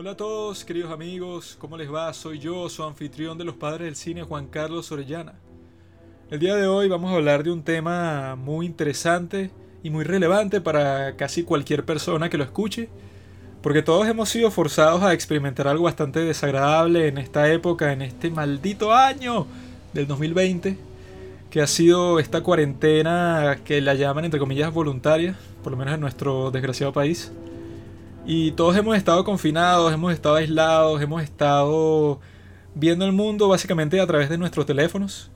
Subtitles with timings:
[0.00, 2.14] Hola a todos, queridos amigos, ¿cómo les va?
[2.14, 5.34] Soy yo, su anfitrión de los padres del cine, Juan Carlos Orellana.
[6.30, 9.50] El día de hoy vamos a hablar de un tema muy interesante
[9.82, 12.88] y muy relevante para casi cualquier persona que lo escuche,
[13.60, 18.30] porque todos hemos sido forzados a experimentar algo bastante desagradable en esta época, en este
[18.30, 19.48] maldito año
[19.94, 20.78] del 2020,
[21.50, 26.00] que ha sido esta cuarentena que la llaman entre comillas voluntaria, por lo menos en
[26.00, 27.32] nuestro desgraciado país
[28.30, 32.20] y todos hemos estado confinados, hemos estado aislados, hemos estado
[32.74, 35.30] viendo el mundo básicamente a través de nuestros teléfonos,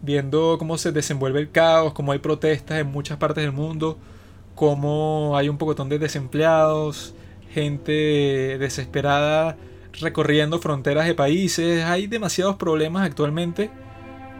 [0.00, 3.98] viendo cómo se desenvuelve el caos, cómo hay protestas en muchas partes del mundo,
[4.54, 7.16] cómo hay un pocotón de desempleados,
[7.50, 7.90] gente
[8.60, 9.56] desesperada
[10.00, 11.84] recorriendo fronteras de países.
[11.84, 13.72] Hay demasiados problemas actualmente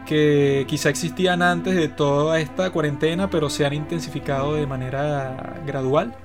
[0.05, 6.15] que quizá existían antes de toda esta cuarentena, pero se han intensificado de manera gradual.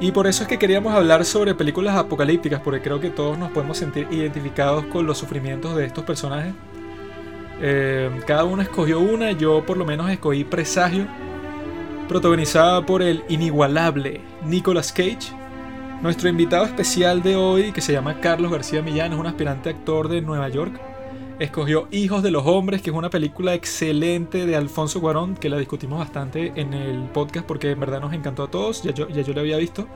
[0.00, 3.50] Y por eso es que queríamos hablar sobre películas apocalípticas, porque creo que todos nos
[3.52, 6.52] podemos sentir identificados con los sufrimientos de estos personajes.
[7.60, 11.06] Eh, cada uno escogió una, yo por lo menos escogí Presagio,
[12.08, 15.32] protagonizada por el inigualable Nicolas Cage.
[16.02, 20.08] Nuestro invitado especial de hoy, que se llama Carlos García Millán, es un aspirante actor
[20.08, 20.93] de Nueva York
[21.38, 25.58] escogió Hijos de los Hombres, que es una película excelente de Alfonso Cuarón, que la
[25.58, 29.22] discutimos bastante en el podcast porque en verdad nos encantó a todos, ya yo, ya
[29.22, 29.88] yo la había visto,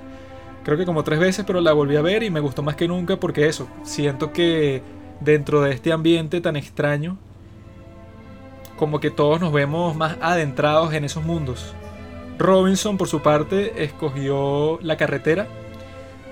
[0.64, 2.89] creo que como tres veces, pero la volví a ver y me gustó más que
[2.89, 4.83] nunca porque eso, siento que
[5.20, 7.19] dentro de este ambiente tan extraño,
[8.77, 11.75] como que todos nos vemos más adentrados en esos mundos.
[12.39, 15.48] Robinson, por su parte, escogió La Carretera,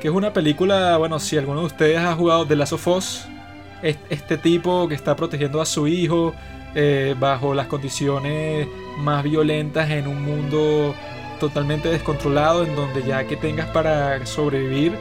[0.00, 3.26] que es una película, bueno, si alguno de ustedes ha jugado The Last of Us,
[4.10, 6.34] este tipo que está protegiendo a su hijo
[6.74, 10.94] eh, bajo las condiciones más violentas en un mundo
[11.40, 14.94] totalmente descontrolado en donde ya que tengas para sobrevivir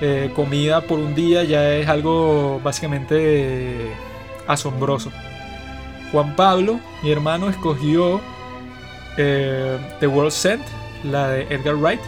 [0.00, 3.90] eh, comida por un día ya es algo básicamente
[4.46, 5.10] asombroso.
[6.12, 8.20] Juan Pablo, mi hermano, escogió
[9.16, 10.62] eh, The World Sent,
[11.04, 12.00] la de Edgar Wright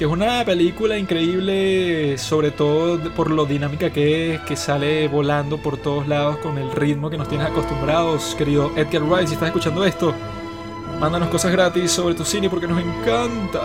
[0.00, 5.58] que es una película increíble, sobre todo por lo dinámica que es, que sale volando
[5.58, 9.28] por todos lados con el ritmo que nos tienes acostumbrados, querido Edgar Wright.
[9.28, 10.14] Si estás escuchando esto,
[10.98, 13.60] mándanos cosas gratis sobre tu cine porque nos encanta.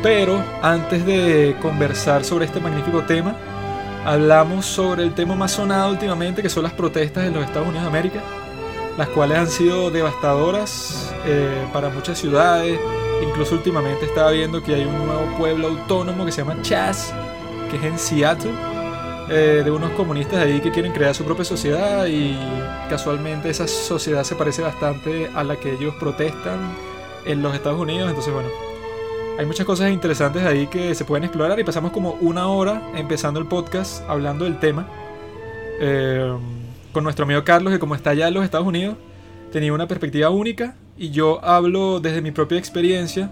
[0.00, 3.34] Pero antes de conversar sobre este magnífico tema,
[4.04, 7.82] hablamos sobre el tema más sonado últimamente, que son las protestas en los Estados Unidos
[7.82, 8.22] de América,
[8.96, 12.78] las cuales han sido devastadoras eh, para muchas ciudades
[13.22, 17.14] Incluso últimamente estaba viendo que hay un nuevo pueblo autónomo que se llama Chas,
[17.70, 18.52] que es en Seattle,
[19.28, 22.38] eh, de unos comunistas ahí que quieren crear su propia sociedad y
[22.88, 26.58] casualmente esa sociedad se parece bastante a la que ellos protestan
[27.24, 28.08] en los Estados Unidos.
[28.08, 28.48] Entonces, bueno,
[29.38, 33.40] hay muchas cosas interesantes ahí que se pueden explorar y pasamos como una hora empezando
[33.40, 34.86] el podcast hablando del tema
[35.80, 36.32] eh,
[36.92, 38.96] con nuestro amigo Carlos, que como está allá en los Estados Unidos,
[39.52, 43.30] tenía una perspectiva única y yo hablo desde mi propia experiencia,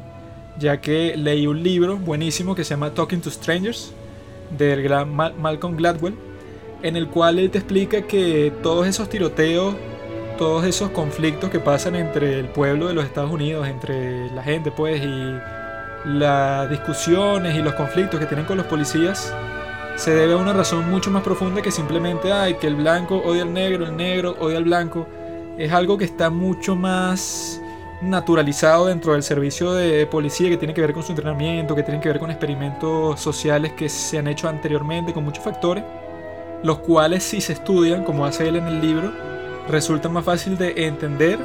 [0.59, 3.93] ya que leí un libro buenísimo que se llama Talking to Strangers,
[4.57, 6.15] del gran Malcolm Gladwell,
[6.83, 9.75] en el cual él te explica que todos esos tiroteos,
[10.37, 14.71] todos esos conflictos que pasan entre el pueblo de los Estados Unidos, entre la gente
[14.71, 15.35] pues, y
[16.05, 19.35] las discusiones y los conflictos que tienen con los policías,
[19.97, 23.43] se debe a una razón mucho más profunda que simplemente, ay, que el blanco odia
[23.43, 25.07] al negro, el negro odia al blanco
[25.59, 27.61] es algo que está mucho más
[28.03, 32.01] naturalizado dentro del servicio de policía que tiene que ver con su entrenamiento, que tiene
[32.01, 35.85] que ver con experimentos sociales que se han hecho anteriormente con muchos factores,
[36.63, 39.13] los cuales si se estudian, como hace él en el libro,
[39.69, 41.39] resultan más fácil de entender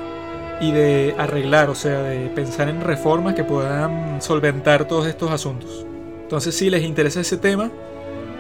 [0.60, 5.86] y de arreglar, o sea, de pensar en reformas que puedan solventar todos estos asuntos.
[6.24, 7.72] Entonces, si les interesa ese tema,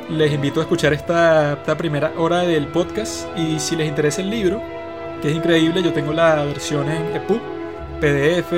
[0.09, 4.29] les invito a escuchar esta, esta primera hora del podcast y si les interesa el
[4.29, 4.61] libro,
[5.21, 5.83] que es increíble.
[5.83, 7.39] Yo tengo la versión en EPUB,
[7.99, 8.51] PDF,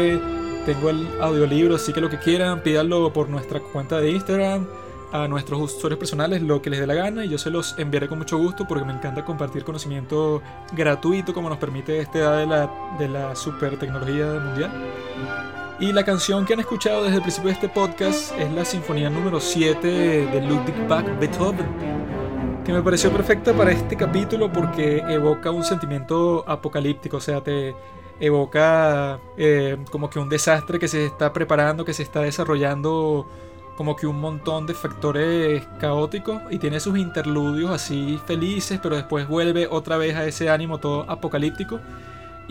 [0.66, 4.68] tengo el audiolibro, así que lo que quieran, pídanlo por nuestra cuenta de Instagram,
[5.12, 8.08] a nuestros usuarios personales, lo que les dé la gana, y yo se los enviaré
[8.08, 10.42] con mucho gusto porque me encanta compartir conocimiento
[10.72, 14.72] gratuito como nos permite esta edad de la, de la super tecnología mundial.
[15.80, 19.10] Y la canción que han escuchado desde el principio de este podcast es la Sinfonía
[19.10, 22.21] número 7 de Ludwig van Beethoven
[22.66, 27.76] que me pareció perfecta para este capítulo porque evoca un sentimiento apocalíptico, o sea, te
[28.20, 33.28] evoca eh, como que un desastre que se está preparando, que se está desarrollando
[33.78, 39.28] como que un montón de factores caóticos y tiene sus interludios así felices, pero después
[39.28, 41.80] vuelve otra vez a ese ánimo todo apocalíptico.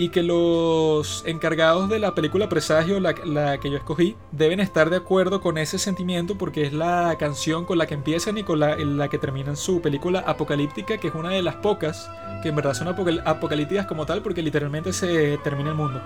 [0.01, 4.89] Y que los encargados de la película Presagio, la, la, que yo escogí, deben estar
[4.89, 8.61] de acuerdo con ese sentimiento porque es la canción con la que empiezan y con
[8.61, 12.11] la, la que terminan su película apocalíptica, que es una de las pocas
[12.43, 16.01] que en verdad son apocalípticas como tal porque literalmente se termina el mundo.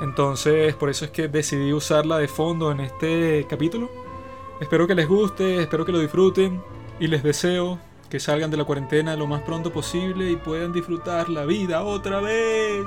[0.00, 3.90] Entonces, por eso es que decidí usarla de fondo en este capítulo.
[4.62, 6.62] Espero que les guste, espero que lo disfruten
[6.98, 7.78] y les deseo
[8.10, 12.20] que salgan de la cuarentena lo más pronto posible y puedan disfrutar la vida otra
[12.20, 12.84] vez.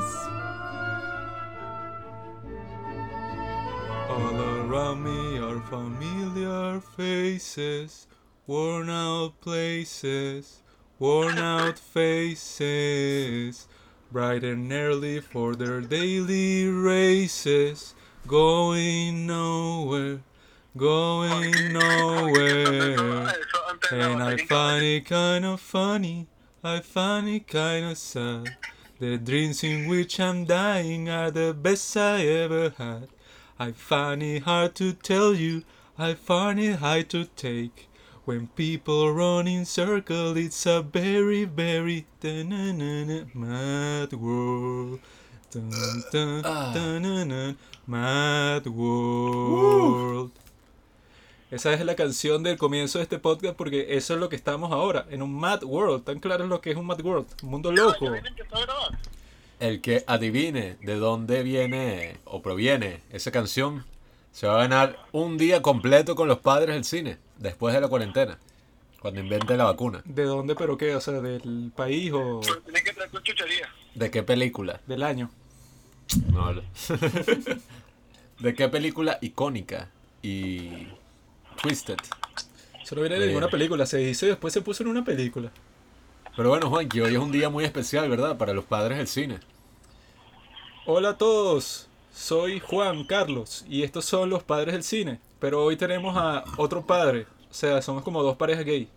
[4.10, 8.10] All around me are familiar faces,
[8.46, 10.62] worn out places,
[11.00, 13.70] worn out faces,
[14.12, 17.96] bright and early for their daily races,
[18.28, 20.20] going nowhere.
[20.76, 23.34] Going nowhere.
[23.92, 26.28] And I find it kind of funny,
[26.64, 28.56] I find it kind of sad.
[29.00, 33.10] The dreams in which I'm dying are the best I ever had.
[33.60, 35.64] I find it hard to tell you,
[35.98, 37.88] I find it hard to take.
[38.26, 45.02] When people run in circles, it's a very, very mad world.
[45.52, 45.70] Dun,
[46.12, 46.42] dun,
[46.74, 50.32] dun, mad world.
[51.54, 54.72] Esa es la canción del comienzo de este podcast porque eso es lo que estamos
[54.72, 56.04] ahora, en un Mad World.
[56.04, 58.12] Tan claro es lo que es un Mad World, un mundo loco.
[59.60, 63.86] El que adivine de dónde viene o proviene esa canción
[64.32, 67.88] se va a ganar un día completo con los padres del cine, después de la
[67.88, 68.40] cuarentena,
[69.00, 70.02] cuando invente la vacuna.
[70.06, 70.96] ¿De dónde pero qué?
[70.96, 72.42] O sea, ¿del país o...?
[73.94, 74.82] ¿De qué película?
[74.88, 75.30] Del año.
[76.32, 76.52] No.
[78.40, 79.92] ¿De qué película icónica
[80.24, 80.88] y
[81.56, 81.98] Twisted.
[82.82, 85.52] Eso no viene de ninguna película, se dice y después se puso en una película.
[86.36, 88.38] Pero bueno, Juan, que hoy es un día muy especial, ¿verdad?
[88.38, 89.40] Para los padres del cine.
[90.86, 95.20] Hola a todos, soy Juan Carlos y estos son los padres del cine.
[95.40, 98.90] Pero hoy tenemos a otro padre, o sea, somos como dos parejas gay.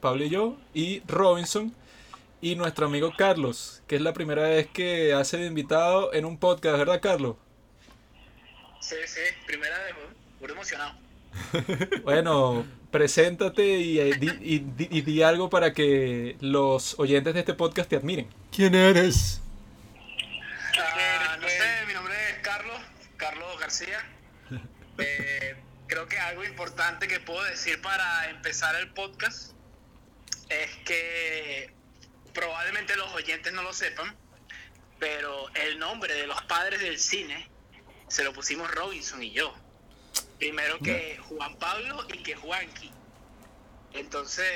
[0.00, 1.74] Pablo y yo, y Robinson,
[2.40, 6.38] y nuestro amigo Carlos, que es la primera vez que hace de invitado en un
[6.38, 7.36] podcast, ¿verdad, Carlos?
[8.80, 9.94] Sí, sí, primera vez,
[10.40, 11.05] muy emocionado.
[12.02, 17.54] Bueno, preséntate y, eh, di, y, y, di algo para que los oyentes de este
[17.54, 18.28] podcast te admiren.
[18.54, 19.40] ¿Quién eres?
[20.76, 22.78] Uh, no sé, mi nombre es Carlos,
[23.16, 23.98] Carlos García.
[24.98, 25.54] Eh,
[25.88, 29.52] creo que algo importante que puedo decir para empezar el podcast
[30.48, 31.70] es que
[32.32, 34.16] probablemente los oyentes no lo sepan,
[34.98, 37.46] pero el nombre de los padres del cine
[38.08, 39.54] se lo pusimos Robinson y yo.
[40.38, 42.90] Primero que Juan Pablo y que Juanqui.
[43.94, 44.46] Entonces,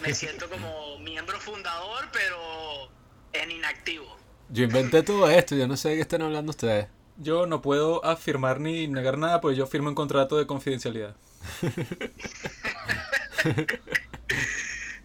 [0.00, 2.90] me siento como miembro fundador, pero
[3.32, 4.16] en inactivo.
[4.48, 6.88] Yo inventé todo esto, yo no sé de qué están hablando ustedes.
[7.18, 11.14] Yo no puedo afirmar ni negar nada, porque yo firmo un contrato de confidencialidad.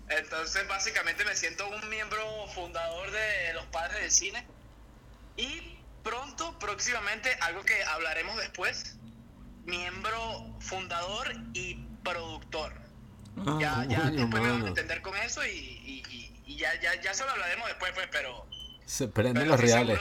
[0.09, 2.19] Entonces, básicamente me siento un miembro
[2.53, 4.45] fundador de los padres del cine.
[5.35, 8.97] Y pronto, próximamente, algo que hablaremos después,
[9.67, 12.73] miembro fundador y productor.
[13.45, 16.73] Ah, ya, ya después me van a entender con eso y, y, y- y ya,
[16.81, 18.47] ya, ya se lo hablaremos después, pues, pero,
[18.85, 19.99] Se prenden pero los reales.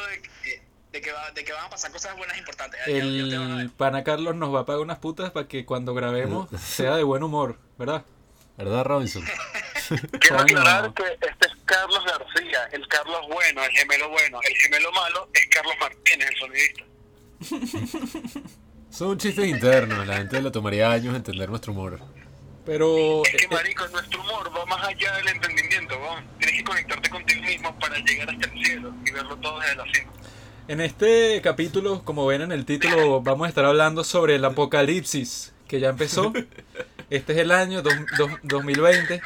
[0.93, 2.81] de que, va- de que van a pasar cosas buenas e importantes.
[2.87, 3.61] Ya- ya.
[3.61, 7.03] El pana Carlos nos va a pagar unas putas para que cuando grabemos sea de
[7.03, 8.05] buen humor, ¿verdad?
[8.57, 9.23] ¿Verdad, Robinson?
[10.21, 14.41] Quiero aclarar que este es Carlos García, el Carlos bueno, el gemelo bueno.
[14.43, 16.85] El gemelo malo es Carlos Martínez, el sonidista.
[18.97, 22.01] Son chistes internos, la gente le tomaría años entender nuestro humor.
[22.65, 26.23] Pero Es que, eh, marico, nuestro humor va más allá del entendimiento, ¿no?
[26.39, 29.85] Tienes que conectarte contigo mismo para llegar hasta el cielo y verlo todo desde la
[29.93, 30.13] cima.
[30.69, 35.53] en este capítulo, como ven en el título, vamos a estar hablando sobre el apocalipsis
[35.69, 36.33] que ya empezó.
[37.11, 39.21] Este es el año dos- dos- 2020.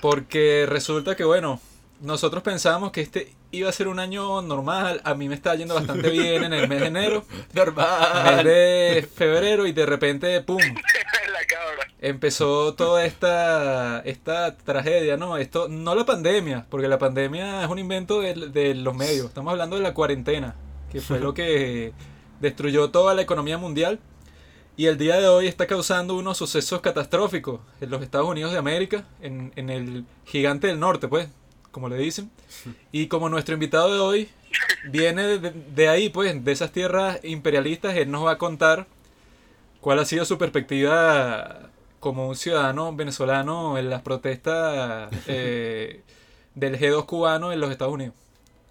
[0.00, 1.60] Porque resulta que, bueno,
[2.00, 5.00] nosotros pensábamos que este iba a ser un año normal.
[5.04, 8.44] A mí me está yendo bastante bien en el mes de enero, mes Normal.
[8.44, 10.58] de febrero y de repente, ¡pum!
[11.32, 11.86] la cabra.
[12.00, 15.36] empezó toda esta, esta tragedia, ¿no?
[15.36, 19.26] Esto, no la pandemia, porque la pandemia es un invento de, de los medios.
[19.26, 20.56] Estamos hablando de la cuarentena,
[20.90, 21.92] que fue lo que
[22.40, 24.00] destruyó toda la economía mundial.
[24.74, 28.58] Y el día de hoy está causando unos sucesos catastróficos en los Estados Unidos de
[28.58, 31.28] América, en, en el gigante del norte, pues,
[31.72, 32.30] como le dicen.
[32.92, 34.30] Y como nuestro invitado de hoy
[34.84, 38.86] viene de, de ahí, pues, de esas tierras imperialistas, él nos va a contar
[39.80, 46.02] cuál ha sido su perspectiva como un ciudadano venezolano en las protestas eh,
[46.54, 48.14] del G2 cubano en los Estados Unidos.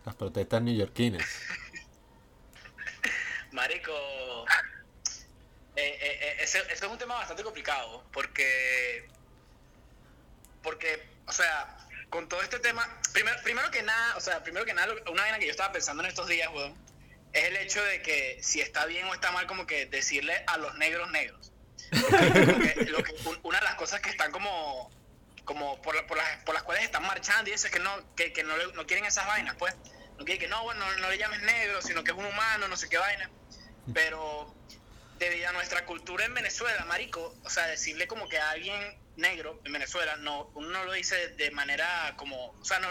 [0.06, 1.24] Las protestas neoyorquinas.
[3.52, 3.92] Marico,
[5.76, 9.08] eh, eh, eh, ese, ese es un tema bastante complicado porque,
[10.64, 11.78] porque, o sea,
[12.12, 15.40] con todo este tema, primero, primero que nada, o sea, primero que nada, una vaina
[15.40, 16.76] que yo estaba pensando en estos días, weón,
[17.34, 20.58] es el hecho de que si está bien o está mal como que decirle a
[20.58, 21.52] los negros negros.
[21.90, 24.92] Porque lo que- un- una de las cosas que están como
[25.46, 28.16] como por, la- por, las, por las cuales están marchando y eso es que no
[28.16, 29.74] que, que no, no quieren esas vainas pues
[30.18, 32.68] no quieren que no bueno no, no le llames negro sino que es un humano
[32.68, 33.30] no sé qué vaina
[33.94, 34.54] pero
[35.18, 39.60] debido a nuestra cultura en Venezuela marico o sea decirle como que a alguien negro
[39.66, 42.90] en Venezuela no uno no lo dice de manera como o sea no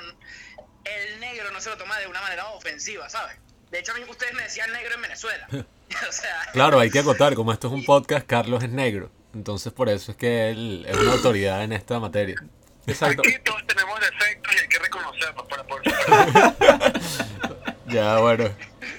[0.84, 3.36] el negro no se lo toma de una manera ofensiva sabes
[3.70, 5.48] de hecho a mí ustedes me decían negro en Venezuela
[6.08, 9.10] o sea Claro, hay que acotar, como esto es un podcast, Carlos es negro.
[9.34, 12.42] Entonces por eso es que él es una autoridad en esta materia.
[12.86, 13.22] Exacto.
[13.24, 15.82] Aquí todos tenemos defectos y hay que reconocerlos para poder.
[17.86, 18.48] Ya, bueno,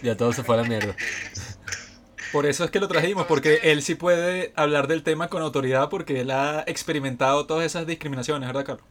[0.03, 0.93] ya todo se fue a la mierda.
[2.31, 5.89] Por eso es que lo trajimos, porque él sí puede hablar del tema con autoridad
[5.89, 8.85] porque él ha experimentado todas esas discriminaciones, ¿verdad, Carlos?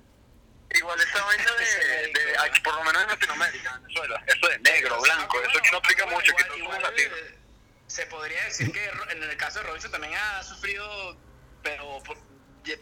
[0.74, 4.58] Igual esa vaina de, de aquí, por lo menos en Latinoamérica, en Venezuela, eso de
[4.58, 7.18] negro, blanco, eso no aplica mucho, que igual- todos somos latinos.
[7.86, 11.16] Se podría decir que en el caso de Robinson también ha sufrido,
[11.62, 12.16] pero por,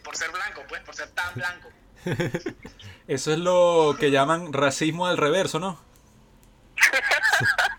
[0.03, 1.69] por ser blanco, pues, por ser tan blanco.
[3.07, 5.83] Eso es lo que llaman racismo al reverso, ¿no?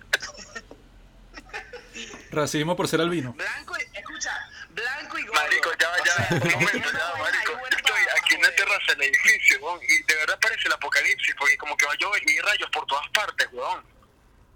[2.30, 3.32] Racismo por ser albino.
[3.32, 4.30] Blanco y, escucha,
[4.70, 5.40] blanco y gordo.
[5.40, 7.52] Marico, ya, O ya, sea, un momento, tiene ya, marico.
[7.76, 11.56] Estoy aquí en la terraza del edificio, weón, y de verdad parece el apocalipsis, porque
[11.56, 13.82] como que va a llover y rayos por todas partes, weón.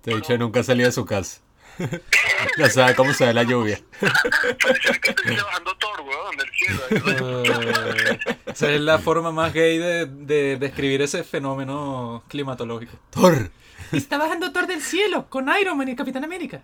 [0.03, 1.41] Te he dicho, nunca salí de su casa.
[2.59, 3.81] ya sabe cómo se ve la lluvia.
[4.01, 6.83] Parece que estoy bajando Thor, weón, del cielo.
[7.45, 12.97] Eh, esa es la forma más gay de, de describir ese fenómeno climatológico.
[13.11, 13.51] Thor.
[13.93, 16.63] Está bajando Thor del cielo con Iron Man y Capitán América.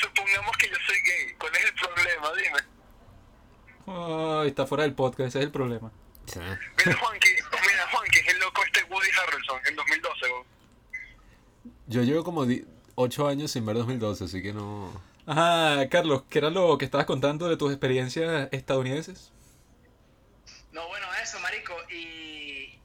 [0.00, 2.32] Supongamos que yo soy gay, ¿cuál es el problema?
[2.36, 2.58] Dime.
[3.86, 5.92] Ay, está fuera del podcast, ese es el problema.
[6.34, 10.46] Mira, Juanqui, mira, Juanqui, es el loco este Woody Harrelson en 2012, weón.
[11.86, 12.46] Yo llevo como
[12.94, 14.90] 8 años sin ver 2012, así que no...
[15.26, 19.32] Ajá, Carlos, ¿qué era lo que estabas contando de tus experiencias estadounidenses?
[20.72, 21.74] No, bueno, eso, marico.
[21.90, 22.78] Y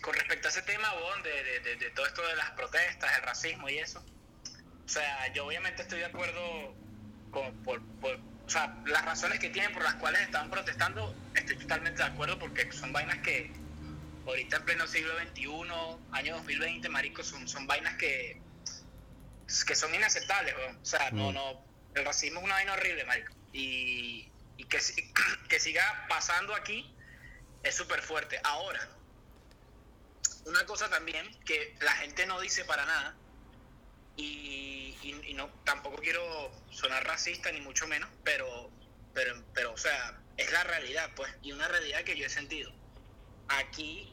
[0.00, 3.10] con respecto a ese tema, weón, de, de, de, de todo esto de las protestas,
[3.16, 4.02] el racismo y eso.
[4.88, 6.74] O sea, yo obviamente estoy de acuerdo
[7.30, 8.16] con por, por-
[8.46, 12.38] o sea, las razones que tienen por las cuales están protestando, estoy totalmente de acuerdo
[12.38, 13.52] porque son vainas que
[14.26, 15.44] ahorita en pleno siglo XXI,
[16.12, 18.40] año 2020, marico, son, son vainas que,
[19.66, 20.54] que son inaceptables.
[20.80, 21.34] O sea, no, Mm.
[21.34, 21.64] no,
[21.94, 23.34] el racismo es una vaina horrible, marico.
[23.52, 24.78] Y, y que,
[25.50, 26.90] que siga pasando aquí
[27.62, 28.40] es súper fuerte.
[28.42, 28.80] Ahora,
[30.46, 33.14] una cosa también que la gente no dice para nada,
[34.18, 38.70] y, no tampoco quiero sonar racista ni mucho menos, pero,
[39.14, 42.72] pero, pero, o sea, es la realidad, pues, y una realidad que yo he sentido.
[43.48, 44.12] Aquí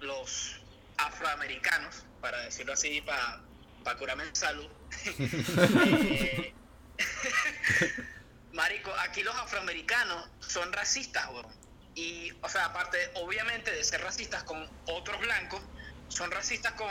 [0.00, 0.60] los
[0.96, 4.70] afroamericanos, para decirlo así, para curarme en salud,
[5.18, 6.54] eh,
[8.52, 11.46] Marico, aquí los afroamericanos son racistas, weón.
[11.94, 15.60] Y, o sea, aparte, obviamente, de ser racistas con otros blancos,
[16.08, 16.88] son racistas con,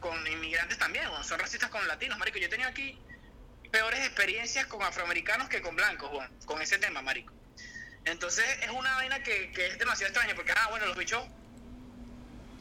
[0.00, 1.04] con inmigrantes también.
[1.22, 2.38] Son racistas con latinos, marico.
[2.38, 2.98] Yo he tenido aquí
[3.70, 6.10] peores experiencias con afroamericanos que con blancos.
[6.44, 7.32] Con ese tema, marico.
[8.04, 11.22] Entonces, es una vaina que, que es demasiado extraña, porque, ah, bueno, los bichos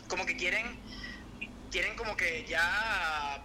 [0.08, 0.78] como que quieren,
[1.72, 3.42] quieren como que ya,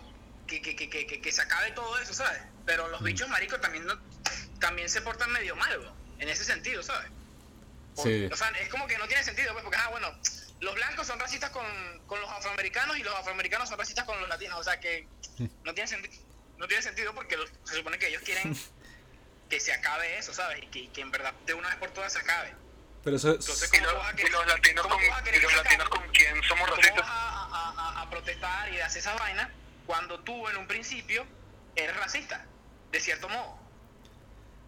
[0.46, 2.40] que, que, que, se acabe todo eso, ¿sabes?
[2.66, 3.94] Pero los bichos, marico, también no,
[4.58, 7.10] también se portan medio mal, en ese sentido, ¿sabes?
[8.02, 8.28] Sí.
[8.32, 10.18] O sea, es como que no tiene sentido, pues, porque, ah, bueno,
[10.61, 11.64] los blancos son racistas con,
[12.06, 15.06] con los afroamericanos y los afroamericanos son racistas con los latinos, o sea, que
[15.64, 16.20] no tiene, senti-
[16.58, 18.56] no tiene sentido porque los- se supone que ellos quieren
[19.50, 20.62] que se acabe eso, ¿sabes?
[20.62, 22.54] Y que, y que en verdad de una vez por todas se acabe.
[23.02, 25.18] Pero eso Entonces, Y ¿cómo los, vas a y querer- los latinos cómo con, vas
[25.18, 27.00] a y querer los que se latinos con quién somos ¿Cómo racistas.
[27.06, 29.52] vas a, a- a- a protestar y hacer esa vaina
[29.87, 31.26] cuando tú en un principio
[31.76, 32.46] eres racista?
[32.90, 33.58] De cierto modo.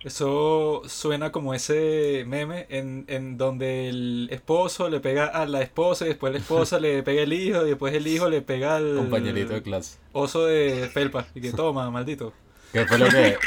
[0.03, 6.05] Eso suena como ese meme en, en donde el esposo le pega a la esposa
[6.05, 8.95] y después la esposa le pega el hijo y después el hijo le pega al
[8.97, 9.99] Compañerito de clase.
[10.13, 12.33] oso de felpa y que toma, maldito.
[12.73, 13.39] ¿Qué fue lo que...?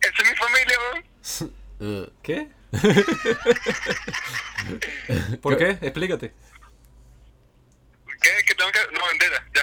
[0.00, 0.78] Esa es mi familia,
[1.80, 2.10] weón.
[2.22, 2.48] ¿Qué?
[5.40, 5.70] ¿Por qué?
[5.80, 6.32] Explícate.
[8.22, 8.30] ¿Qué?
[8.46, 8.78] ¿Qué tengo que...?
[8.92, 9.62] No, entera, ya.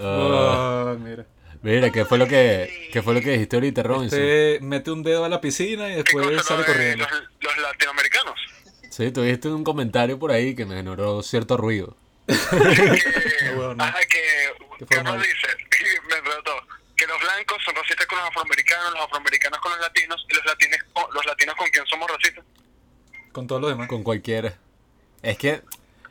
[0.00, 1.26] uh, Ah, mira.
[1.62, 4.18] Mira, ¿qué fue lo que, qué fue lo que dijiste ahorita, Robinson?
[4.18, 6.42] Usted mete un dedo a la piscina y ¿Qué después cosa?
[6.42, 7.06] sale Lo de corriendo.
[7.08, 8.40] Los, los latinoamericanos.
[8.90, 11.96] Sí, tuviste un comentario por ahí que me generó cierto ruido.
[12.26, 12.34] Que,
[13.54, 13.84] Bueno, no.
[13.84, 15.48] ajá, que Carlos dice,
[15.80, 16.56] y me todo,
[16.96, 20.44] que los blancos son racistas con los afroamericanos, los afroamericanos con los latinos, y los
[20.44, 22.44] latinos con, los latinos con quien somos racistas.
[23.32, 23.88] Con todos los demás.
[23.88, 24.54] Con cualquiera.
[25.22, 25.62] Es que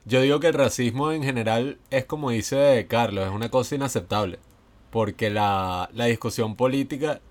[0.05, 4.39] yo digo que el racismo en general es como dice Carlos, es una cosa inaceptable.
[4.89, 7.21] Porque la, la discusión política,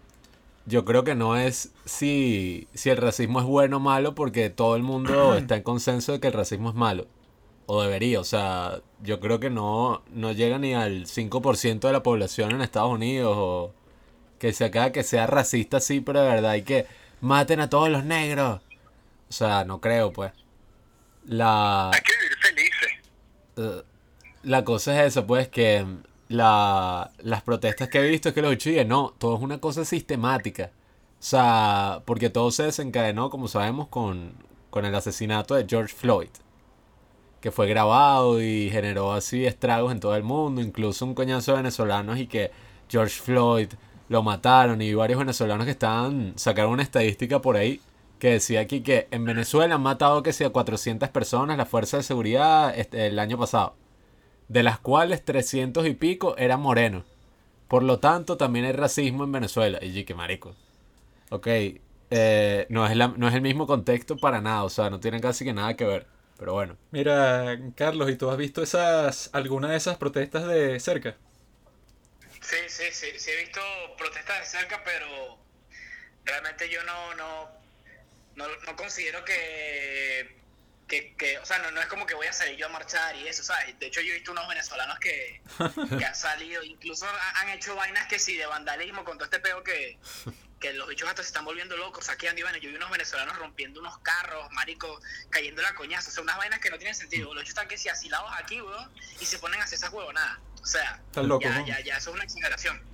[0.67, 4.77] yo creo que no es si, si el racismo es bueno o malo, porque todo
[4.77, 7.07] el mundo está en consenso de que el racismo es malo.
[7.67, 12.03] O debería, o sea, yo creo que no, no llega ni al 5% de la
[12.03, 13.35] población en Estados Unidos.
[13.37, 13.75] O
[14.39, 16.87] que se acaba que sea racista, sí, pero de verdad hay que
[17.21, 18.61] maten a todos los negros.
[19.29, 20.33] O sea, no creo, pues.
[21.27, 22.89] La, Hay que vivir felices.
[23.57, 23.83] eh,
[24.45, 25.85] la cosa es eso, pues, que
[26.29, 29.85] la, las protestas que he visto es que los chilles, no, todo es una cosa
[29.85, 30.71] sistemática.
[31.21, 34.33] O sea, porque todo se desencadenó, como sabemos, con,
[34.71, 36.31] con el asesinato de George Floyd.
[37.41, 41.59] Que fue grabado y generó así estragos en todo el mundo, incluso un coñazo de
[41.59, 42.51] venezolanos y que
[42.89, 43.69] George Floyd
[44.09, 47.81] lo mataron y varios venezolanos que estaban, sacaron una estadística por ahí
[48.19, 52.03] que decía aquí que en Venezuela han matado que sea 400 personas la fuerza de
[52.03, 53.75] seguridad este, el año pasado,
[54.49, 57.05] de las cuales 300 y pico eran morenos.
[57.69, 59.79] Por lo tanto, también hay racismo en Venezuela.
[59.83, 60.55] Y que marico.
[61.31, 61.47] Ok,
[62.11, 65.21] eh, no, es la- no es el mismo contexto para nada, o sea, no tienen
[65.21, 66.07] casi que nada que ver.
[66.39, 71.17] Pero bueno, Mira, Carlos, ¿y tú has visto esas alguna de esas protestas de cerca?
[72.41, 73.61] Sí, sí, sí, sí he visto
[73.97, 75.39] protestas de cerca, pero
[76.25, 77.49] realmente yo no, no,
[78.37, 80.43] no, no considero que,
[80.89, 83.15] que, que, o sea, no, no es como que voy a salir yo a marchar
[83.17, 83.79] y eso, ¿sabes?
[83.79, 85.41] De hecho, yo he visto unos venezolanos que,
[85.99, 89.39] que han salido, incluso ha- han hecho vainas que sí, de vandalismo, con todo este
[89.39, 89.99] peo que,
[90.59, 93.37] que los bichos hasta se están volviendo locos, saqueando y bueno, yo vi unos venezolanos
[93.39, 97.27] rompiendo unos carros, maricos, cayendo la coñazo, o sea, unas vainas que no tienen sentido,
[97.35, 98.91] los bichos están que si asilados aquí, weón,
[99.21, 101.67] y se ponen a hacer esas huevonadas, o sea, Están locos, ya, ¿no?
[101.67, 102.88] ya, ya, eso es una exageración.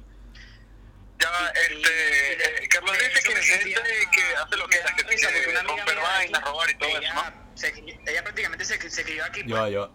[1.19, 5.29] Ya, este, eh, Carlos dice eso que gente que hace lo que es, que risa
[5.29, 7.59] porque una quiere amiga romper vainas, robar y todo eso, ella, ¿no?
[7.59, 9.43] se- ella prácticamente se, se crió aquí.
[9.47, 9.73] yo, pues.
[9.73, 9.93] yo.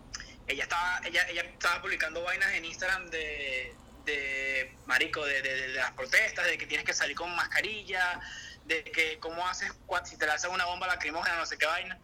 [0.48, 5.68] Ella estaba, ella, ella estaba publicando vainas en Instagram de, de marico, de, de, de
[5.70, 8.20] las protestas, de que tienes que salir con mascarilla,
[8.66, 12.00] de que cómo haces cua- si te lanzan una bomba lacrimógena, no sé qué vaina.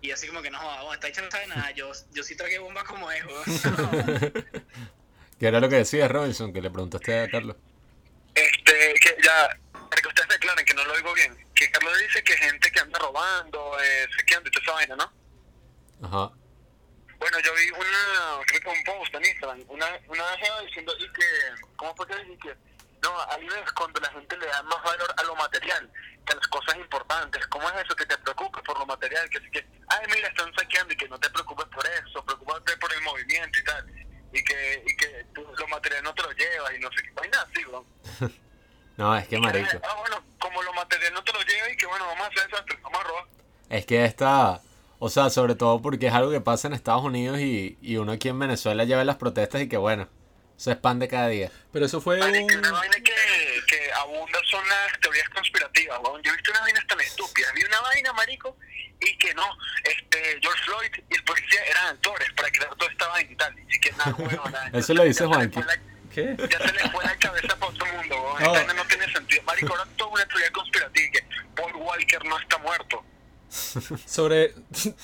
[0.00, 2.58] Y así como que no, joda, está hecho no sabe nada, yo, yo sí tragué
[2.58, 3.22] bombas como es.
[5.38, 6.52] ¿Qué era lo que decía Robinson?
[6.52, 7.56] Que le preguntaste a Carlos.
[8.34, 11.98] Este, que ya, para que ustedes me aclaren que no lo oigo bien, que Carlos
[11.98, 16.06] dice que gente que anda robando, eh, saqueando y toda esa vaina, ¿no?
[16.06, 16.34] Ajá.
[17.18, 20.24] Bueno, yo vi una, creo que un post en Instagram, una, una
[20.64, 21.26] diciendo y que,
[21.76, 22.56] ¿cómo fue que dije que?
[23.02, 25.90] No, ahí ves cuando la gente le da más valor a lo material
[26.26, 27.46] que a las cosas importantes.
[27.48, 29.28] ¿Cómo es eso que te preocupes por lo material?
[29.30, 32.76] Que así que, ay, mira, están saqueando y que no te preocupes por eso, preocúpate
[32.78, 33.86] por el movimiento y tal.
[34.32, 37.10] Y que, y que tú, lo material no te lo llevas y no sé qué.
[37.12, 37.84] Vaina así, bro.
[38.96, 39.80] No, es que marico.
[39.82, 42.50] Ah, bueno, como lo material no te lo llevas y que bueno, vamos a hacer
[42.52, 43.24] eso, vamos a robar.
[43.70, 44.60] Es que esta,
[44.98, 48.12] o sea, sobre todo porque es algo que pasa en Estados Unidos y, y uno
[48.12, 50.06] aquí en Venezuela lleva las protestas y que bueno,
[50.58, 51.50] se expande cada día.
[51.72, 52.58] Pero eso fue Marico, un...
[52.58, 53.14] una vaina que,
[53.68, 56.20] que abunda son las teorías conspirativas, weón.
[56.22, 57.54] Yo he visto unas vainas tan estúpidas.
[57.54, 58.54] Vi una vaina, marico,
[59.00, 59.44] y que no,
[59.84, 63.54] este, George Floyd y el policía eran actores para crear toda esta vaina y tal.
[63.66, 64.70] Y que nada, weón, nada.
[64.74, 65.60] Eso lo dice Juanqui.
[65.62, 65.78] la-
[66.12, 66.36] ¿Qué?
[66.38, 68.16] Ya se le fue la cabeza para todo el mundo.
[68.40, 68.52] No.
[68.52, 69.42] Vaina no tiene sentido.
[69.44, 73.04] Marico, ahora toda una teoría conspirativa y que Paul Walker no está muerto.
[74.06, 74.54] Sobre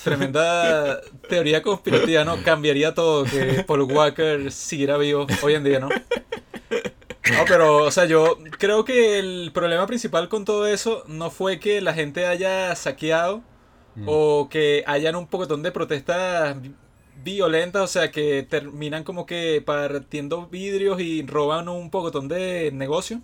[0.05, 2.43] tremenda teoría conspirativa, ¿no?
[2.43, 5.89] Cambiaría todo que Paul Walker siguiera vivo hoy en día, ¿no?
[5.89, 11.59] No, pero, o sea, yo creo que el problema principal con todo eso no fue
[11.59, 13.43] que la gente haya saqueado
[14.05, 16.57] o que hayan un pocotón de protestas
[17.27, 23.21] violentas, o sea, que terminan como que partiendo vidrios y roban un pocotón de negocio.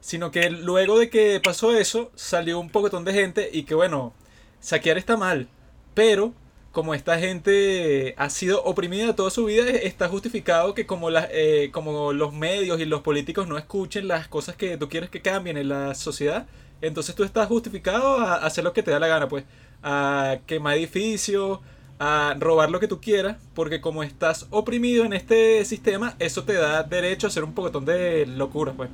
[0.00, 4.12] Sino que luego de que pasó eso, salió un pocotón de gente y que bueno,
[4.60, 5.48] saquear está mal,
[5.94, 6.32] pero
[6.72, 12.12] como esta gente ha sido oprimida toda su vida, está justificado que como, eh, como
[12.12, 15.70] los medios y los políticos no escuchen las cosas que tú quieres que cambien en
[15.70, 16.46] la sociedad,
[16.82, 19.44] entonces tú estás justificado a hacer lo que te da la gana, pues,
[19.82, 21.60] a quemar edificios,
[21.98, 26.54] a robar lo que tú quieras, porque como estás oprimido en este sistema, eso te
[26.54, 28.90] da derecho a hacer un pocotón de locuras, pues.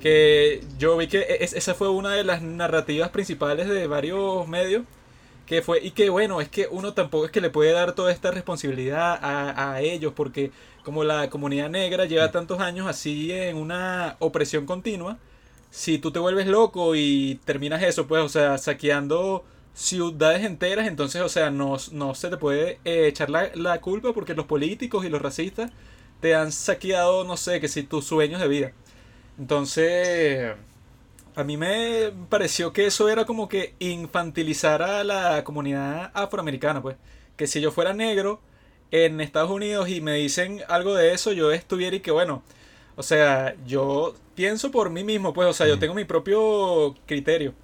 [0.00, 4.84] Que yo vi que es- esa fue una de las narrativas principales de varios medios
[5.46, 8.12] que fue y que bueno es que uno tampoco es que le puede dar toda
[8.12, 10.52] esta responsabilidad a, a ellos porque
[10.84, 15.18] como la comunidad negra lleva tantos años así en una opresión continua
[15.70, 19.44] si tú te vuelves loco y terminas eso pues o sea saqueando
[19.74, 24.12] ciudades enteras entonces o sea no, no se te puede eh, echar la, la culpa
[24.12, 25.70] porque los políticos y los racistas
[26.24, 28.72] te han saqueado, no sé, que si tus sueños de vida.
[29.38, 30.54] Entonces,
[31.36, 36.96] a mí me pareció que eso era como que infantilizar a la comunidad afroamericana, pues.
[37.36, 38.40] Que si yo fuera negro
[38.90, 42.42] en Estados Unidos y me dicen algo de eso, yo estuviera y que bueno,
[42.96, 47.54] o sea, yo pienso por mí mismo, pues, o sea, yo tengo mi propio criterio.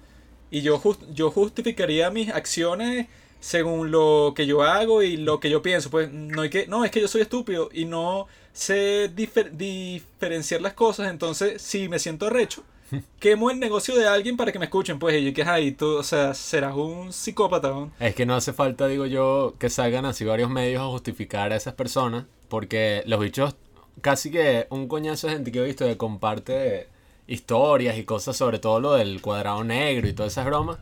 [0.51, 3.07] Y yo, jus- yo justificaría mis acciones
[3.39, 5.89] según lo que yo hago y lo que yo pienso.
[5.89, 10.61] Pues no, hay que, no es que yo soy estúpido y no sé difer- diferenciar
[10.61, 11.09] las cosas.
[11.09, 12.63] Entonces, si me siento arrecho,
[13.19, 14.99] quemo el negocio de alguien para que me escuchen.
[14.99, 17.69] Pues, y que, ay, tú, o sea, serás un psicópata.
[17.69, 17.91] ¿no?
[17.99, 21.55] Es que no hace falta, digo yo, que salgan así varios medios a justificar a
[21.55, 23.55] esas personas, porque los bichos,
[24.01, 26.87] casi que un coñazo de gente que he visto que comparte
[27.31, 30.77] historias y cosas sobre todo lo del cuadrado negro y todas esas bromas,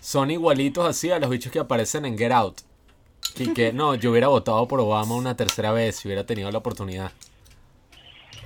[0.00, 2.60] son igualitos así a los bichos que aparecen en Get Out.
[3.36, 6.58] Y que no, yo hubiera votado por Obama una tercera vez si hubiera tenido la
[6.58, 7.12] oportunidad.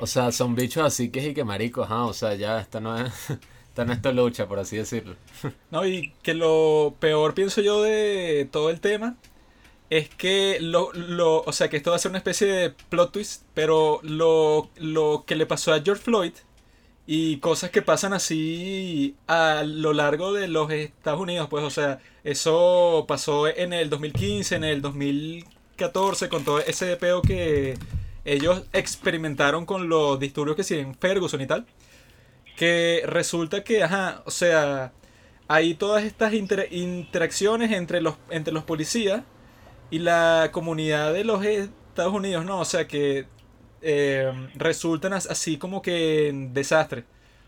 [0.00, 2.98] O sea, son bichos así que y que marico, ajá, o sea, ya esta no
[2.98, 3.12] es,
[3.68, 5.14] esta no es tu lucha, por así decirlo.
[5.70, 9.16] No, y que lo peor, pienso yo, de todo el tema
[9.90, 13.12] es que lo, lo, o sea, que esto va a ser una especie de plot
[13.12, 16.32] twist, pero lo, lo que le pasó a George Floyd
[17.06, 22.00] y cosas que pasan así a lo largo de los Estados Unidos, pues, o sea,
[22.24, 27.74] eso pasó en el 2015, en el 2014, con todo ese peo que
[28.24, 31.66] ellos experimentaron con los disturbios que sí en Ferguson y tal,
[32.56, 34.92] que resulta que, ajá, o sea,
[35.48, 39.22] hay todas estas inter- interacciones entre los, entre los policías
[39.90, 42.60] y la comunidad de los Estados Unidos, ¿no?
[42.60, 43.26] O sea, que
[43.83, 47.05] eh, resultan as- así como que en desastre.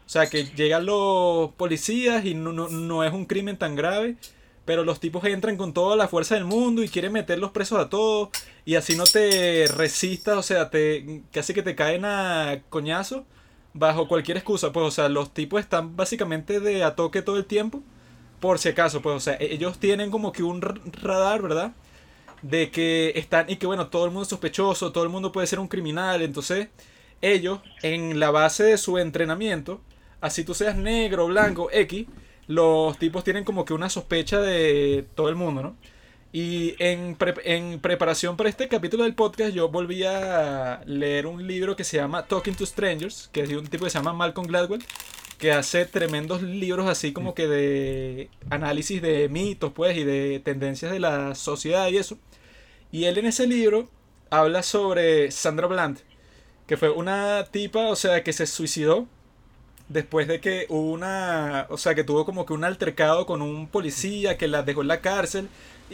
[0.06, 4.16] O sea, que llegan los policías y no, no- no es un crimen tan grave,
[4.64, 7.88] pero los tipos entran con toda la fuerza del mundo y quieren meterlos presos a
[7.88, 8.30] todos
[8.64, 13.24] y así no te resistas, o sea, te casi que te caen a coñazo
[13.74, 17.44] bajo cualquier excusa, pues, o sea, los tipos están básicamente de a toque todo el
[17.46, 17.82] tiempo,
[18.40, 21.72] por si acaso, pues, o sea, e- ellos tienen como que un radar, ¿verdad?
[22.46, 25.46] De que están, y que bueno, todo el mundo es sospechoso, todo el mundo puede
[25.46, 26.68] ser un criminal, entonces
[27.22, 29.80] ellos, en la base de su entrenamiento,
[30.20, 32.06] así tú seas negro, blanco, X,
[32.46, 35.76] los tipos tienen como que una sospecha de todo el mundo, ¿no?
[36.34, 41.46] Y en, pre- en preparación para este capítulo del podcast, yo volví a leer un
[41.46, 44.12] libro que se llama Talking to Strangers, que es de un tipo que se llama
[44.12, 44.84] Malcolm Gladwell,
[45.38, 50.92] que hace tremendos libros así como que de análisis de mitos, pues, y de tendencias
[50.92, 52.18] de la sociedad y eso.
[52.94, 53.88] Y él en ese libro
[54.30, 55.98] habla sobre Sandra Bland,
[56.68, 59.06] que fue una tipa, o sea, que se suicidó
[59.88, 63.66] después de que hubo una, o sea, que tuvo como que un altercado con un
[63.66, 65.48] policía que la dejó en la cárcel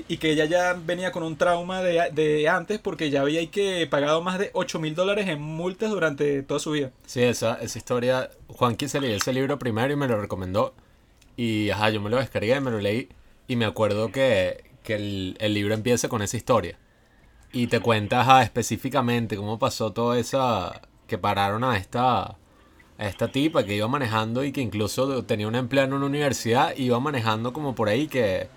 [0.09, 3.87] y- que ella ya venía con un trauma de, de antes porque ya había que
[3.91, 6.93] pagado más de 8 mil dólares en multas durante toda su vida.
[7.07, 10.75] Sí, esa, esa historia, Juanqui se leyó ese libro primero y me lo recomendó.
[11.37, 13.09] Y ajá, yo me lo descargué, me lo leí
[13.49, 16.79] y me acuerdo que, que el, el libro empieza con esa historia.
[17.53, 20.83] Y te cuenta ajá, específicamente cómo pasó todo esa...
[21.07, 22.37] que pararon a esta, a
[22.99, 26.85] esta tipa que iba manejando y que incluso tenía un empleo en una universidad y
[26.85, 28.49] iba manejando como por ahí que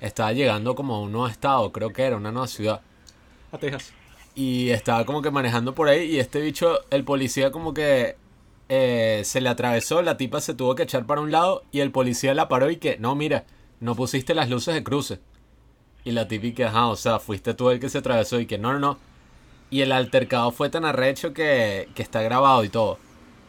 [0.00, 2.80] estaba llegando como a un nuevo estado, creo que era una nueva ciudad.
[3.52, 3.92] A Texas.
[4.34, 8.16] Y estaba como que manejando por ahí y este bicho, el policía como que
[8.68, 11.90] eh, se le atravesó, la tipa se tuvo que echar para un lado y el
[11.90, 13.46] policía la paró y que, no, mira,
[13.80, 15.20] no pusiste las luces de cruce.
[16.04, 18.72] Y la que, ajá, o sea, fuiste tú el que se atravesó y que, no,
[18.72, 18.98] no, no.
[19.70, 22.98] Y el altercado fue tan arrecho que, que está grabado y todo.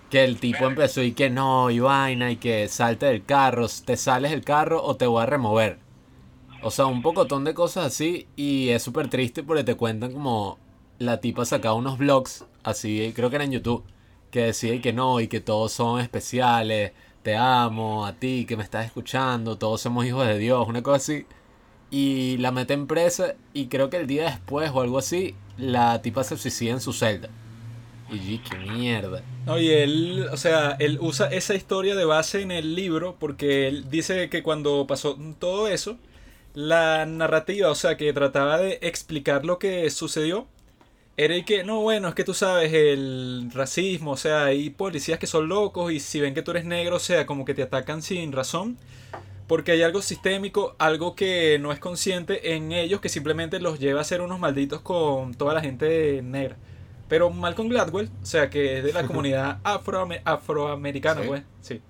[0.09, 3.95] Que el tipo empezó y que no, y vaina, y que salte del carro, te
[3.95, 5.79] sales del carro o te voy a remover.
[6.61, 10.59] O sea, un pocotón de cosas así y es súper triste porque te cuentan como
[10.99, 13.85] la tipa sacaba unos vlogs así, creo que era en YouTube,
[14.31, 16.91] que decía y que no, y que todos son especiales,
[17.23, 20.97] te amo, a ti que me estás escuchando, todos somos hijos de Dios, una cosa
[20.97, 21.25] así.
[21.91, 26.23] Y la meten presa y creo que el día después o algo así, la tipa
[26.23, 27.29] se suicida en su celda.
[28.09, 29.23] Y yo, "Y qué mierda.
[29.45, 33.67] No, y él, o sea, él usa esa historia de base en el libro porque
[33.67, 35.97] él dice que cuando pasó todo eso,
[36.53, 40.47] la narrativa, o sea, que trataba de explicar lo que sucedió,
[41.17, 45.19] era y que, no, bueno, es que tú sabes, el racismo, o sea, hay policías
[45.19, 47.63] que son locos y si ven que tú eres negro, o sea, como que te
[47.63, 48.77] atacan sin razón,
[49.49, 53.99] porque hay algo sistémico, algo que no es consciente en ellos, que simplemente los lleva
[53.99, 56.55] a ser unos malditos con toda la gente negra.
[57.09, 61.27] Pero Malcolm Gladwell, o sea, que es de la comunidad afroame- afroamericana, ¿Sí?
[61.27, 61.81] pues, sí.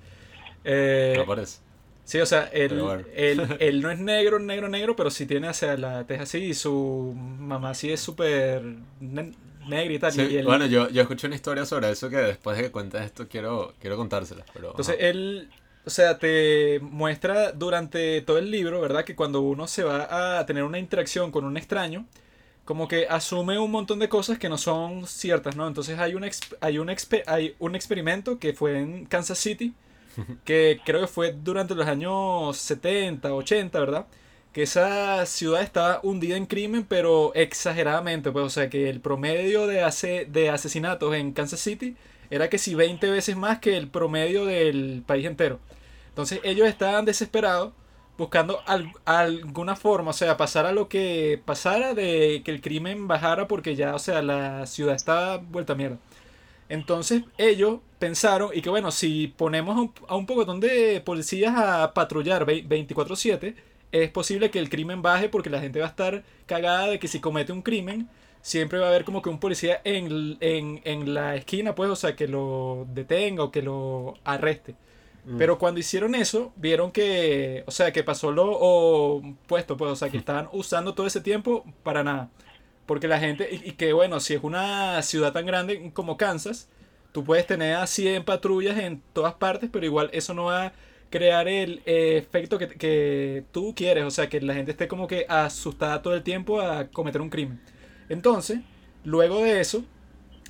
[0.64, 1.60] Eh, No parece.
[2.06, 3.04] Sí, o sea, él, bueno.
[3.14, 6.38] él, él no es negro, negro, negro, pero sí tiene, o sea, la tez así
[6.40, 8.64] y su mamá sí es súper
[9.02, 9.34] ne-
[9.68, 10.12] negra y tal.
[10.14, 12.72] Sí, y él- Bueno, yo, yo escuché una historia sobre eso que después de que
[12.72, 14.46] cuentes esto quiero, quiero contárselas.
[14.54, 15.06] Pero, Entonces ajá.
[15.08, 15.50] él,
[15.90, 19.04] o sea, te muestra durante todo el libro, ¿verdad?
[19.06, 22.06] Que cuando uno se va a tener una interacción con un extraño,
[22.66, 25.68] como que asume un montón de cosas que no son ciertas, ¿no?
[25.68, 26.24] Entonces hay un,
[26.62, 26.90] hay un,
[27.28, 29.74] hay un experimento que fue en Kansas City,
[30.46, 34.08] que creo que fue durante los años 70, 80, ¿verdad?
[34.54, 39.68] Que esa ciudad estaba hundida en crimen, pero exageradamente, pues, o sea, que el promedio
[39.68, 41.96] de, ase- de asesinatos en Kansas City
[42.32, 45.60] era que si 20 veces más que el promedio del país entero.
[46.22, 47.74] Entonces ellos estaban desesperados
[48.18, 53.48] buscando al- alguna forma, o sea, pasara lo que pasara de que el crimen bajara
[53.48, 55.98] porque ya, o sea, la ciudad estaba vuelta a mierda.
[56.70, 59.76] Entonces ellos pensaron, y que bueno, si ponemos
[60.10, 63.56] a un, a de policías a patrullar ve- 24/7,
[63.92, 67.08] es posible que el crimen baje porque la gente va a estar cagada de que
[67.08, 68.08] si comete un crimen,
[68.42, 71.96] siempre va a haber como que un policía en, en, en la esquina, pues, o
[71.96, 74.76] sea, que lo detenga o que lo arreste.
[75.38, 80.10] Pero cuando hicieron eso, vieron que, o sea, que pasó lo opuesto, pues, o sea,
[80.10, 82.32] que estaban usando todo ese tiempo para nada.
[82.86, 86.70] Porque la gente, y, y que bueno, si es una ciudad tan grande como Kansas,
[87.12, 90.74] tú puedes tener a 100 patrullas en todas partes, pero igual eso no va a
[91.10, 95.08] crear el eh, efecto que, que tú quieres, o sea, que la gente esté como
[95.08, 97.60] que asustada todo el tiempo a cometer un crimen.
[98.10, 98.60] Entonces,
[99.04, 99.84] luego de eso,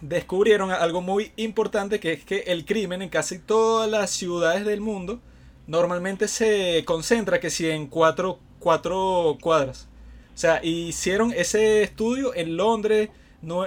[0.01, 4.81] descubrieron algo muy importante que es que el crimen en casi todas las ciudades del
[4.81, 5.19] mundo
[5.67, 9.87] normalmente se concentra que si en cuatro, cuatro cuadras.
[10.33, 13.09] O sea, hicieron ese estudio en Londres,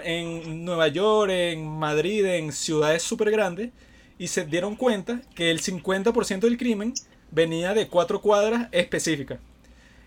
[0.05, 3.71] en Nueva York, en Madrid, en ciudades súper grandes,
[4.19, 6.95] y se dieron cuenta que el 50% del crimen
[7.31, 9.39] venía de cuatro cuadras específicas.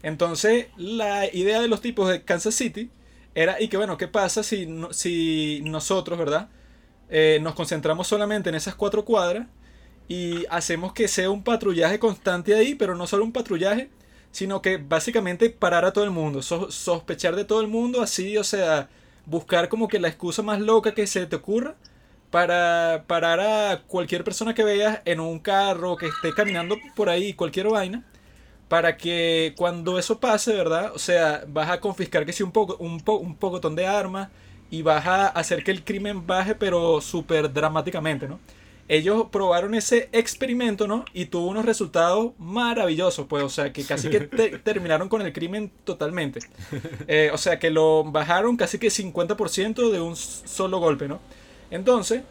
[0.03, 2.89] Entonces, la idea de los tipos de Kansas City
[3.35, 6.49] era, y que bueno, ¿qué pasa si, no- si nosotros, ¿verdad?
[7.09, 9.47] Eh, nos concentramos solamente en esas cuatro cuadras
[10.07, 13.89] y hacemos que sea un patrullaje constante ahí, pero no solo un patrullaje,
[14.31, 18.37] sino que básicamente parar a todo el mundo, so- sospechar de todo el mundo, así,
[18.37, 18.89] o sea,
[19.25, 21.75] buscar como que la excusa más loca que se te ocurra
[22.31, 27.33] para parar a cualquier persona que veas en un carro, que esté caminando por ahí,
[27.33, 28.03] cualquier vaina,
[28.67, 30.91] para que cuando eso pase, ¿verdad?
[30.95, 34.29] O sea, vas a confiscar que sí un poco, un, po, un pocotón de armas
[34.71, 38.39] y vas a hacer que el crimen baje, pero súper dramáticamente, ¿no?
[38.87, 41.05] Ellos probaron ese experimento, ¿no?
[41.13, 45.33] Y tuvo unos resultados maravillosos, pues, o sea, que casi que te- terminaron con el
[45.33, 46.39] crimen totalmente.
[47.07, 51.19] Eh, o sea, que lo bajaron casi que 50% de un solo golpe, ¿no?
[51.71, 52.21] Entonces,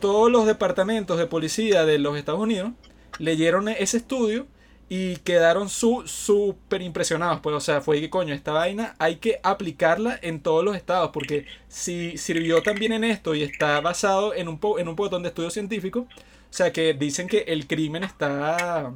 [0.00, 2.72] todos los departamentos de policía de los Estados Unidos
[3.18, 4.46] leyeron ese estudio
[4.94, 7.40] y quedaron súper impresionados.
[7.40, 11.12] Pues, o sea, fue que coño, esta vaina hay que aplicarla en todos los estados.
[11.14, 15.22] Porque si sirvió también en esto y está basado en un, po en un botón
[15.22, 18.92] de estudio científico, o sea, que dicen que el crimen está,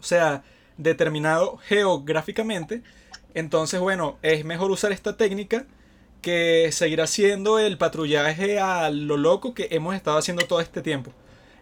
[0.00, 0.42] o sea,
[0.78, 2.82] determinado geográficamente.
[3.34, 5.66] Entonces, bueno, es mejor usar esta técnica
[6.22, 11.12] que seguir haciendo el patrullaje a lo loco que hemos estado haciendo todo este tiempo.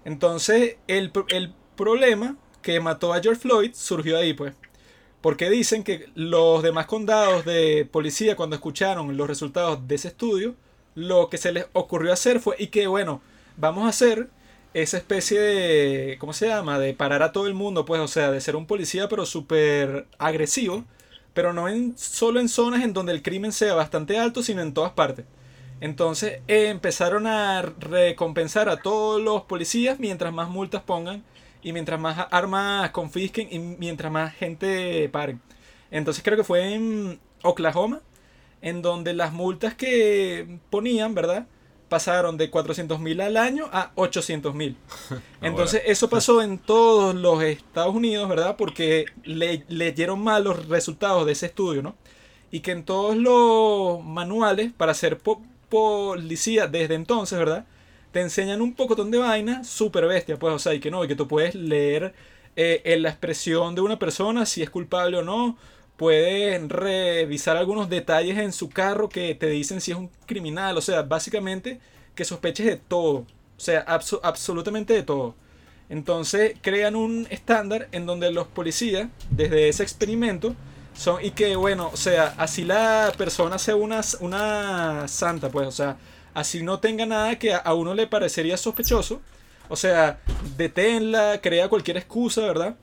[0.05, 2.37] Entonces, el, el problema
[2.69, 4.53] que mató a George Floyd surgió ahí, pues.
[5.23, 10.55] Porque dicen que los demás condados de policía, cuando escucharon los resultados de ese estudio,
[10.95, 13.23] lo que se les ocurrió hacer fue, y que bueno,
[13.57, 14.29] vamos a hacer
[14.75, 16.79] esa especie de, ¿cómo se llama?
[16.79, 20.07] De parar a todo el mundo, pues, o sea, de ser un policía, pero súper
[20.19, 20.85] agresivo,
[21.33, 24.75] pero no en, solo en zonas en donde el crimen sea bastante alto, sino en
[24.75, 25.25] todas partes.
[25.81, 31.25] Entonces eh, empezaron a recompensar a todos los policías mientras más multas pongan
[31.63, 35.41] y mientras más armas confisquen y mientras más gente paren.
[35.91, 38.01] Entonces creo que fue en Oklahoma,
[38.63, 41.47] en donde las multas que ponían, ¿verdad?
[41.89, 44.77] Pasaron de 400 mil al año a 800 mil.
[45.41, 48.57] Entonces eso pasó en todos los Estados Unidos, ¿verdad?
[48.57, 51.97] Porque le, leyeron mal los resultados de ese estudio, ¿no?
[52.51, 57.65] Y que en todos los manuales para ser po- policía desde entonces, ¿verdad?
[58.13, 61.09] Te enseñan un pocotón de vaina súper bestia, pues, o sea, y que no, y
[61.09, 62.15] que tú puedes leer
[62.57, 65.57] eh, en la expresión de una persona si es culpable o no.
[65.97, 70.77] Puedes revisar algunos detalles en su carro que te dicen si es un criminal.
[70.79, 71.81] O sea, básicamente
[72.15, 73.19] que sospeches de todo.
[73.19, 73.27] O
[73.61, 75.35] sea, abso- absolutamente de todo.
[75.89, 80.55] Entonces crean un estándar en donde los policías, desde ese experimento,
[80.95, 85.73] son y que bueno, o sea, así la persona sea una, una santa, pues, o
[85.73, 85.97] sea,
[86.39, 89.21] así no tenga nada que a- uno le parecería sospechoso.
[89.69, 90.21] O sea,
[90.57, 92.77] deténla, crea cualquier excusa, ¿verdad?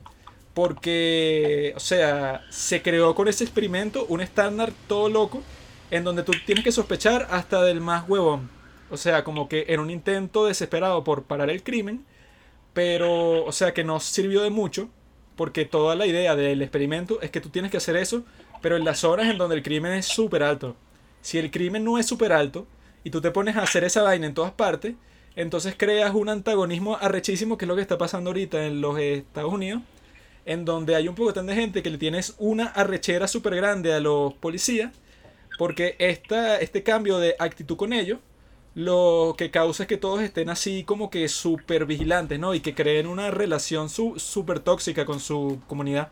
[0.54, 5.42] Porque, o sea, se creó con ese experimento un estándar todo loco
[5.90, 8.48] en donde tú tienes que sospechar hasta del más huevón.
[8.90, 12.04] O sea, como que en un intento desesperado por parar el crimen,
[12.72, 14.88] pero, o sea, que no sirvió de mucho,
[15.36, 18.24] porque toda la idea del experimento es que tú tienes que hacer eso,
[18.62, 20.76] pero en las horas en donde el crimen es súper alto.
[21.20, 22.66] Si el crimen no es súper alto
[23.06, 24.96] y tú te pones a hacer esa vaina en todas partes,
[25.36, 29.52] entonces creas un antagonismo arrechísimo, que es lo que está pasando ahorita en los Estados
[29.52, 29.82] Unidos,
[30.44, 34.00] en donde hay un poco de gente que le tienes una arrechera súper grande a
[34.00, 34.92] los policías,
[35.56, 38.18] porque esta, este cambio de actitud con ellos
[38.74, 42.54] lo que causa es que todos estén así como que súper vigilantes, ¿no?
[42.54, 46.08] Y que creen una relación súper tóxica con su comunidad.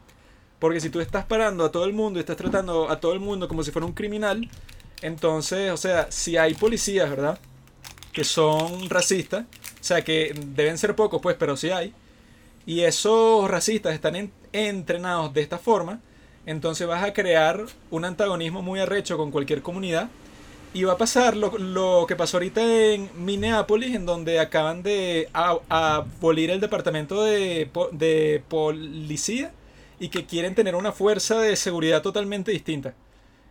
[0.61, 3.21] Porque si tú estás parando a todo el mundo y estás tratando a todo el
[3.21, 4.49] mundo como si fuera un criminal,
[5.03, 7.39] entonces, o sea, si hay policías, ¿verdad?
[8.13, 9.45] Que son racistas,
[9.81, 11.93] o sea, que deben ser pocos, pues, pero sí hay.
[12.67, 16.01] Y esos racistas están entrenados de esta forma,
[16.47, 20.09] entonces vas a crear un antagonismo muy arrecho con cualquier comunidad
[20.75, 22.61] y va a pasar lo, que pasó ahorita
[22.93, 29.53] en Minneapolis, en donde acaban de abolir el departamento de, de policía
[30.01, 32.95] y que quieren tener una fuerza de seguridad totalmente distinta.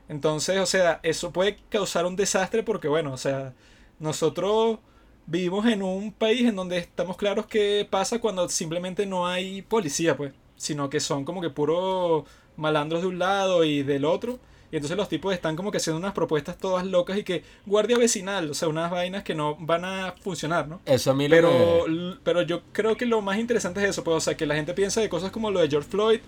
[0.10, 3.54] Entonces, o sea, eso puede causar un desastre porque, bueno, o sea,
[4.00, 4.80] nosotros
[5.26, 10.18] vivimos en un país en donde estamos claros qué pasa cuando simplemente no hay policía,
[10.18, 12.26] pues, sino que son como que puros
[12.58, 14.40] malandros de un lado y del otro
[14.74, 17.96] y entonces los tipos están como que haciendo unas propuestas todas locas y que guardia
[17.96, 20.82] vecinal, o sea, unas vainas que no van a funcionar, ¿no?
[20.88, 21.86] Eso a mí lo pero,
[22.24, 24.74] pero yo creo que lo más interesante es eso, pues, o sea, que la gente
[24.74, 26.22] piensa de cosas como lo de George Floyd,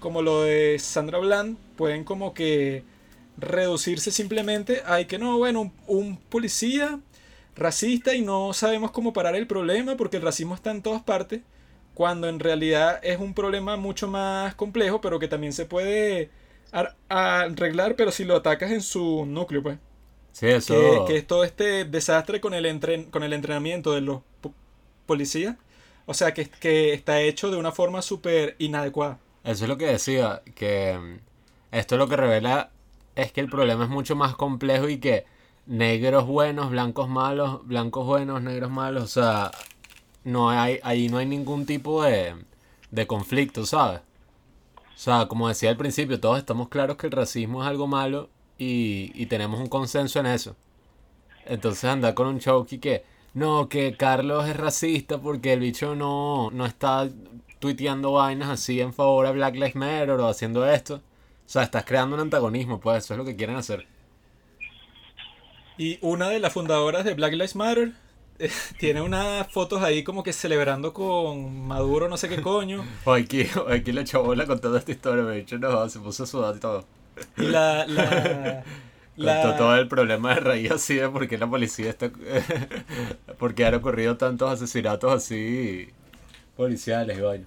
[0.00, 2.82] como lo de Sandra Bland, pueden como que
[3.36, 7.00] reducirse simplemente a que no, bueno, un, un policía
[7.56, 11.42] racista y no sabemos cómo parar el problema porque el racismo está en todas partes,
[11.94, 16.30] cuando en realidad es un problema mucho más complejo, pero que también se puede
[17.08, 19.78] arreglar, pero si lo atacas en su núcleo, pues.
[20.32, 21.04] Sí, eso.
[21.06, 24.22] Que, es todo este desastre con el, entren, con el entrenamiento de los
[25.04, 25.56] policías.
[26.06, 29.18] O sea, que, que está hecho de una forma súper inadecuada.
[29.44, 31.18] Eso es lo que decía, que mm,
[31.76, 32.70] esto lo que revela
[33.16, 35.26] es que el problema es mucho más complejo y que
[35.66, 39.50] negros buenos, blancos malos, blancos buenos, negros malos, o sea,
[40.24, 42.34] no hay, ahí no hay ningún tipo de,
[42.90, 44.00] de conflicto, ¿sabes?
[44.94, 48.28] O sea, como decía al principio, todos estamos claros que el racismo es algo malo
[48.58, 50.54] y, tenemos un consenso en eso.
[51.46, 56.50] Entonces andar con un choque que, no, que Carlos es racista porque el bicho no,
[56.52, 57.08] no está
[57.58, 61.00] tuiteando vainas así en favor a Black Lives Matter o haciendo esto.
[61.46, 63.86] O sea, estás creando un antagonismo, pues eso es lo que quieren hacer.
[65.76, 67.92] Y una de las fundadoras de Black Lives Matter
[68.78, 72.84] tiene unas fotos ahí como que celebrando con Maduro, no sé qué coño.
[73.04, 76.26] O aquí, aquí la chabola con toda esta historia, me dicho, no, se puso a
[76.26, 76.84] sudar y todo.
[77.36, 78.64] Y la, la,
[79.16, 79.56] la...
[79.56, 82.10] todo el problema de raíz así de por qué la policía está...
[83.38, 85.88] porque han ocurrido tantos asesinatos así
[86.56, 87.46] policiales y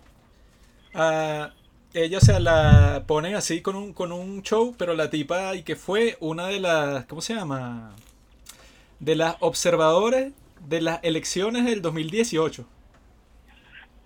[0.93, 1.51] Ah,
[1.95, 5.63] ella, o sea, la ponen así con un, con un show, pero la tipa y
[5.63, 7.05] que fue una de las...
[7.05, 7.95] ¿Cómo se llama?
[8.99, 10.31] De las observadoras
[10.67, 12.65] de las elecciones del 2018.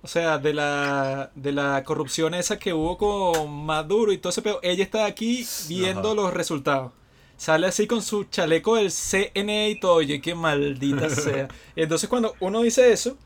[0.02, 4.42] O sea, de la, de la corrupción esa que hubo con Maduro y todo ese
[4.42, 4.60] pedo.
[4.64, 6.94] Ella está aquí viendo los resultados.
[7.36, 9.96] Sale así con su chaleco del CNE y todo.
[9.96, 11.48] Oye, qué maldita sea.
[11.76, 13.18] Entonces cuando uno dice eso,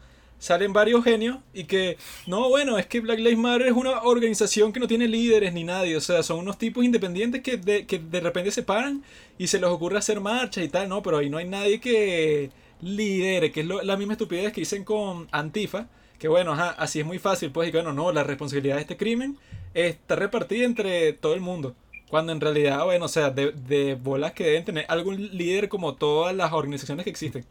[0.44, 4.74] salen varios genios y que, no, bueno, es que Black Lives Matter es una organización
[4.74, 5.96] que no tiene líderes ni nadie.
[5.96, 9.04] O sea, son unos tipos independientes que de, que de repente se paran
[9.38, 10.90] y se les ocurre hacer marchas y tal.
[10.90, 12.50] No, pero ahí no hay nadie que
[12.82, 15.88] líderes, que es la misma estupidez que dicen con Antifa,
[16.20, 18.98] que bueno, así es muy fácil, pues, y que bueno, no, la responsabilidad de este
[18.98, 19.38] crimen
[19.74, 21.74] está repartida entre todo el mundo.
[22.10, 26.36] Cuando en realidad, bueno, o sea, de, bolas que deben tener algún líder como todas
[26.36, 27.46] las organizaciones que existen.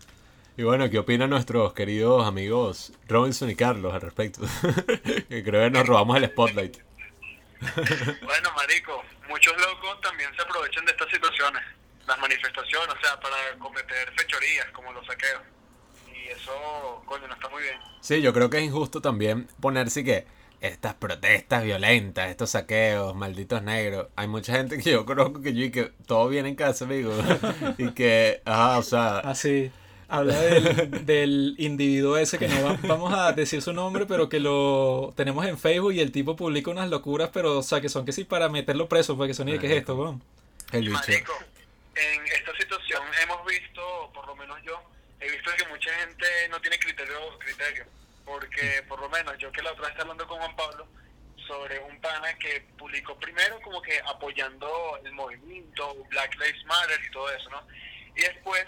[0.56, 4.42] Y bueno, ¿qué opinan nuestros queridos amigos Robinson y Carlos al respecto?
[5.28, 6.76] que creo que nos robamos el spotlight.
[8.22, 11.62] bueno, marico, muchos locos también se aprovechan de estas situaciones
[12.06, 15.42] las manifestaciones, o sea, para cometer fechorías como los saqueos.
[16.08, 17.78] Y eso, coño, no está muy bien.
[18.00, 20.26] Sí, yo creo que es injusto también ponerse que
[20.60, 24.08] estas protestas violentas, estos saqueos, malditos negros.
[24.16, 27.12] Hay mucha gente que yo conozco que yo y que todo viene en casa, amigo.
[27.78, 29.18] y que, ajá, o sea.
[29.18, 29.72] Así.
[30.12, 35.12] Habla del, del, individuo ese que no vamos a decir su nombre, pero que lo
[35.16, 38.12] tenemos en Facebook y el tipo publica unas locuras, pero, o sea, que son que
[38.12, 40.22] sí para meterlo preso, porque son y ¿qué es esto, weón?
[40.72, 41.02] El bicho
[41.94, 44.82] en esta situación hemos visto, por lo menos yo,
[45.20, 47.84] he visto que mucha gente no tiene criterio, criterio
[48.24, 50.86] porque por lo menos yo que la otra vez estaba hablando con Juan Pablo,
[51.46, 57.10] sobre un pana que publicó primero como que apoyando el movimiento, Black Lives Matter y
[57.10, 57.66] todo eso, ¿no?
[58.16, 58.64] Y después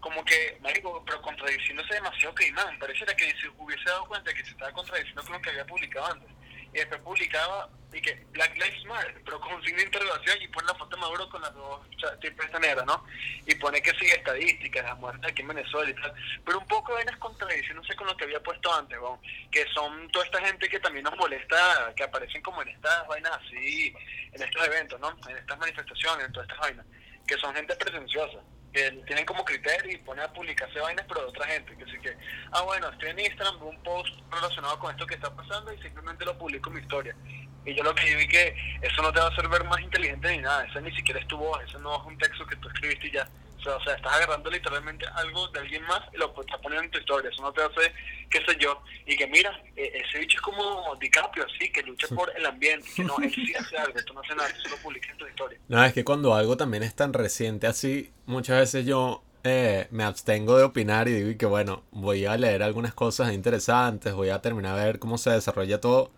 [0.00, 4.44] como que, marico, pero contradiciéndose demasiado que imán, pareciera que se hubiese dado cuenta que
[4.44, 6.30] se estaba contradiciendo con lo que había publicado antes.
[6.72, 10.48] Y después publicaba y que Black Lives Matter, pero con un signo de interrogación y
[10.48, 11.80] pone la foto Maduro con las dos
[12.20, 13.02] tipos esta negra, ¿no?
[13.46, 16.12] Y pone que sigue estadísticas, las muertes aquí en Venezuela y tal.
[16.44, 19.20] Pero un poco de vainas contradiciéndose con lo que había puesto antes, ¿no?
[19.50, 23.32] que son toda esta gente que también nos molesta, que aparecen como en estas vainas
[23.32, 23.94] así,
[24.32, 25.16] en estos eventos, ¿no?
[25.28, 26.86] En estas manifestaciones, en todas estas vainas,
[27.26, 28.38] que son gente pretenciosa
[28.76, 31.74] que tienen como criterio y ponen a publicarse vainas, pero de otra gente.
[31.76, 32.14] Que así que,
[32.52, 35.80] ah, bueno, estoy en Instagram, veo un post relacionado con esto que está pasando y
[35.80, 37.16] simplemente lo publico en mi historia.
[37.64, 40.30] Y yo lo que vi que eso no te va a hacer ver más inteligente
[40.30, 42.68] ni nada, eso ni siquiera es tu voz, eso no es un texto que tú
[42.68, 43.28] escribiste y ya.
[43.74, 46.98] O sea, estás agarrando literalmente algo de alguien más y lo estás poniendo en tu
[46.98, 47.30] historia.
[47.30, 47.92] Eso no te hace,
[48.30, 48.80] qué sé yo.
[49.06, 52.88] Y que mira, e, ese bicho es como DiCaprio, así, que lucha por el ambiente.
[52.94, 55.26] Que no, él sí hace algo, tú no haces nada, eso lo publicas en tu
[55.26, 55.58] historia.
[55.68, 60.02] No, es que cuando algo también es tan reciente así, muchas veces yo eh, me
[60.04, 64.42] abstengo de opinar y digo que bueno, voy a leer algunas cosas interesantes, voy a
[64.42, 66.10] terminar a ver cómo se desarrolla todo.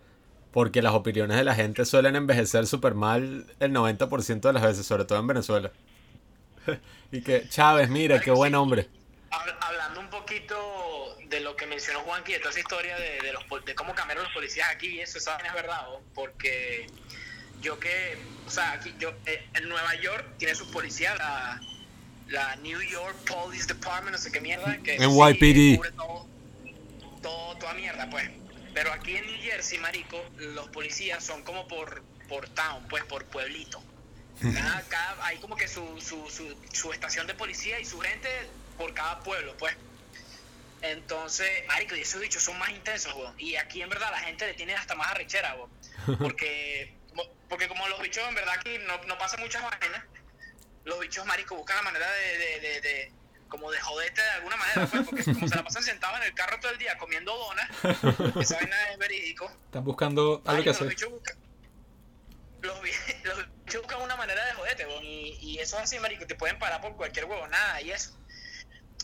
[0.51, 4.83] Porque las opiniones de la gente suelen envejecer súper mal el 90% de las veces,
[4.83, 5.71] sobre todo en Venezuela.
[7.11, 8.87] y que Chávez, mira, qué buen hombre.
[9.61, 13.75] Hablando un poquito de lo que mencionó Juanqui, de toda esa historia de, los, de
[13.75, 15.85] cómo cambiaron los policías aquí, y eso, esa es verdad,
[16.15, 16.87] porque
[17.61, 21.61] yo que, o sea, aquí, yo, eh, en Nueva York tiene sus policías, la,
[22.27, 25.95] la, New York Police Department, no sé qué mierda, que NYPD.
[25.95, 26.27] todo,
[27.21, 28.29] todo, toda mierda, pues.
[28.73, 33.25] Pero aquí en New Jersey, marico, los policías son como por, por town, pues, por
[33.25, 33.81] pueblito.
[34.39, 38.29] Cada, hay como que su, su, su, su, estación de policía y su gente
[38.77, 39.75] por cada pueblo, pues.
[40.81, 43.33] Entonces, marico, y esos bichos son más intensos, weón.
[43.37, 45.69] Y aquí en verdad la gente le tiene hasta más arrechera, weón.
[46.19, 46.93] Porque,
[47.49, 50.03] porque como los bichos en verdad aquí no, no pasan muchas vainas,
[50.85, 53.11] los bichos, marico, buscan la manera de, de, de,
[53.49, 56.33] como de joderte de alguna manera, pues, porque como se la pasan sentados en el
[56.33, 57.69] carro todo el día comiendo donas,
[58.41, 59.51] esa vaina es verídico.
[59.65, 60.95] Están buscando algo que hacer.
[62.61, 62.79] Los
[63.23, 66.95] los, buscan una manera de joderte, y, eso es así, marico, te pueden parar por
[66.95, 68.17] cualquier huevo, nada, y eso.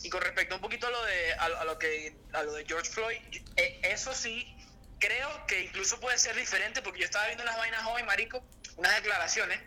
[0.02, 2.90] Y con respecto un poquito a lo de, a, lo que, a lo de George
[2.90, 3.18] Floyd,
[3.56, 4.54] eh, eso sí,
[4.98, 8.44] creo que incluso puede ser diferente, porque yo estaba viendo unas vainas hoy, marico,
[8.76, 9.60] unas declaraciones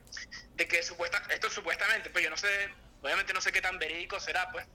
[0.56, 2.70] de que supuesta, esto supuestamente, pues yo no sé,
[3.02, 4.66] obviamente no sé qué tan verídico será, pues,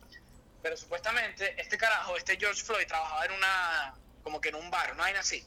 [0.62, 4.92] pero supuestamente este carajo, este George Floyd, trabajaba en una, como que en un bar,
[4.92, 5.46] una vaina así.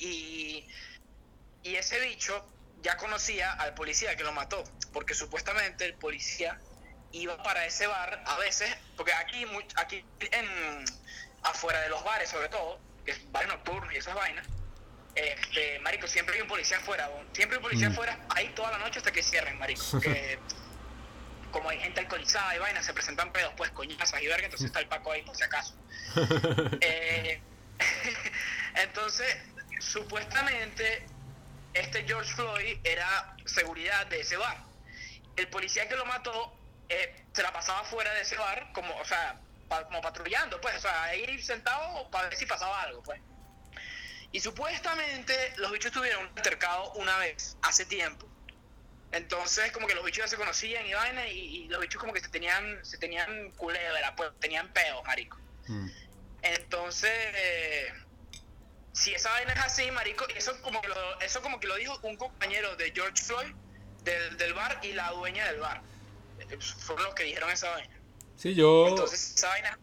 [0.00, 0.66] Y,
[1.64, 2.46] y ese bicho
[2.82, 4.62] ya conocía al policía que lo mató,
[4.92, 6.60] porque supuestamente el policía
[7.12, 9.46] iba para ese bar a veces, porque aquí,
[9.76, 10.84] aquí en,
[11.42, 14.46] afuera de los bares sobre todo, que es bares nocturnos y esas vainas,
[15.14, 17.92] este, marico, siempre hay un policía afuera, siempre hay un policía mm.
[17.92, 20.38] afuera, ahí toda la noche hasta que cierren, marico, porque
[21.50, 24.80] como hay gente alcoholizada y vainas, se presentan pedos, pues coñazas y verga, entonces está
[24.80, 25.74] el Paco ahí por si acaso.
[26.82, 27.40] eh,
[28.74, 29.38] entonces,
[29.80, 31.06] supuestamente
[31.74, 34.56] este George Floyd era seguridad de ese bar.
[35.36, 36.56] El policía que lo mató
[36.88, 40.80] eh, se la pasaba fuera de ese bar, como, o sea, como patrullando, pues, o
[40.80, 43.20] sea, ir sentado para ver si pasaba algo, pues.
[44.30, 48.28] Y supuestamente los bichos tuvieron un altercado una vez, hace tiempo.
[49.12, 52.20] Entonces, como que los bichos ya se conocían y vaina, y, los bichos como que
[52.20, 55.38] se tenían, se tenían culebra, pues, tenían peos, marico.
[55.66, 55.88] Mm.
[56.42, 57.92] Entonces,
[58.94, 61.98] si esa vaina es así, marico, eso como que lo, eso como que lo dijo
[62.04, 63.52] un compañero de George Floyd
[64.04, 65.82] del, del bar y la dueña del bar.
[66.78, 67.94] Fueron los que dijeron esa vaina.
[68.36, 68.88] Sí, yo.
[68.88, 69.78] Entonces, esa vaina.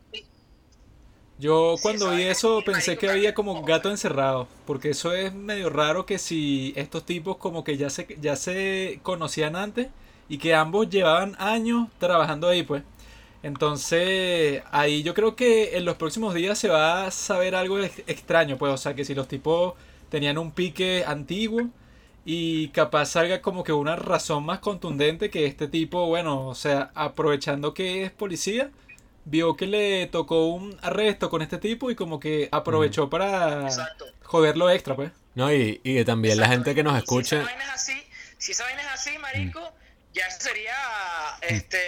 [1.37, 6.05] Yo cuando vi eso pensé que había como gato encerrado, porque eso es medio raro
[6.05, 9.87] que si estos tipos como que ya se, ya se conocían antes
[10.29, 12.83] y que ambos llevaban años trabajando ahí, pues.
[13.43, 18.57] Entonces, ahí yo creo que en los próximos días se va a saber algo extraño,
[18.57, 19.73] pues, o sea, que si los tipos
[20.09, 21.69] tenían un pique antiguo
[22.23, 26.91] y capaz salga como que una razón más contundente que este tipo, bueno, o sea,
[26.93, 28.69] aprovechando que es policía,
[29.25, 33.69] vio que le tocó un arresto con este tipo y como que aprovechó para
[34.21, 35.11] joderlo extra, pues.
[35.33, 37.37] No, y, y también la gente que nos escucha...
[37.37, 38.03] Si esa vaina es así,
[38.37, 39.61] si esa vaina es así, marico...
[39.61, 39.80] Mm
[40.13, 40.73] ya sería
[41.41, 41.79] este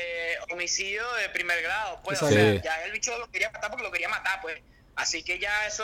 [0.51, 3.91] homicidio de primer grado, pues, o sea, ya el bicho lo quería matar porque lo
[3.91, 4.59] quería matar, pues.
[4.95, 5.83] Así que ya eso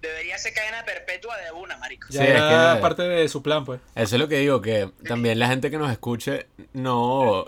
[0.00, 2.06] debería ser cadena perpetua de una, marico.
[2.10, 3.80] Ya era parte de su plan, pues.
[3.96, 7.46] Eso es lo que digo, que también la gente que nos escuche no,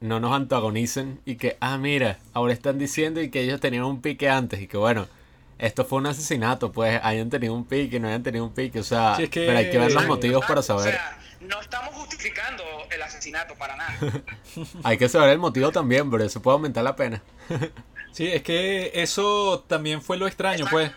[0.00, 4.02] no nos antagonicen y que, ah, mira, ahora están diciendo y que ellos tenían un
[4.02, 5.06] pique antes y que bueno,
[5.58, 8.84] esto fue un asesinato, pues hayan tenido un pique, no hayan tenido un pique, o
[8.84, 10.88] sea, Sí, es que- pero hay que ver los motivos para saber.
[10.88, 14.22] O sea, no estamos justificando el asesinato para nada.
[14.84, 17.22] Hay que saber el motivo también, pero eso puede aumentar la pena.
[18.10, 20.90] Sí, es que eso también fue lo extraño, pues.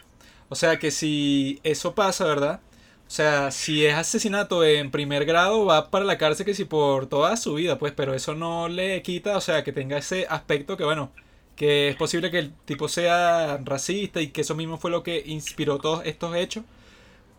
[0.49, 2.61] O sea, que si eso pasa, ¿verdad?
[3.07, 7.07] O sea, si es asesinato en primer grado, va para la cárcel que si por
[7.07, 10.77] toda su vida, pues, pero eso no le quita, o sea, que tenga ese aspecto
[10.77, 11.11] que, bueno,
[11.55, 15.21] que es posible que el tipo sea racista y que eso mismo fue lo que
[15.25, 16.63] inspiró todos estos hechos.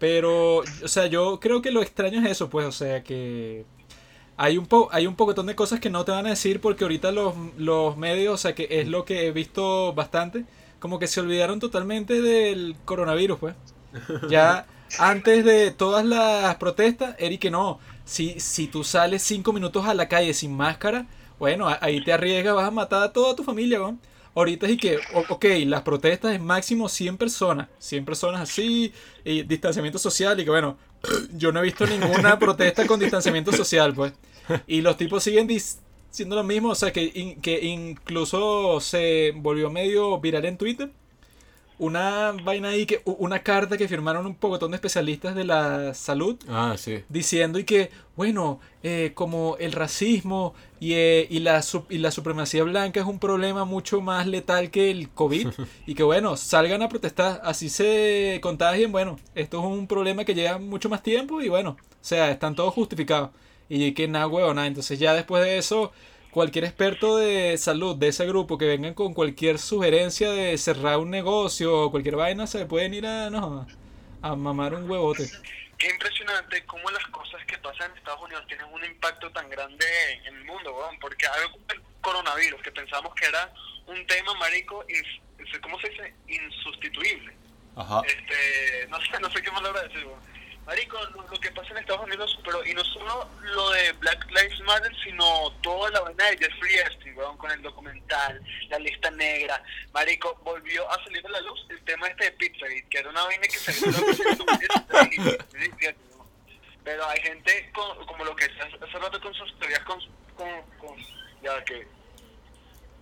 [0.02, 3.64] Pero, o sea, yo creo que lo extraño es eso, pues, o sea, que
[4.36, 6.82] hay un, po hay un pocotón de cosas que no te van a decir porque
[6.82, 10.44] ahorita los, los medios, o sea, que es lo que he visto bastante,
[10.80, 13.54] como que se olvidaron totalmente del coronavirus, pues.
[14.28, 14.66] Ya
[14.98, 20.08] antes de todas las protestas, Eric, no, si, si tú sales cinco minutos a la
[20.08, 21.06] calle sin máscara,
[21.38, 23.96] bueno, ahí te arriesgas, vas a matar a toda tu familia, ¿no?
[24.34, 28.92] Ahorita es y que, ok, las protestas es máximo 100 personas, 100 personas así,
[29.24, 30.78] y distanciamiento social, y que bueno,
[31.36, 34.12] yo no he visto ninguna protesta con distanciamiento social, pues.
[34.66, 40.18] Y los tipos siguen diciendo lo mismo, o sea, que, que incluso se volvió medio
[40.18, 40.90] viral en Twitter.
[41.82, 46.36] Una vaina ahí, que una carta que firmaron un pocotón de especialistas de la salud
[46.48, 47.02] Ah, sí.
[47.08, 51.60] diciendo y que, bueno, eh, como el racismo y, eh, y, la,
[51.90, 55.48] y la supremacía blanca es un problema mucho más letal que el COVID
[55.88, 60.34] y que, bueno, salgan a protestar, así se contagien, bueno, esto es un problema que
[60.36, 63.30] lleva mucho más tiempo y bueno, o sea, están todos justificados
[63.68, 65.90] y que nada, huevo, nada, entonces ya después de eso...
[66.32, 71.10] Cualquier experto de salud de ese grupo que vengan con cualquier sugerencia de cerrar un
[71.10, 73.66] negocio o cualquier vaina, se pueden ir a, no,
[74.22, 75.30] a mamar un huevote.
[75.76, 79.84] Qué impresionante cómo las cosas que pasan en Estados Unidos tienen un impacto tan grande
[80.24, 83.52] en el mundo, weón, porque algo como el coronavirus, que pensamos que era
[83.86, 86.14] un tema, marico, ins- ¿cómo se dice?
[86.28, 87.34] Insustituible.
[87.76, 88.00] Ajá.
[88.06, 90.31] Este, no sé, no sé qué palabra decir, weón.
[90.66, 94.60] Marico, lo, que pasa en Estados Unidos, pero y no solo lo de Black Lives
[94.60, 99.60] Matter, sino toda la vaina de Jeffrey Epstein, weón, con el documental, la lista negra.
[99.92, 103.24] Marico, volvió a salir a la luz el tema este de Pizzagate, que era una
[103.24, 106.26] vaina que salió en el 2017, ¿no?
[106.84, 109.98] Pero hay gente con- como lo que hace rato con sus teorías con,
[110.36, 110.48] con,
[110.78, 110.96] con
[111.42, 111.86] ya que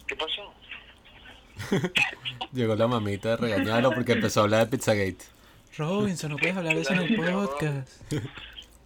[0.07, 0.55] ¿qué pasó?
[2.53, 5.25] Llegó la mamita de regañarlo porque empezó a hablar de Pizzagate.
[5.77, 8.03] Robinson, no puedes hablar de eso en el podcast.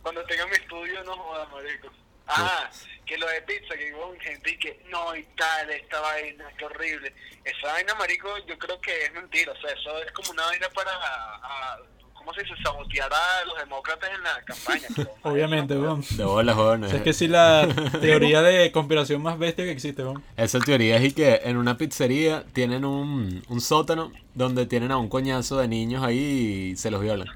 [0.02, 1.88] Cuando tenga mi estudio no jodas, marico.
[2.26, 2.70] Ah,
[3.06, 6.64] que lo de pizza, que hubo gente y que no y tal, esta vaina, qué
[6.64, 7.14] horrible.
[7.44, 9.52] Esa vaina, marico, yo creo que es mentira.
[9.52, 11.78] O sea, eso es como una vaina para, a-
[12.24, 12.54] ¿cómo se dice?
[12.62, 14.88] Sabotear a los demócratas en la campaña.
[15.22, 16.02] Obviamente, weón.
[16.16, 16.84] De bolas, weón.
[16.84, 17.68] Es que sí la
[18.00, 20.22] teoría de conspiración más bestia que existe, weón.
[20.36, 24.96] Esa teoría es y que en una pizzería tienen un, un sótano donde tienen a
[24.96, 27.28] un coñazo de niños ahí y se los violan.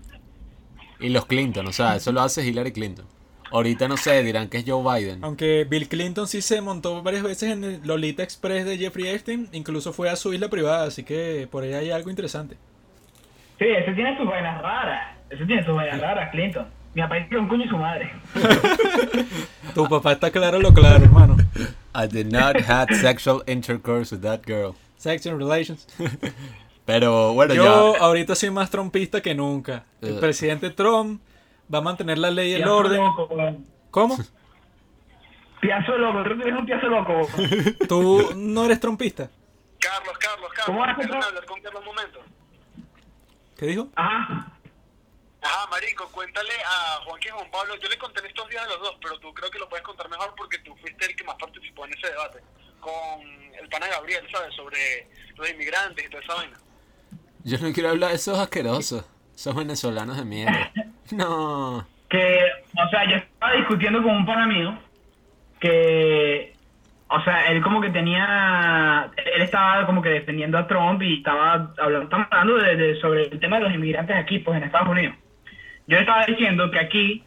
[1.00, 3.06] Y los Clinton, o sea, eso lo hace Hillary Clinton.
[3.50, 5.24] Ahorita no sé, dirán que es Joe Biden.
[5.24, 9.48] Aunque Bill Clinton sí se montó varias veces en el Lolita Express de Jeffrey Epstein,
[9.52, 12.56] incluso fue a su isla privada, así que por ahí hay algo interesante.
[13.58, 15.16] Sí, ese tiene sus vainas raras.
[15.30, 16.66] Ese tiene sus vainas raras, Clinton.
[16.94, 18.10] Mi papá es un coño y su madre.
[19.74, 21.36] Tu papá está claro lo claro, hermano.
[21.94, 24.74] I did not have sexual intercourse with that girl.
[24.96, 25.86] Section Relations.
[26.86, 28.00] Pero bueno, Yo ya.
[28.00, 29.84] ahorita soy más trompista que nunca.
[30.00, 30.20] El Eh.
[30.20, 31.20] presidente Trump
[31.72, 33.00] va a mantener la ley y el Piazo orden.
[33.04, 33.28] loco.
[33.90, 34.16] ¿Cómo?
[35.60, 37.28] Piazo loco, creo que eres un piazo loco.
[37.88, 39.28] ¿Tú no eres trompista?
[39.80, 41.26] Carlos, Carlos, Carlos, ¿Cómo ¿quieres no?
[41.26, 42.20] hablar con Carlos un momento?
[43.58, 43.88] ¿Qué dijo?
[43.96, 44.52] Ajá.
[45.42, 47.74] Ajá, marico, cuéntale a Juanqui y Juan Pablo.
[47.76, 49.84] Yo le conté en estos días a los dos, pero tú creo que lo puedes
[49.84, 52.38] contar mejor porque tú fuiste el que más participó en ese debate.
[52.78, 53.20] Con
[53.60, 54.54] el pana Gabriel, ¿sabes?
[54.54, 56.56] Sobre los inmigrantes y toda esa vaina.
[57.42, 59.04] Yo no quiero hablar de esos asquerosos.
[59.34, 60.72] Esos venezolanos de mierda.
[61.10, 61.88] No.
[62.10, 62.38] Que,
[62.76, 64.78] o sea, yo estaba discutiendo con un pana mío
[65.58, 66.54] que,
[67.10, 71.72] o sea, él como que tenía, él estaba como que defendiendo a Trump y estaba
[71.78, 75.14] hablando, estamos hablando de, sobre el tema de los inmigrantes aquí, pues en Estados Unidos.
[75.86, 77.24] Yo le estaba diciendo que aquí,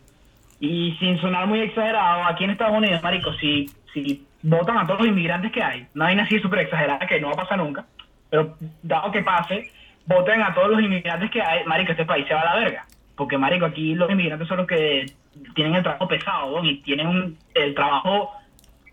[0.60, 5.00] y sin sonar muy exagerado, aquí en Estados Unidos, marico, si, si votan a todos
[5.00, 7.86] los inmigrantes que hay, no hay así súper exagerada que no va a pasar nunca,
[8.30, 9.72] pero dado que pase,
[10.06, 12.86] voten a todos los inmigrantes que hay, marico, este país se va a la verga.
[13.16, 15.06] Porque, marico, aquí los inmigrantes son los que
[15.56, 16.64] tienen el trabajo pesado, ¿no?
[16.70, 18.32] y tienen un- el trabajo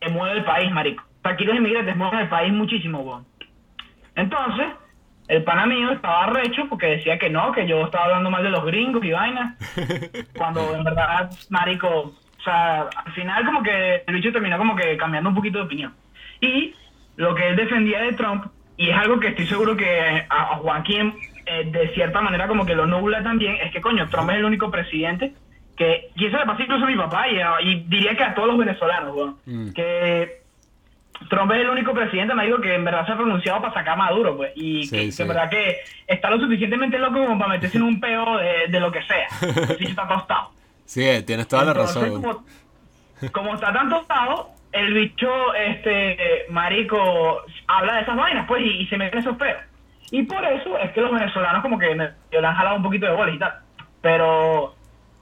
[0.09, 1.03] mueve el país, marico.
[1.03, 3.27] O sea, aquí los inmigrantes mueven el país muchísimo, weón.
[4.15, 4.67] Entonces,
[5.29, 8.51] el pana mío estaba recho porque decía que no, que yo estaba hablando mal de
[8.51, 9.57] los gringos y vainas.
[10.37, 14.97] Cuando en verdad, marico, o sea, al final como que el bicho terminó como que
[14.97, 15.95] cambiando un poquito de opinión.
[16.41, 16.75] Y
[17.17, 18.47] lo que él defendía de Trump,
[18.77, 21.15] y es algo que estoy seguro que a, a Joaquín
[21.47, 24.45] eh, de cierta manera como que lo nubla también es que, coño, Trump es el
[24.45, 25.35] único presidente
[25.79, 28.35] que, y eso le pasa incluso a mi papá y, a- y diría que a
[28.35, 29.71] todos los venezolanos, weón, Mm.
[29.73, 30.43] que
[31.31, 33.95] Trump es el único presidente, me digo, que en verdad se ha pronunciado para sacar
[33.95, 35.23] a Maduro, pues, y Sí, que, que sí.
[35.23, 38.81] en verdad que está lo suficientemente loco como para meterse en un peo de, de
[38.81, 39.27] lo que sea.
[39.75, 40.51] Así está tostado.
[40.85, 42.23] Sí, eh, tienes toda la Entonces, razón.
[42.23, 42.45] Como,
[43.33, 48.87] como está tan tostado, el bicho, este, marico, habla de esas vainas, pues, y, y
[48.87, 49.59] se mete en esos peos.
[50.11, 53.07] Y por eso es que los venezolanos como que me, le han jalado un poquito
[53.07, 53.55] de bolas y tal.
[54.01, 54.75] Pero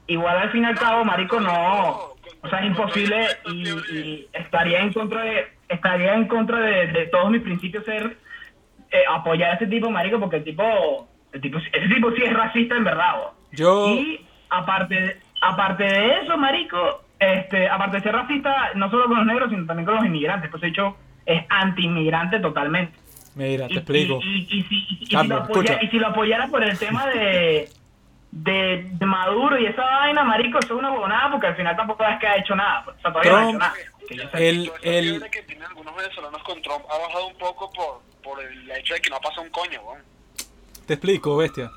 [0.07, 2.15] igual al fin y al cabo, marico, no...
[2.41, 7.07] O sea, es imposible y, y estaría en contra de estaría en contra de, de
[7.07, 8.15] todos mis principios ser
[8.91, 12.33] eh, apoyar a ese tipo, marico, porque el tipo, el tipo, ese tipo sí es
[12.33, 13.15] racista en verdad.
[13.17, 13.33] bo.
[13.51, 19.17] Yo- Y aparte, aparte de eso, marico, este, aparte de ser racista, no solo con
[19.17, 20.49] los negros, sino también con los inmigrantes.
[20.51, 20.95] Pues de hecho,
[21.25, 22.97] es anti-inmigrante totalmente.
[23.35, 24.19] Mira, te Y- explico.
[24.23, 25.83] Y, y- y si, y- y si Carlos, lo apoya- escucha.
[25.83, 27.67] y si lo apoyara por el tema de,
[28.31, 32.03] de, de Maduro y esa vaina, marico, eso es una huevonada porque al final tampoco
[32.03, 32.83] es que ha hecho nada.
[32.85, 33.73] pues, O sea, todavía no ha hecho Trump- nada.
[34.07, 34.49] Que yo sé.
[34.49, 38.43] El, el, fiebre que tienen algunos venezolanos con Trump ha bajado un poco por, por
[38.43, 40.01] el hecho de que no pasa un coño, weón.
[40.85, 41.69] Te explico, bestia.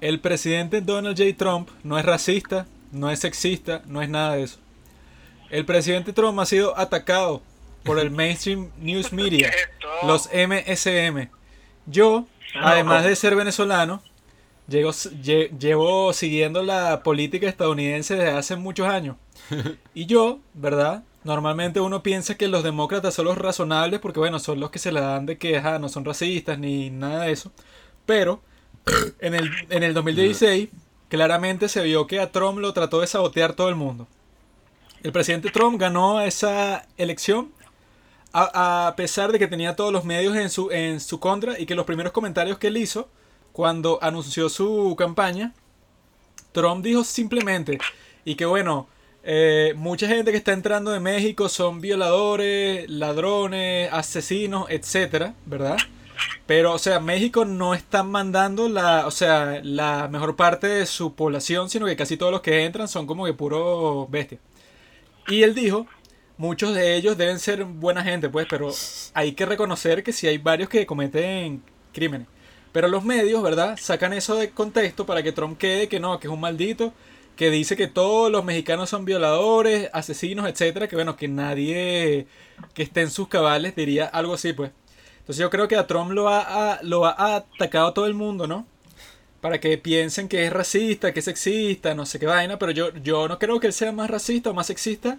[0.00, 1.36] El presidente Donald J.
[1.36, 4.58] Trump no es racista, no es sexista, no es nada de eso.
[5.50, 7.42] El presidente Trump ha sido atacado
[7.84, 9.50] por el mainstream news media,
[10.04, 11.28] los MSM.
[11.86, 12.24] Yo,
[12.58, 14.02] además de ser venezolano,
[14.70, 19.16] llego- lle- llevo siguiendo la política estadounidense desde hace muchos años.
[19.94, 21.04] Y yo, ¿verdad?
[21.24, 24.92] Normalmente uno piensa que los demócratas son los razonables porque, bueno, son los que se
[24.92, 27.52] la dan de que no son racistas ni nada de eso.
[28.06, 28.42] Pero
[29.20, 30.70] en el, en el 2016,
[31.08, 34.08] claramente se vio que a Trump lo trató de sabotear todo el mundo.
[35.02, 37.52] El presidente Trump ganó esa elección
[38.32, 41.66] a, a pesar de que tenía todos los medios en su, en su contra y
[41.66, 43.08] que los primeros comentarios que él hizo
[43.52, 45.52] cuando anunció su campaña,
[46.52, 47.78] Trump dijo simplemente,
[48.24, 48.88] y que bueno,
[49.22, 55.76] eh, mucha gente que está entrando de México son violadores, ladrones, asesinos, etcétera, ¿verdad?
[56.46, 61.14] Pero, o sea, México no está mandando la, o sea, la mejor parte de su
[61.14, 64.38] población, sino que casi todos los que entran son como que puro bestia.
[65.28, 65.86] Y él dijo,
[66.36, 68.70] muchos de ellos deben ser buena gente, pues, pero
[69.14, 72.26] hay que reconocer que sí hay varios que cometen crímenes.
[72.72, 73.76] Pero los medios, ¿verdad?
[73.80, 76.92] Sacan eso de contexto para que Trump quede que no, que es un maldito,
[77.36, 82.26] que dice que todos los mexicanos son violadores, asesinos, etcétera, que bueno, que nadie
[82.74, 84.70] que esté en sus cabales diría algo así, pues.
[85.20, 88.46] Entonces yo creo que a Trump lo ha, a- lo ha atacado todo el mundo,
[88.46, 88.66] ¿no?
[89.40, 92.92] Para que piensen que es racista, que es sexista, no sé qué vaina, pero yo,
[93.02, 95.18] yo no creo que él sea más racista o más sexista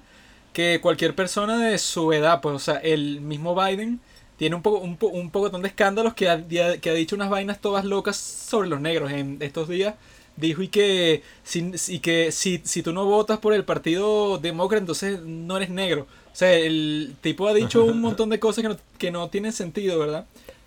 [0.53, 3.99] que cualquier persona de su edad, pues, o sea, el mismo Biden
[4.41, 7.29] tiene un poco un, po- un pocotón de escándalos que ha, que ha dicho unas
[7.29, 9.93] vainas todas locas sobre los negros en estos días.
[10.35, 14.79] Dijo y que, si, y que si, si tú no votas por el partido demócrata,
[14.79, 16.07] entonces no eres negro.
[16.33, 19.53] O sea, el tipo ha dicho un montón de cosas que no, que no tienen
[19.53, 20.25] sentido, ¿verdad?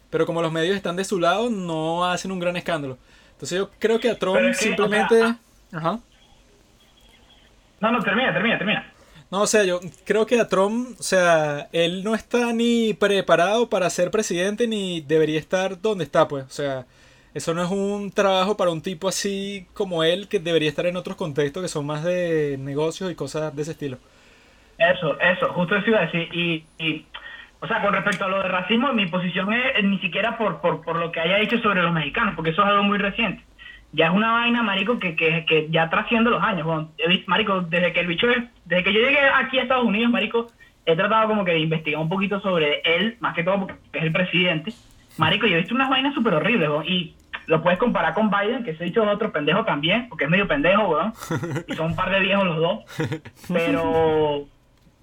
[0.09, 2.97] Pero como los medios están de su lado, no hacen un gran escándalo.
[3.33, 5.19] Entonces yo creo que a Trump Pero es que, o simplemente...
[5.19, 5.39] sea,
[5.73, 5.99] Ajá.
[7.81, 8.94] No, no, termina, termina, termina.
[9.35, 13.69] No, o sea, yo creo que a Trump, o sea, él no está ni preparado
[13.69, 16.45] para ser presidente ni debería estar donde está, pues.
[16.45, 16.87] O sea,
[17.35, 20.97] eso no es un trabajo para un tipo así como él que debería estar en
[20.97, 23.99] otros contextos que son más de negocios y cosas de ese estilo.
[24.79, 26.29] Eso, eso, justo eso iba a decir.
[26.33, 27.05] Y, y,
[27.59, 30.85] o sea, con respecto a lo de racismo, mi posición es ni siquiera por, por,
[30.85, 33.43] por lo que haya dicho sobre los mexicanos, porque eso es algo muy reciente.
[33.95, 36.65] Ya es una vaina, marico, que, que, que ya trasciende los años.
[36.67, 36.89] Bueno,
[37.27, 40.49] marico, desde que el bicho, es- desde que yo llegué aquí a Estados Unidos, marico,
[40.87, 44.03] he tratado como que de investigar un poquito sobre él, más que todo porque es
[44.03, 44.73] el presidente.
[45.17, 47.15] Marico, yo he visto unas vainas súper horribles, weón, y
[47.47, 50.49] lo puedes comparar con Biden, que ese dicho es otro pendejo también, porque es medio
[50.49, 51.13] pendejo, weón,
[51.69, 52.85] y son un par de viejos los dos.
[53.49, 54.47] Pero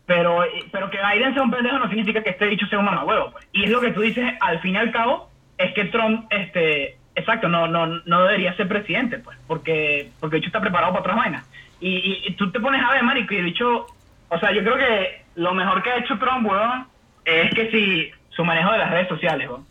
[0.05, 3.31] pero pero que Biden sea un pendejo no significa que este dicho sea un mamahuevo
[3.31, 3.47] pues.
[3.53, 6.97] y es lo que tú dices al fin y al cabo es que Trump este
[7.15, 11.01] exacto no no no debería ser presidente pues porque porque el dicho está preparado para
[11.01, 11.45] otras vainas.
[11.79, 13.87] Y, y, y tú te pones a ver marico y el dicho
[14.29, 16.87] o sea yo creo que lo mejor que ha hecho Trump weón
[17.25, 19.65] es que si su manejo de las redes sociales weón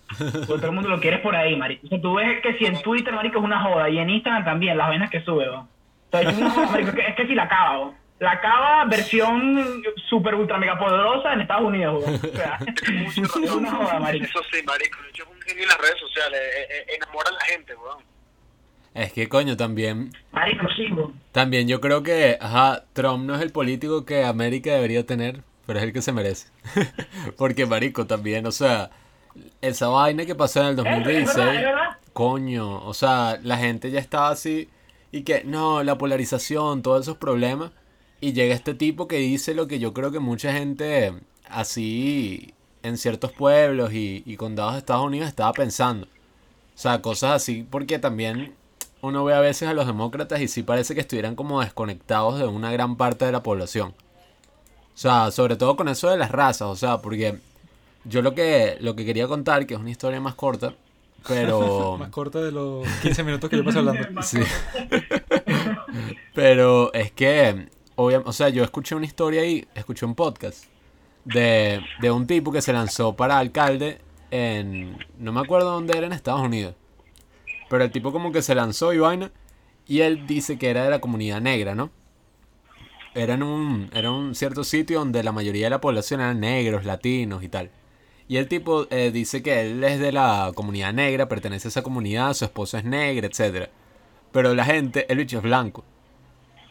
[0.47, 1.87] todo el mundo lo quiere por ahí marico.
[1.87, 4.45] O sea, tú ves que si en Twitter marico es una joda y en Instagram
[4.45, 5.67] también las vainas que sube weón.
[5.67, 10.59] O sea, es, una joda, es que, si la acaba la cava versión super ultra
[10.59, 12.15] mega poderosa en Estados Unidos, weón.
[12.23, 12.59] O sea,
[12.93, 14.25] Mucho es una joda, marico.
[14.27, 15.03] Eso sí, marico.
[15.03, 16.41] De hecho, es un genio en las redes sociales.
[16.41, 18.05] eh, eh, enamora a la gente, weón.
[18.93, 21.15] Es que coño, también, Marico, sí, weón.
[21.33, 25.79] también yo creo que, ajá, Trump no es el político que América debería tener, pero
[25.79, 26.49] es el que se merece.
[27.39, 28.91] Porque marico también, o sea,
[29.61, 31.99] esa vaina que pasó en el Es, es verdad, es 2016, verdad.
[32.13, 34.69] coño, o sea, la gente ya estaba así
[35.13, 37.71] y que no, la polarización, todos esos problemas.
[38.21, 41.15] Y llega este tipo que dice lo que yo creo que mucha gente
[41.49, 46.07] así en ciertos pueblos y, y condados de Estados Unidos estaba pensando.
[46.07, 48.55] O sea, cosas así, porque también
[49.03, 52.47] uno ve a veces a los demócratas y sí parece que estuvieran como desconectados de
[52.47, 53.95] una gran parte de la población.
[54.95, 57.39] O sea, sobre todo con eso de las razas, o sea, porque
[58.05, 60.75] yo lo que, lo que quería contar, que es una historia más corta,
[61.27, 61.97] pero...
[61.99, 64.23] Más corta de los 15 minutos que yo pasé hablando.
[64.23, 64.39] Sí.
[66.35, 67.69] Pero es que,
[68.05, 70.65] o sea, yo escuché una historia ahí, escuché un podcast
[71.25, 76.07] de, de un tipo que se lanzó para alcalde en, no me acuerdo dónde era
[76.07, 76.75] en Estados Unidos,
[77.69, 79.31] pero el tipo como que se lanzó y vaina,
[79.87, 81.91] y él dice que era de la comunidad negra, ¿no?
[83.15, 86.85] Era en un, era un cierto sitio donde la mayoría de la población eran negros,
[86.85, 87.71] latinos y tal.
[88.29, 91.83] Y el tipo eh, dice que él es de la comunidad negra, pertenece a esa
[91.83, 93.71] comunidad, su esposa es negra, etcétera.
[94.31, 95.85] Pero la gente, el bicho es blanco.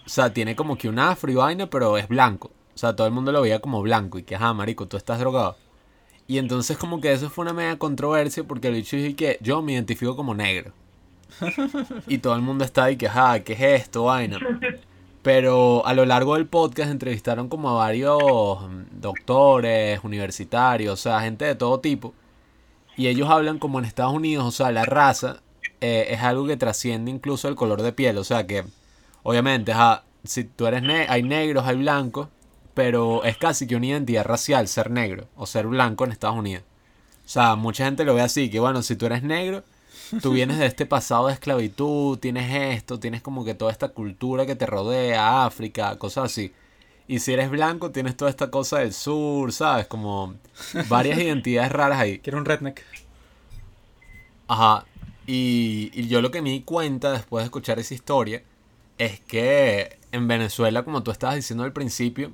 [0.10, 2.48] O sea, tiene como que un afro y vaina, pero es blanco.
[2.74, 5.20] O sea, todo el mundo lo veía como blanco y que, ajá, marico, tú estás
[5.20, 5.56] drogado.
[6.26, 9.62] Y entonces como que eso fue una media controversia porque el bicho dice que yo
[9.62, 10.74] me identifico como negro.
[12.08, 14.40] Y todo el mundo está ahí que, ajá, ¿qué es esto, vaina?
[15.22, 21.22] Pero a lo largo del podcast entrevistaron como a varios mm, doctores, universitarios, o sea,
[21.22, 22.16] gente de todo tipo.
[22.98, 25.44] Y ellos hablan como en Estados Unidos, o sea, la raza
[25.82, 28.18] eh, es algo que trasciende incluso el color de piel.
[28.18, 28.66] O sea que,
[29.24, 32.28] obviamente, ajá, si tú eres ne hay negros, hay blancos,
[32.74, 36.64] pero es casi que una identidad racial ser negro o ser blanco en Estados Unidos.
[37.26, 39.64] O sea, mucha gente lo ve así, que bueno, si tú eres negro,
[40.22, 44.46] tú vienes de este pasado de esclavitud, tienes esto, tienes como que toda esta cultura
[44.46, 46.54] que te rodea, África, cosas así.
[47.08, 49.88] Y si eres blanco, tienes toda esta cosa del sur, ¿sabes?
[49.88, 50.36] Como
[50.88, 52.20] varias identidades raras ahí.
[52.20, 52.84] Que era un redneck.
[54.48, 54.86] Ajá.
[55.26, 58.44] Y, y yo lo que me di cuenta después de escuchar esa historia
[59.00, 62.32] es que en Venezuela, como tú estabas diciendo al principio,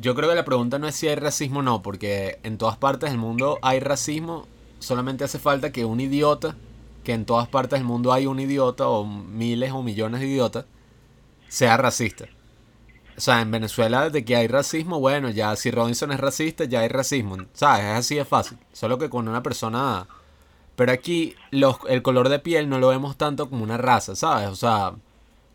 [0.00, 2.78] yo creo que la pregunta no es si hay racismo o no, porque en todas
[2.78, 4.48] partes del mundo hay racismo,
[4.78, 6.56] solamente hace falta que un idiota,
[7.04, 10.64] que en todas partes del mundo hay un idiota o miles o millones de idiotas,
[11.48, 12.26] sea racista.
[13.16, 16.80] O sea, en Venezuela de que hay racismo, bueno, ya si Robinson es racista, ya
[16.80, 17.84] hay racismo, ¿sabes?
[17.84, 18.56] Es así de fácil.
[18.72, 20.06] Solo que con una persona...
[20.76, 24.48] Pero aquí los, el color de piel no lo vemos tanto como una raza, ¿sabes?
[24.48, 24.94] O sea,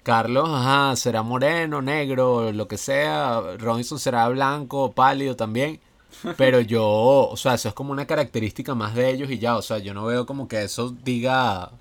[0.06, 3.42] Carlos, ajá, será moreno, negro, lo que sea.
[3.58, 5.82] Robinson será blanco, pálido también.
[6.38, 9.58] Pero yo, o sea, eso es como una característica más de ellos y ya.
[9.58, 11.72] O sea, yo no veo como que eso diga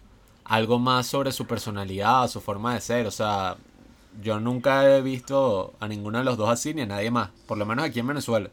[0.45, 3.07] algo más sobre su personalidad, su forma de ser.
[3.07, 3.59] O sea,
[4.22, 7.29] yo nunca he visto a ninguno de los dos así ni a nadie más.
[7.47, 8.49] Por lo menos aquí en Venezuela.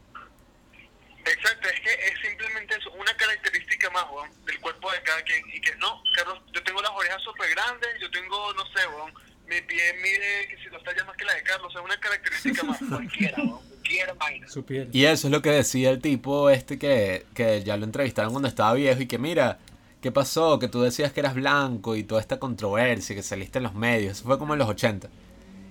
[1.24, 5.42] Exacto, es que es simplemente eso, una característica más, weón, del cuerpo de cada quien.
[5.48, 9.12] Y que no, Carlos, yo tengo las orejas súper grandes, yo tengo, no sé, weón,
[9.48, 11.98] mi pie mide que si no está ya más que la de Carlos, es una
[11.98, 14.48] característica más, cualquiera, cualquier vaina.
[14.48, 14.88] Su piel.
[14.92, 18.48] Y eso es lo que decía el tipo este que, que ya lo entrevistaron cuando
[18.48, 19.58] estaba viejo y que mira,
[20.00, 20.58] ¿qué pasó?
[20.58, 24.18] Que tú decías que eras blanco y toda esta controversia que saliste en los medios.
[24.18, 25.08] Eso fue como en los 80.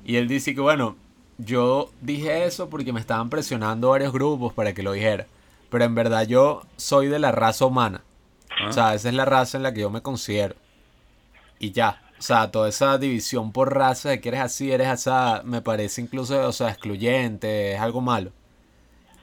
[0.06, 0.98] Y él dice que bueno,
[1.38, 5.28] yo dije eso porque me estaban presionando varios grupos para que lo dijera.
[5.70, 8.04] Pero en verdad yo soy de la raza humana.
[8.68, 10.56] O sea, esa es la raza en la que yo me considero.
[11.58, 12.02] Y ya.
[12.22, 15.10] O sea, toda esa división por raza de que eres así, eres así,
[15.44, 18.32] me parece incluso, o sea, excluyente, es algo malo.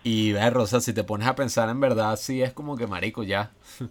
[0.03, 2.89] Y ver, o sea, si te pones a pensar en verdad, sí es como que
[2.89, 3.53] marico ya.
[3.81, 3.87] o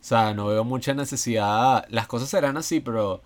[0.00, 1.86] sea, no veo mucha necesidad.
[1.88, 3.20] Las cosas serán así, pero,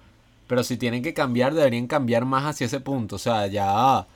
[0.46, 3.16] pero si tienen que cambiar, deberían cambiar más hacia ese punto.
[3.16, 4.06] O sea, ya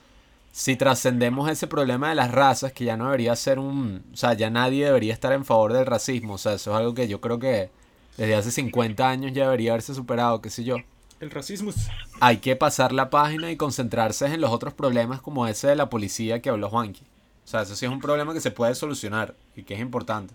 [0.51, 4.03] si trascendemos ese problema de las razas, que ya no debería ser un...
[4.11, 6.33] O sea, ya nadie debería estar en favor del racismo.
[6.33, 7.69] O sea, eso es algo que yo creo que
[8.17, 10.77] desde hace 50 años ya debería haberse superado, qué sé yo.
[11.19, 11.71] El racismo.
[12.19, 15.89] Hay que pasar la página y concentrarse en los otros problemas como ese de la
[15.89, 17.03] policía que habló Juanqui.
[17.45, 20.33] O sea, eso sí es un problema que se puede solucionar y que es importante.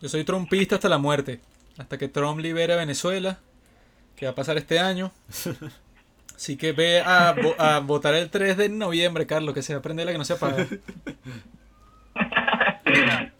[0.00, 1.40] Yo soy trumpista hasta la muerte.
[1.76, 3.38] Hasta que Trump libere a Venezuela.
[4.16, 5.10] Que va a pasar este año.
[6.36, 9.82] Así que ve a, a votar el 3 de noviembre, Carlos, que se va a
[9.82, 10.66] prender la que no se apaga.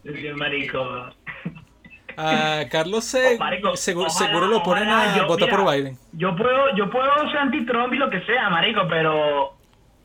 [0.03, 1.09] Sí, marico.
[2.21, 5.97] A Carlos se, Marico, seguro, ojalá- seguro lo ponen ojalá a yo- votar por Biden.
[6.13, 9.53] Yo puedo, yo puedo ser anti-Trump y lo que sea, marico, pero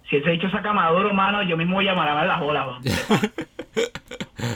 [0.09, 2.67] si ese hecho saca Maduro, mano, yo mismo voy a llamar a las bolas.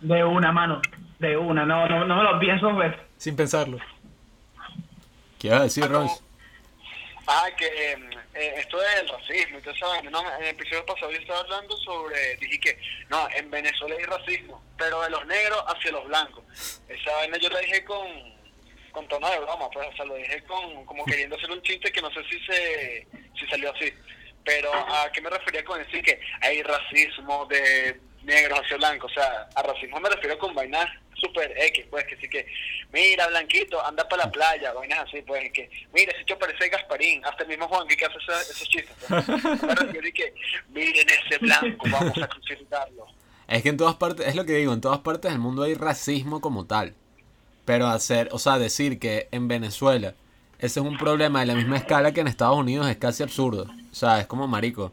[0.00, 0.80] De una, mano.
[1.18, 3.06] De una, no, no, no me lo pienso ver.
[3.16, 3.78] Sin pensarlo.
[5.38, 6.20] ¿Qué ibas a decir, Royce?
[7.26, 11.18] Ah, que, em, eh, esto del racismo y eso, no, en el episodio pasado yo
[11.18, 12.78] estaba hablando sobre, dije que,
[13.10, 16.44] no, en Venezuela hay racismo, pero de los negros hacia los blancos.
[16.88, 18.08] Esa vaina yo la dije con,
[18.90, 21.92] con tono de broma, pues, o sea, lo dije con, como queriendo hacer un chiste
[21.92, 23.06] que no sé si se,
[23.38, 23.92] si salió así.
[24.44, 29.14] Pero a qué me refería con decir que hay racismo de negros hacia blancos, o
[29.14, 32.46] sea, a racismo me refiero con vainas super X, pues, que sí que,
[32.92, 37.24] mira, Blanquito, anda para la playa, vainas así, pues, que, mira, ese hecho parece Gasparín,
[37.24, 39.28] hasta el mismo Juan que hace esa- esos chistes, pues.
[39.62, 40.34] Me refiero y que,
[40.70, 43.06] miren ese blanco, vamos a crucificarlo.
[43.46, 45.74] Es que en todas partes, es lo que digo, en todas partes del mundo hay
[45.74, 46.94] racismo como tal.
[47.64, 50.14] Pero hacer, o sea, decir que en Venezuela
[50.58, 53.66] ese es un problema de la misma escala que en Estados Unidos es casi absurdo.
[53.90, 54.92] O sea, es como marico.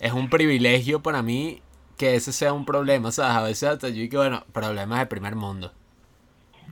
[0.00, 1.62] Es un privilegio para mí
[2.02, 5.06] que ese sea un problema, o sea, a veces hasta yo digo, bueno, problemas de
[5.06, 5.72] primer mundo.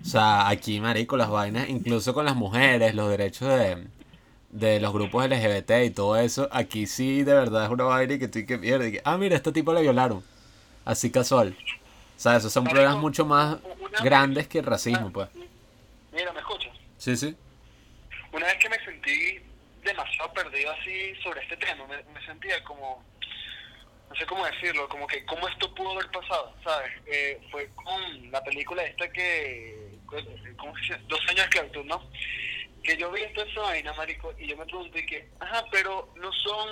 [0.02, 3.86] O sea, aquí, marico, las vainas, incluso con las mujeres, los derechos de,
[4.50, 8.18] de los grupos LGBT y todo eso, aquí sí de verdad es una vaina y
[8.18, 10.24] que estoy que que, ah, mira, este tipo le violaron.
[10.84, 11.56] Así casual.
[12.16, 13.58] O sea, esos son Marico, problemas mucho más
[14.02, 15.28] grandes que el racismo, pues.
[16.12, 16.72] Mira, ¿me escuchas?
[16.98, 17.36] Sí, sí.
[18.32, 19.38] una vez que me sentí
[19.84, 23.00] demasiado perdido así sobre este tema, me, me sentía como,
[24.10, 26.90] no sé cómo decirlo, como que cómo esto pudo haber pasado, ¿sabes?
[27.06, 29.94] Eh, fue con la película esta que,
[30.58, 31.04] ¿cómo se llama?
[31.08, 32.10] Dos años de esclavitud, ¿no?
[32.82, 36.32] Que yo vi toda esa vaina, marico, y yo me pregunté que, ajá, pero no
[36.32, 36.68] son,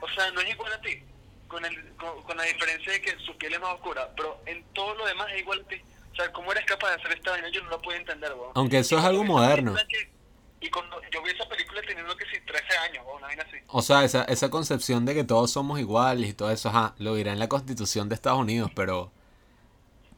[0.00, 1.02] o sea, no es igual a ti,
[1.48, 4.62] con, el, con, con la diferencia de que su piel es más oscura, pero en
[4.72, 5.82] todo lo demás es igual a ti.
[6.12, 7.48] O sea, ¿cómo eres capaz de hacer esta vaina?
[7.48, 8.52] Yo no lo puedo entender, weón.
[8.54, 9.74] Aunque eso es algo moderno.
[9.88, 10.17] que-
[10.60, 13.56] y cuando yo vi esa película teniendo que si 13 años o una vaina así.
[13.68, 17.14] O sea, esa, esa concepción de que todos somos iguales y todo eso, ajá, lo
[17.14, 19.12] dirá en la constitución de Estados Unidos, pero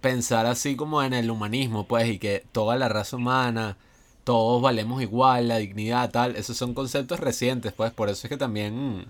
[0.00, 3.76] pensar así como en el humanismo, pues, y que toda la raza humana,
[4.24, 8.38] todos valemos igual, la dignidad, tal, esos son conceptos recientes, pues, por eso es que
[8.38, 9.06] también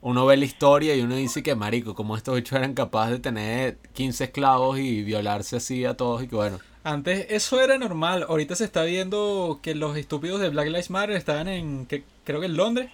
[0.00, 3.20] uno ve la historia y uno dice que, marico, como estos bichos eran capaces de
[3.20, 8.24] tener 15 esclavos y violarse así a todos y que, bueno, Antes eso era normal.
[8.28, 12.40] Ahorita se está viendo que los estúpidos de Black Lives Matter estaban en, que, creo
[12.40, 12.90] que en Londres,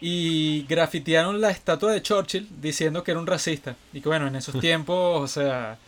[0.00, 3.76] y grafitearon la estatua de Churchill diciendo que era un racista.
[3.92, 5.78] Y que bueno, en esos tiempos, o sea,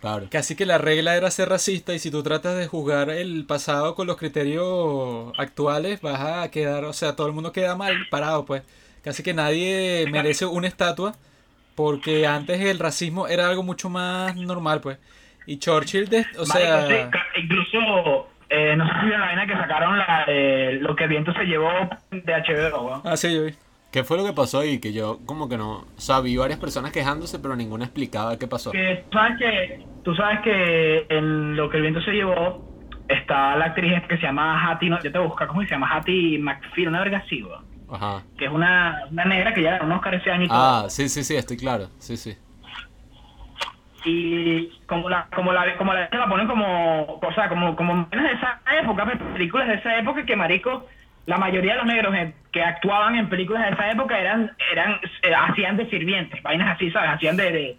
[0.00, 0.28] claro.
[0.30, 3.94] casi que la regla era ser racista y si tú tratas de juzgar el pasado
[3.94, 8.44] con los criterios actuales, vas a quedar, o sea, todo el mundo queda mal parado,
[8.44, 8.62] pues.
[9.02, 11.14] Casi que nadie merece una estatua
[11.74, 14.98] porque antes el racismo era algo mucho más normal, pues.
[15.50, 16.82] Y Churchill, de- o sea...
[16.82, 20.94] Marico, sí, ca- incluso, eh, no sé si la vaina que sacaron la de lo
[20.94, 21.70] que el viento se llevó
[22.10, 23.00] de HBO, weón.
[23.04, 23.54] Ah, sí, yo vi.
[23.90, 24.78] ¿Qué fue lo que pasó ahí?
[24.78, 25.78] Que yo como que no...
[25.78, 28.70] O sea, vi varias personas quejándose, pero ninguna explicaba qué pasó.
[28.72, 32.68] Que tú sabes que, tú sabes que en lo que el viento se llevó
[33.08, 35.88] está la actriz que se llama Hattie, no, yo te busco, ¿cómo se llama?
[35.90, 37.64] Hattie McPhee, una verga así, weón.
[37.90, 38.22] Ajá.
[38.36, 40.58] Que es una, una negra que ya ganó un Oscar ese año y todo.
[40.60, 41.88] Ah, sí, sí, sí, estoy claro.
[41.98, 42.36] Sí, sí.
[44.04, 48.32] Y como la como la como la, la ponen como o sea como como de
[48.32, 50.86] esa época pues, películas de esa época que marico
[51.26, 52.14] la mayoría de los negros
[52.52, 56.90] que actuaban en películas de esa época eran eran eh, hacían de sirvientes vainas así
[56.90, 57.76] sabes hacían de de,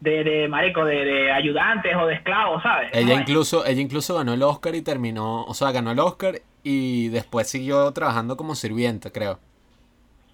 [0.00, 4.34] de, de, marico de, de ayudantes o de esclavos sabes Ella incluso, ella incluso ganó
[4.34, 9.10] el Oscar y terminó, o sea, ganó el Oscar y después siguió trabajando como sirvienta,
[9.10, 9.38] creo.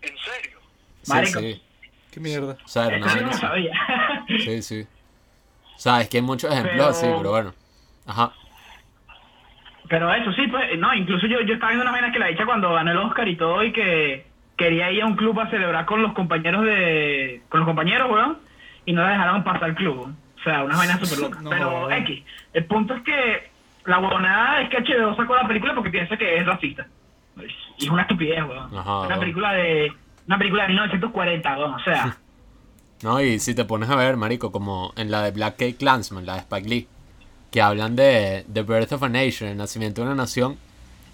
[0.00, 0.58] ¿En serio?
[1.02, 1.40] Sí, Marico.
[1.40, 1.62] sí.
[2.10, 2.56] Qué mierda.
[2.64, 3.72] O sea, era una no sabía
[4.26, 4.86] Sí, sí.
[5.78, 7.52] O sea, es que hay muchos ejemplos Pero- así, pero bueno.
[8.04, 8.32] Ajá.
[9.88, 12.44] Pero eso sí, pues, no, incluso yo, yo estaba viendo una vaina que la dicha
[12.44, 14.26] cuando ganó el Oscar y todo y que
[14.56, 17.42] quería ir a un club a celebrar con los compañeros de...
[17.48, 18.38] con los compañeros, weón,
[18.86, 20.12] y no la dejaron pasar al club.
[20.38, 21.38] O sea, una vaina súper loca.
[21.42, 21.90] No, Pero.
[21.92, 22.24] X,
[22.54, 23.50] el punto es que
[23.84, 26.86] la huevonada es que HBO sacó la película porque piensa que es racista.
[27.78, 28.76] Y es una estupidez, weón.
[28.76, 29.20] Ajá, una weón.
[29.20, 29.92] película de...
[30.26, 32.16] una película de 1940, weón, o sea...
[33.02, 36.26] No, y si te pones a ver, marico, como en la de Black Cake Clansman,
[36.26, 36.88] la de Spike Lee,
[37.50, 40.56] que hablan de The Birth of a Nation, el nacimiento de una nación,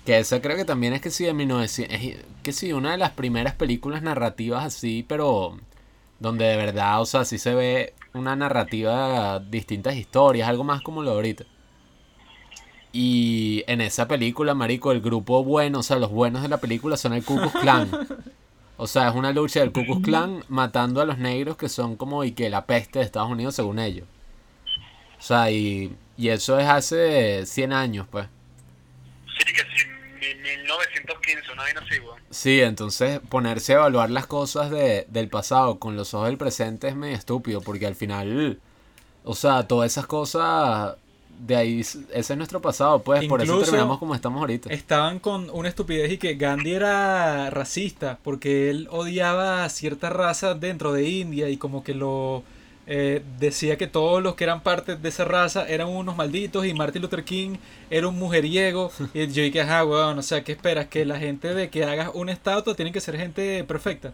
[0.07, 2.99] que esa creo que también es que sí de 1900, es que sí, una de
[2.99, 5.59] las primeras películas narrativas así, pero
[6.21, 11.03] donde de verdad, o sea, sí se ve una narrativa, distintas historias, algo más como
[11.03, 11.45] lo de ahorita.
[12.93, 16.97] Y en esa película, marico, el grupo bueno, o sea, los buenos de la película
[16.97, 17.91] son el Ku Klan.
[18.77, 21.97] O sea, es una lucha del Ku Klux Klan matando a los negros que son
[21.97, 24.07] como y que la peste de Estados Unidos según ellos.
[25.19, 28.27] O sea, y, y eso es hace 100 años, pues.
[29.39, 29.87] Sí, que sí,
[30.21, 32.19] mi- 1915, una vaina así, weón.
[32.31, 36.89] Sí, entonces ponerse a evaluar las cosas de, del pasado con los ojos del presente
[36.89, 38.59] es medio estúpido, porque al final,
[39.25, 40.97] o sea, todas esas cosas
[41.47, 44.73] de ahí, ese es nuestro pasado, pues, por eso terminamos como estamos ahorita.
[44.73, 50.55] Estaban con una estupidez y que Gandhi era racista porque él odiaba a cierta raza
[50.55, 52.43] dentro de India y como que lo
[52.87, 56.75] eh, decía que todos los que eran parte de esa raza eran unos malditos y
[56.75, 57.57] Martin Luther King
[57.91, 60.87] era un mujeriego y yo dije, ajá, weón, o sea, ¿qué esperas?
[60.89, 64.11] Que la gente de que hagas una estatua tiene que ser gente perfecta,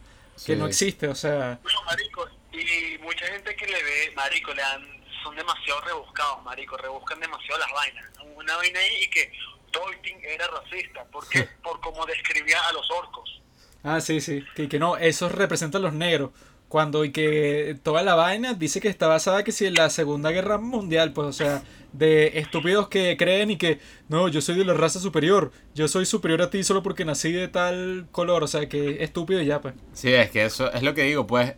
[0.47, 0.57] que Sí.
[0.57, 4.83] no existe, o sea, Bueno, marico, y mucha gente que le ve, marico, le dan,
[5.23, 8.07] son demasiado rebuscados, marico, rebuscan demasiado las vainas.
[8.37, 9.33] Una vaina ahí y que
[9.71, 11.49] Tolkien era racista, ¿por qué?
[11.63, 13.41] Por cómo describía a los orcos.
[13.83, 14.45] Ah, sí, sí.
[14.55, 16.31] Que, que no, eso representa a los negros.
[16.69, 20.31] Cuando y que toda la vaina dice que está basada que si en la Segunda
[20.31, 24.65] Guerra Mundial, pues, o sea, de estúpidos que creen y que, no, yo soy de
[24.65, 28.47] la raza superior, yo soy superior a ti solo porque nací de tal color, o
[28.47, 29.75] sea, que estúpido y ya, pues.
[29.95, 31.55] Sí, es que eso es lo que digo, pues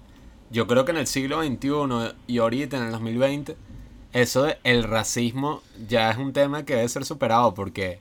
[0.52, 3.56] yo creo que en el siglo XXI y ahorita en el 2020,
[4.12, 8.00] eso de el racismo ya es un tema que debe ser superado porque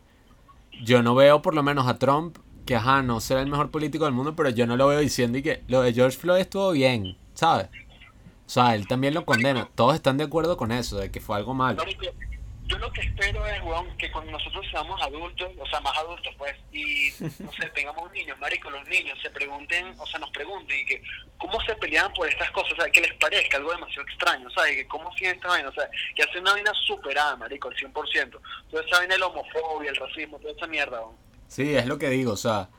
[0.84, 4.04] yo no veo por lo menos a Trump, que ajá, no será el mejor político
[4.04, 6.72] del mundo, pero yo no lo veo diciendo y que lo de George Floyd estuvo
[6.72, 7.68] bien, ¿sabes?
[8.46, 9.70] O sea, él también lo condena.
[9.74, 11.82] Todos están de acuerdo con eso, de que fue algo malo.
[12.72, 16.34] Yo lo que espero es, weón, que cuando nosotros seamos adultos, o sea, más adultos,
[16.38, 17.12] pues, y,
[17.44, 21.04] no sé, tengamos niños, marico, los niños se pregunten, o sea, nos pregunten, y que,
[21.38, 22.72] ¿cómo se peleaban por estas cosas?
[22.72, 24.78] O sea, que les parezca algo demasiado extraño, ¿sabes?
[24.78, 28.40] Que cómo hacían esta vaina, o sea, que hace una vaina superada, marico, al 100%.
[28.70, 31.18] Toda esa vaina de la homofobia, el racismo, toda esa mierda, weón.
[31.50, 32.70] Sí, es lo que digo, o sea,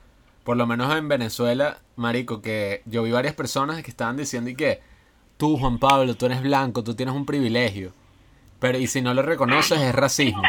[0.43, 4.57] por lo menos en Venezuela, marico, que yo vi varias personas que estaban diciendo y
[4.57, 4.81] que
[5.37, 7.93] tú, Juan Pablo, tú eres blanco, tú tienes un privilegio,
[8.63, 10.41] pero y si no lo reconoces es racismo.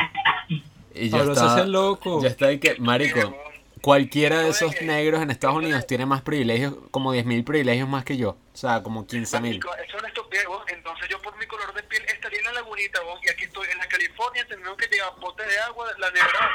[0.93, 2.22] Y ya se está, hace loco.
[2.22, 3.36] ya está y que, marico,
[3.82, 8.16] cualquiera de esos negros en Estados Unidos tiene más privilegios, como 10.000 privilegios más que
[8.16, 9.41] yo, o sea, como 15.000.
[9.41, 10.45] Marico, eso es una estupidez.
[10.68, 13.68] Entonces yo por mi color de piel estaría en la lagunita, weón, y aquí estoy
[13.72, 16.51] en la California, teniendo que llevar botes de agua, la nevera.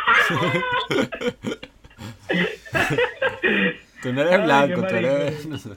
[4.00, 5.44] Tú no eres blanco, tú eres...
[5.46, 5.70] no sé.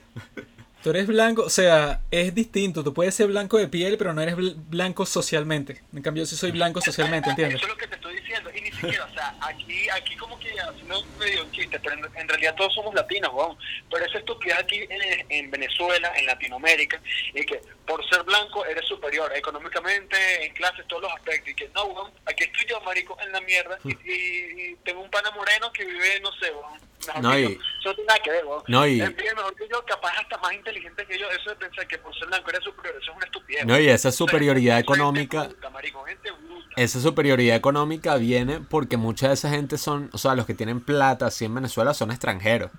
[0.84, 2.84] Tú eres blanco, o sea, es distinto.
[2.84, 5.82] Tú puedes ser blanco de piel, pero no eres bl- blanco socialmente.
[5.94, 7.58] En cambio, yo sí soy blanco socialmente, ¿entiendes?
[7.58, 8.50] Eso es lo que te estoy diciendo.
[8.56, 12.18] Y ni siquiera, o sea, aquí, aquí como que haciendo medio un chiste, pero en,
[12.18, 13.56] en realidad todos somos latinos, weón.
[13.92, 17.00] Pero esa estupidez aquí en, en Venezuela, en Latinoamérica,
[17.36, 21.50] y que por ser blanco eres superior económicamente, en clases, todos los aspectos.
[21.52, 25.02] Y que no, weón, aquí estoy yo, marico, en la mierda, y, y- y tengo
[25.02, 26.90] un pana moreno que vive, no sé, weón.
[27.22, 27.46] No, y-.
[27.46, 28.64] Eso no tiene nada que ver, weón.
[28.68, 31.30] No, y- Él vive mejor que yo, capaz hasta más inteligente que yo.
[31.30, 33.66] Eso de pensar que por ser blanco eres superior, eso es una estupidez.
[33.66, 35.44] No, y esa O sea, superioridad gente económica...
[35.44, 36.68] bruta, marico, gente bruta.
[36.76, 40.82] Esa superioridad económica viene porque mucha de esa gente son, o sea, los que tienen
[40.82, 42.72] plata así en Venezuela son extranjeros.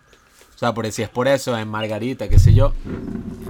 [0.55, 2.73] O sea, por si es por eso, en Margarita, qué sé yo.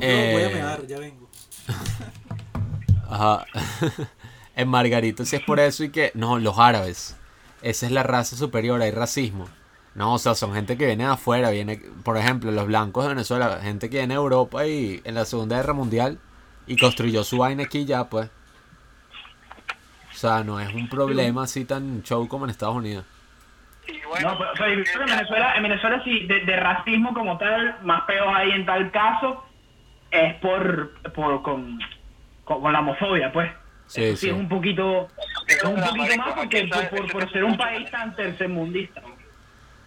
[0.01, 1.29] eh, ya vengo.
[3.11, 3.45] Ajá.
[4.57, 7.17] en Margarita si es por eso y que, no, los árabes.
[7.61, 9.49] Esa es la raza superior, hay racismo.
[9.95, 13.11] No, o sea, son gente que viene de afuera, viene, por ejemplo, los blancos de
[13.11, 16.19] Venezuela, gente que viene de Europa y en la Segunda Guerra Mundial
[16.67, 18.31] y construyó su vaina aquí ya, pues.
[20.11, 23.05] O sea, no es un problema así tan show como en Estados Unidos.
[23.87, 26.41] Y bueno, No, pero, o sea, yo creo que en Venezuela, en Venezuela sí, de,
[26.41, 29.45] de racismo como tal, más peor hay en tal caso,
[30.11, 31.79] es por, por con,
[32.45, 33.51] con, con la homofobia, pues.
[33.87, 34.29] Sí, Eso sí, sí.
[34.29, 35.09] es un poquito,
[35.49, 39.03] es un poquito más porque por, por, ser un país tan tercermundista.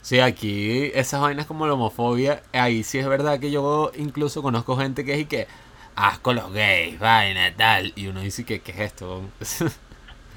[0.06, 4.78] Sí, aquí esas vainas como la homofobia, ahí sí es verdad que yo incluso conozco
[4.78, 5.48] gente que es y que
[5.96, 7.92] asco los gays, vaina, tal.
[7.96, 9.24] Y uno dice que, ¿qué es esto?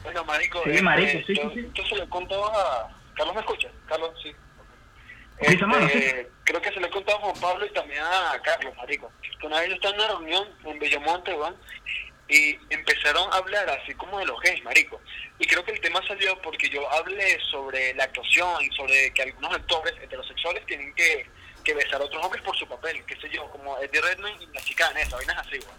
[0.04, 1.70] Bueno, marico, Sí, este, marico, sí, yo, sí, sí.
[1.74, 2.88] yo se lo he contado a...
[3.14, 3.68] ¿Carlos me escucha?
[3.86, 4.32] Carlos, sí.
[5.42, 8.40] Sí, hermano, Este, creo que se lo he contado a Juan Pablo y también a
[8.40, 9.12] Carlos, marico.
[9.38, 11.54] Que una vez yo estaba en una reunión en Bellomonte, weón,
[12.28, 15.00] y empezaron a hablar así como de los gays, marico.
[15.38, 19.22] Y creo que el tema salió porque yo hablé sobre la actuación y sobre que
[19.22, 21.26] algunos actores heterosexuales tienen que,
[21.64, 24.46] que besar a otros hombres por su papel, qué sé yo, como Eddie Redmayne y
[24.54, 25.78] la chica esa, vainas así, weón.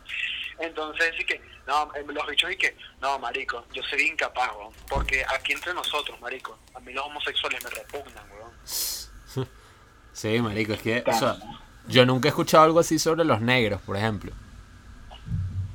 [0.60, 4.74] Entonces, sí que, no, eh, los bichos y que, no, marico, yo sería incapaz, weón,
[4.90, 9.50] porque aquí entre nosotros, marico, a mí los homosexuales me repugnan, weón.
[10.12, 11.38] Sí, marico, es que, o sea,
[11.88, 14.34] yo nunca he escuchado algo así sobre los negros, por ejemplo.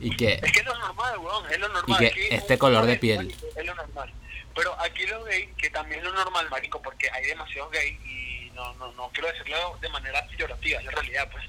[0.04, 1.98] Y que, Es que es lo normal, weón, es lo normal.
[1.98, 3.34] que Aquí, este color de piel.
[3.56, 4.12] Es lo normal.
[4.54, 8.50] Pero aquí los gays, que también es lo normal, marico, porque hay demasiados gays y
[8.54, 11.44] no, no, no quiero decirlo de manera peyorativa, es la realidad, pues.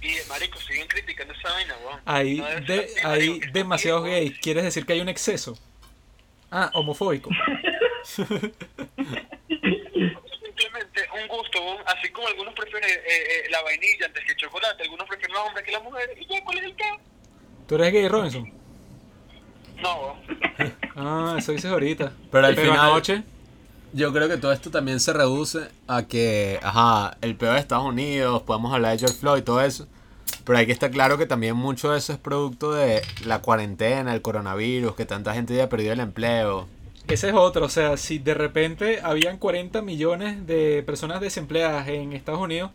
[0.00, 2.00] Y, marico, siguen criticando esa vaina, weón.
[2.04, 4.14] Hay, No de, así, hay marico, demasiados weón.
[4.14, 4.38] gays.
[4.38, 5.58] ¿Quieres decir que hay un exceso?
[6.50, 7.28] Ah, homofóbico.
[10.46, 11.78] Simplemente un gusto, weón.
[11.86, 15.42] así como algunos prefieren eh, eh, la vainilla antes que el chocolate, algunos prefieren los
[15.46, 16.98] hombres que las mujeres, y ya, ¿cuál es el tema?
[17.66, 18.50] ¿Tú eres gay, Robinson?
[19.82, 20.16] No.
[20.98, 22.12] Ah, eso dices ahorita.
[22.32, 23.22] Pero al final- anoche,
[23.92, 27.84] Yo creo que todo esto también se reduce a que, ajá, el peor de Estados
[27.84, 29.86] Unidos, podemos hablar de George Floyd y todo eso.
[30.44, 34.14] Pero hay que estar claro que también mucho de eso es producto de la cuarentena,
[34.14, 36.66] el coronavirus, que tanta gente ya ha perdido el empleo.
[37.08, 37.66] ese es otro.
[37.66, 42.70] O sea, si de repente habían 40 millones de personas desempleadas en Estados Unidos,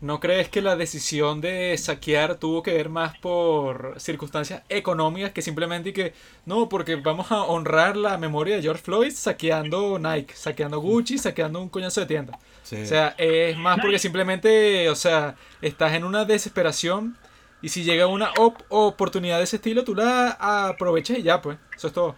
[0.00, 5.42] ¿no crees que la decisión de saquear tuvo que ver más por circunstancias económicas que
[5.42, 6.14] simplemente que
[6.46, 11.60] no, porque vamos a honrar la memoria de George Floyd saqueando Nike, saqueando Gucci, saqueando
[11.60, 12.38] un coñazo de tienda?
[12.62, 12.82] Sí.
[12.82, 17.16] O sea, es más porque simplemente, o sea, estás en una desesperación
[17.62, 20.30] y si llega una op- oportunidad de ese estilo, tú la
[20.68, 21.58] aprovechas y ya, pues.
[21.76, 22.16] Eso es todo.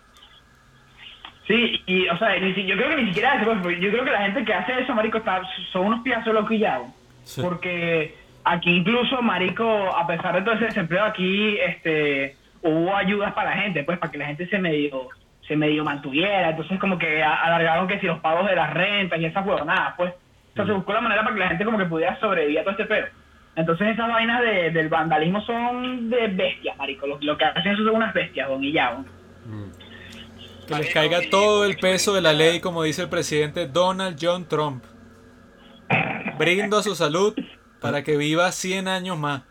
[1.48, 4.10] Sí, y, o sea, ni si- yo creo que ni siquiera pues, yo creo que
[4.12, 6.86] la gente que hace eso, marico, está, son unos piazos loquillados.
[7.42, 8.14] Porque
[8.44, 9.64] aquí incluso, marico,
[9.96, 14.10] a pesar de todo ese desempleo, aquí este hubo ayudas para la gente, pues, para
[14.12, 15.08] que la gente se medio
[15.46, 16.50] se medio mantuviera.
[16.50, 20.12] Entonces, como que alargaron que si los pagos de las rentas y esas huevonadas, pues.
[20.52, 22.62] O sea, se buscó la manera para que la gente como que pudiera sobrevivir a
[22.62, 23.06] todo este pedo.
[23.56, 27.06] Entonces, esas vainas de- del vandalismo son de bestias, marico.
[27.06, 29.06] Lo, lo que hacen eso son unas bestias, don y ya, don.
[30.68, 34.46] Que les caiga todo el peso de la ley, como dice el presidente Donald John
[34.48, 34.84] Trump.
[36.38, 37.34] Brindo a su salud
[37.80, 39.42] para que viva 100 años más.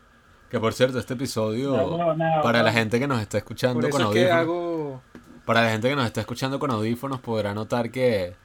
[0.49, 3.89] Que por cierto, este episodio, No, no, no, para la gente que nos está escuchando
[3.89, 5.01] con eso es que audífonos, hago...
[5.45, 8.35] para la gente que nos está escuchando con audífonos podrá notar que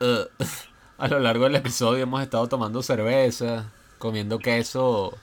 [0.00, 0.26] eh,
[0.98, 5.16] a lo largo del episodio hemos estado tomando cerveza, comiendo queso,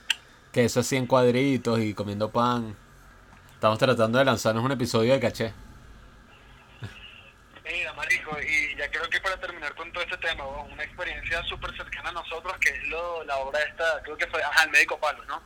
[0.52, 2.76] queso así en cuadritos y comiendo pan.
[3.54, 5.54] Estamos tratando de lanzarnos un episodio de caché.
[7.64, 11.76] Mira, marico, y ya creo que para terminar con todo este tema, una experiencia súper
[11.78, 15.00] cercana a nosotros, que es lo, la obra esta, creo que fue, ajá, el médico
[15.00, 15.42] Palo, ¿no?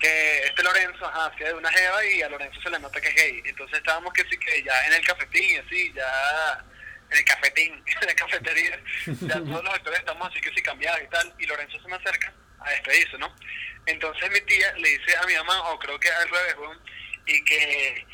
[0.00, 3.08] Que este Lorenzo, ajá, hacía de una jeva y a Lorenzo se le nota que
[3.08, 3.42] es gay.
[3.44, 6.64] Entonces estábamos que sí, que ya en el cafetín, así, ya
[7.10, 11.00] en el cafetín, en la cafetería, ya todos los actores estamos así que sí cambiados
[11.02, 13.32] y tal, y Lorenzo se me acerca a despedirse, ¿no?
[13.86, 16.80] Entonces mi tía le dice a mi mamá, o creo que al revés, weón,
[17.26, 18.06] y que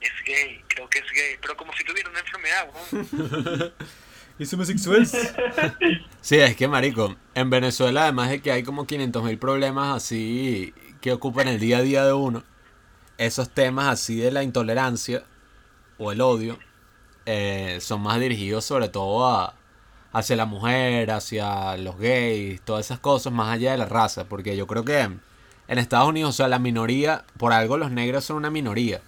[0.00, 3.72] es gay, creo que es gay, pero como si tuviera una enfermedad, weón.
[4.38, 5.06] ¿Es homosexual?
[6.22, 10.74] Sí, es que marico, en Venezuela además de que hay como 500 mil problemas así
[11.00, 12.42] que ocupan el día a día de uno,
[13.18, 15.24] esos temas así de la intolerancia
[15.98, 16.58] o el odio
[17.26, 19.54] eh, son más dirigidos sobre todo a,
[20.12, 24.56] hacia la mujer, hacia los gays, todas esas cosas más allá de la raza, porque
[24.56, 28.36] yo creo que en Estados Unidos, o sea, la minoría, por algo los negros son
[28.36, 29.02] una minoría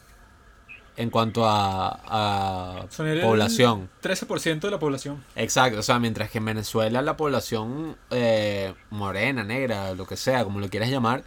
[0.97, 3.89] en cuanto a, a Son el población.
[4.03, 5.25] 13% de la población.
[5.37, 10.45] Exacto, o sea, mientras que en Venezuela la población eh, morena, negra, lo que sea,
[10.45, 11.25] como lo quieras llamar,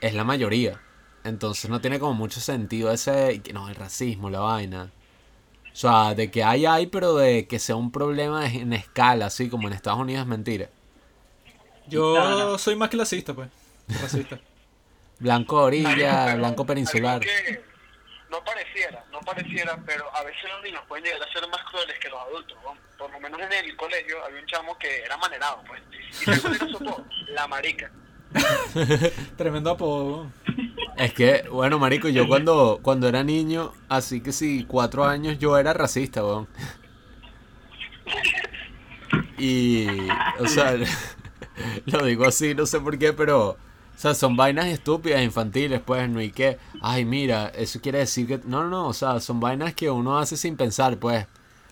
[0.00, 0.80] es la mayoría.
[1.24, 4.90] Entonces no tiene como mucho sentido ese, no, el racismo, la vaina.
[5.72, 9.48] O sea, de que hay, hay, pero de que sea un problema en escala, así
[9.48, 10.68] como en Estados Unidos es mentira.
[11.88, 12.58] Yo No, no.
[12.58, 13.48] soy más clasista, pues.
[14.00, 14.38] Racista.
[15.20, 17.20] Blanco orilla, blanco peninsular.
[18.30, 21.98] No pareciera, no pareciera, pero a veces los niños pueden llegar a ser más crueles
[21.98, 22.58] que los adultos.
[22.62, 22.76] ¿no?
[22.96, 25.82] Por lo menos en el colegio había un chamo que era manerado, pues.
[26.20, 27.06] Y ¿sabes cuál era su apodo?
[27.28, 27.90] La marica.
[29.36, 30.30] Tremendo apodo.
[30.96, 35.56] Es que, bueno, marico, yo cuando, cuando era niño, así que sí, cuatro años, yo
[35.56, 36.48] era racista, weón.
[39.38, 39.86] Y,
[40.40, 40.74] o sea,
[41.86, 43.56] lo digo así, no sé por qué, pero,
[43.98, 48.28] o sea, son vainas estúpidas, infantiles, pues, no hay que, ay, mira, eso quiere decir
[48.28, 51.26] que, no, no, no, o sea, son vainas que uno hace sin pensar, pues,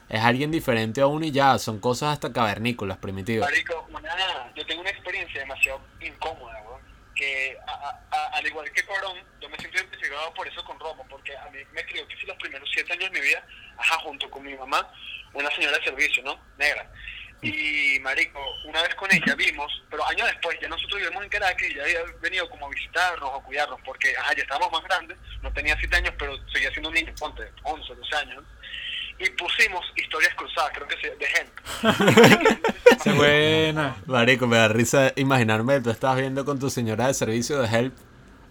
[0.09, 3.49] es alguien diferente a uno y ya, son cosas hasta cavernícolas, primitivas.
[3.49, 6.81] Marico, una, yo tengo una experiencia demasiado incómoda, weón.
[7.15, 11.07] Que a- a- al igual que Corón, yo me siento identificado por eso con Romo,
[11.09, 13.43] porque a mí me crió que si los primeros siete años de mi vida,
[13.79, 14.87] ajá, junto con mi mamá,
[15.33, 16.39] una señora de servicio, ¿no?
[16.59, 16.91] Negra.
[17.43, 21.69] Y, marico, una vez con ella vimos, pero años después, ya nosotros vivimos en Caracas
[21.69, 25.19] y ya había venido como a visitarnos o cuidarnos, porque, ajá, ya estábamos más grandes,
[25.43, 28.45] no tenía siete años, pero seguía siendo un niño, ponte, 11, 12 años.
[29.19, 32.61] Y pusimos historias cruzadas, creo que se, de gente.
[33.03, 33.97] Qué buena.
[34.07, 37.69] Marico, me da risa imaginarme que tú estabas viendo con tu señora de servicio de
[37.69, 37.97] help,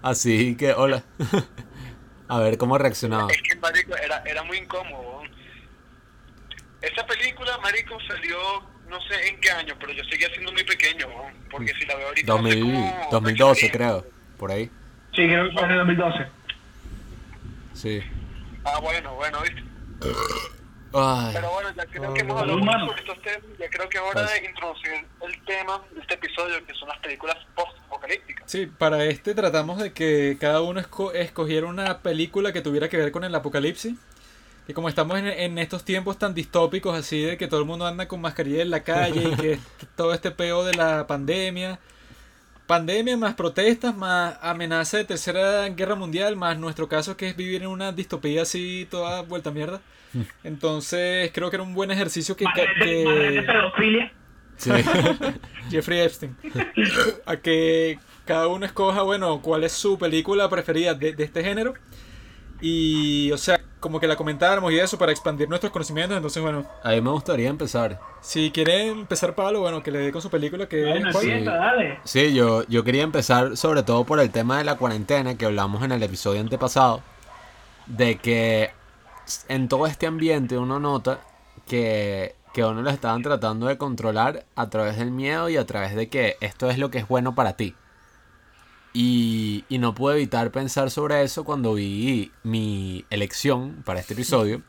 [0.01, 1.03] así que, hola,
[2.27, 3.31] a ver cómo reaccionaba.
[3.31, 5.21] Es que, marico, era, era muy incómodo.
[6.81, 11.07] Esa película, marico, salió no sé en qué año, pero yo seguía siendo muy pequeño,
[11.49, 12.27] porque si la veo ahorita...
[12.33, 14.01] no sé 2000, cómo 2012 reaccionaría.
[14.01, 14.65] creo, por ahí.
[15.13, 16.27] Sí, creo que fue en el 2012.
[17.73, 18.01] Sí.
[18.63, 19.63] Ah, bueno, bueno, ¿viste?
[20.97, 23.97] Ay, Pero bueno, ya creo que hemos hablado mucho sobre estos temas, ya creo que
[23.97, 24.91] es hora de introducir
[25.27, 28.49] el tema de este episodio, que son las películas post-apocalípticas.
[28.49, 32.95] Sí, para este tratamos de que cada uno esco- escogiera una película que tuviera que
[32.95, 33.95] ver con el apocalipsis.
[34.67, 37.85] Que como estamos en, en estos tiempos tan distópicos así de que todo el mundo
[37.85, 39.59] anda con mascarilla en la calle y que
[39.95, 41.79] todo este peo de la pandemia,
[42.67, 47.61] pandemia más protestas más amenaza de tercera guerra mundial más nuestro caso que es vivir
[47.61, 49.81] en una distopía así toda vuelta a mierda.
[50.43, 54.11] Entonces creo que era un buen ejercicio que, Más que- de- pedofilia.
[54.57, 54.71] Sí.
[55.69, 56.35] Jeffrey Epstein
[57.25, 61.73] a que cada uno escoja bueno cuál es su película preferida de, de este género
[62.61, 66.65] y o sea como que la comentáramos y eso para expandir nuestros conocimientos entonces bueno
[66.83, 67.99] A mí me gustaría empezar.
[68.21, 71.99] si quiere empezar Pablo bueno que le dé con su película que Bueno, empieza, dale.
[72.03, 75.83] Sí, yo, yo quería empezar sobre todo por el tema de la cuarentena que hablamos
[75.83, 77.01] en el episodio antepasado.
[77.85, 78.71] De que
[79.47, 81.19] en todo este ambiente uno nota
[81.67, 85.93] que, que uno lo estaban tratando de controlar a través del miedo y a través
[85.95, 87.75] de que esto es lo que es bueno para ti.
[88.97, 94.61] Y, y no pude evitar pensar sobre eso cuando vi mi elección para este episodio,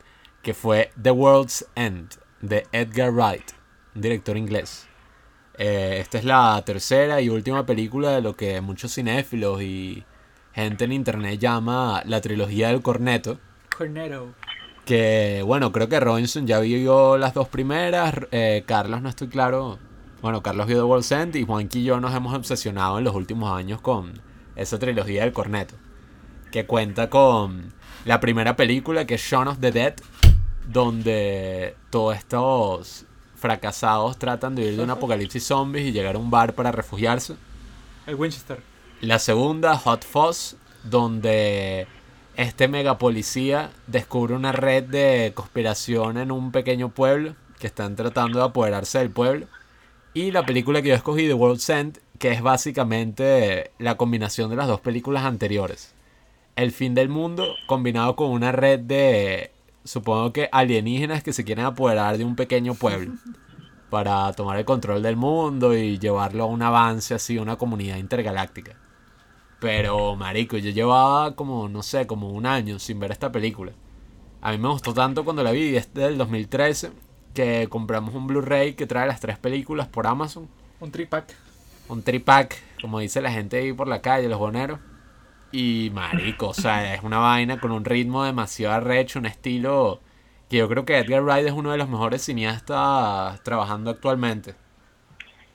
[0.43, 2.09] que fue The World's End,
[2.41, 3.51] de Edgar Wright,
[3.95, 4.85] un director inglés.
[5.57, 10.03] Eh, esta es la tercera y última película de lo que muchos cinéfilos y
[10.53, 13.39] gente en internet llama la trilogía del corneto.
[13.77, 14.33] Cornetto
[14.85, 18.13] Que bueno, creo que Robinson ya vio las dos primeras.
[18.31, 19.79] eh, Carlos no estoy claro.
[20.21, 23.13] Bueno, Carlos vio The World's End y Juanqui y yo nos hemos obsesionado en los
[23.13, 24.19] últimos años con
[24.55, 25.75] esa trilogía del corneto.
[26.51, 27.73] Que cuenta con
[28.03, 29.93] la primera película que es Shaun of the Dead,
[30.67, 36.31] donde todos estos fracasados tratan de huir de un apocalipsis zombies y llegar a un
[36.31, 37.35] bar para refugiarse.
[38.07, 38.61] el Winchester
[39.01, 41.87] La segunda, Hot Fuzz, donde
[42.35, 48.39] este mega policía descubre una red de conspiración en un pequeño pueblo que están tratando
[48.39, 49.47] de apoderarse del pueblo.
[50.17, 54.55] Y la película que yo escogí, The World's End, que es básicamente la combinación de
[54.55, 55.93] las dos películas anteriores.
[56.55, 59.51] El fin del mundo combinado con una red de,
[59.83, 63.13] supongo que alienígenas que se quieren apoderar de un pequeño pueblo
[63.91, 68.75] para tomar el control del mundo y llevarlo a un avance así, una comunidad intergaláctica.
[69.59, 73.73] Pero, marico, yo llevaba como, no sé, como un año sin ver esta película.
[74.41, 76.89] A mí me gustó tanto cuando la vi, es del 2013,
[77.33, 80.49] que compramos un Blu-ray que trae las tres películas por Amazon.
[80.79, 81.33] un tripack
[81.87, 84.79] Un tripack, como dice la gente ahí por la calle, los boneros.
[85.51, 90.01] Y, marico, o sea, es una vaina con un ritmo demasiado arrecho, un estilo
[90.49, 94.55] que yo creo que Edgar Wright es uno de los mejores cineastas trabajando actualmente.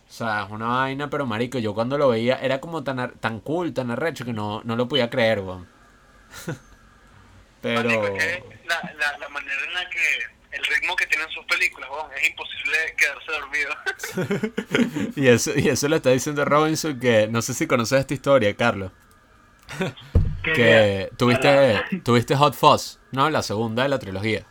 [0.09, 3.13] O sea, es una vaina, pero marico, yo cuando lo veía era como tan, ar-
[3.15, 5.67] tan cool, tan arrecho que no, no lo podía creer, weón.
[7.61, 7.83] pero...
[7.91, 8.17] Marico,
[8.69, 9.99] la, la manera en la que
[10.53, 15.13] el ritmo que tienen sus películas, es imposible quedarse dormido.
[15.17, 18.55] Y eso, y eso lo está diciendo Robinson, que no sé si conoces esta historia,
[18.57, 18.93] Carlos.
[20.43, 23.31] Que- Que tuviste, tuviste Hot Fuzz, ¿no?
[23.31, 24.45] La segunda de la trilogía.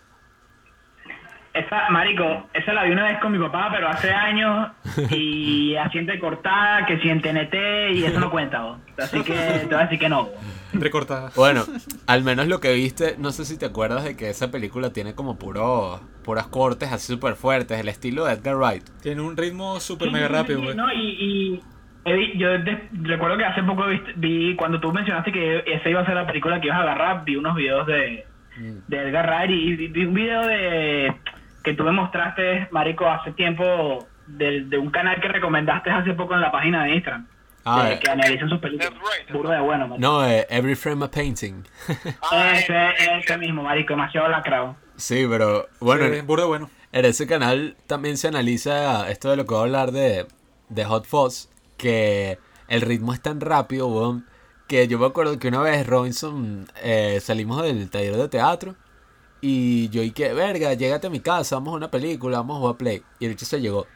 [1.53, 4.69] Esa, marico, esa la vi una vez con mi papá, pero hace años
[5.11, 8.79] y asiente cortada, que si en TNT y eso no cuenta, vos.
[8.97, 10.29] Así que te voy a decir que no.
[10.71, 11.63] recortada Bueno,
[12.07, 15.13] al menos lo que viste, no sé si te acuerdas de que esa película tiene
[15.13, 18.83] como puro, puras cortes así súper fuertes, el estilo de Edgar Wright.
[19.01, 20.77] tiene un ritmo súper Sí, mega rápido sí, güey.
[20.77, 21.61] No, y, y
[22.05, 23.83] he vi- yo de- recuerdo que hace poco
[24.15, 27.25] vi, cuando tú mencionaste que esa iba a ser la película que ibas a agarrar,
[27.25, 28.25] vi unos videos de,
[28.87, 31.13] de Edgar Wright y vi un video de
[31.63, 36.33] que tú me mostraste, marico, hace tiempo de, de un canal que recomendaste hace poco
[36.35, 37.27] en la página de Instagram.
[37.63, 37.99] Ah, de- eh.
[37.99, 38.91] que analizan sus películas.
[38.93, 39.31] Right.
[39.31, 40.01] Burro de bueno, marico.
[40.07, 41.63] No, eh, Every Frame a Painting.
[42.31, 44.75] Ah, ese, ese- ese mismo, marico, demasiado lacrado.
[44.95, 49.37] sí, pero bueno, Sí, burda de bueno En ese canal también se analiza esto de
[49.37, 50.25] lo que voy a hablar de,
[50.69, 54.25] de Hot Fuzz, que el ritmo es tan rápido, weón,
[54.67, 58.75] que yo me acuerdo que una vez Robinson eh, salimos del taller de teatro
[59.41, 62.59] y yo y que, verga, llégate a mi casa, vamos a una película, vamos a
[62.59, 63.03] jugar Play.
[63.19, 63.87] Y el hecho se llegó.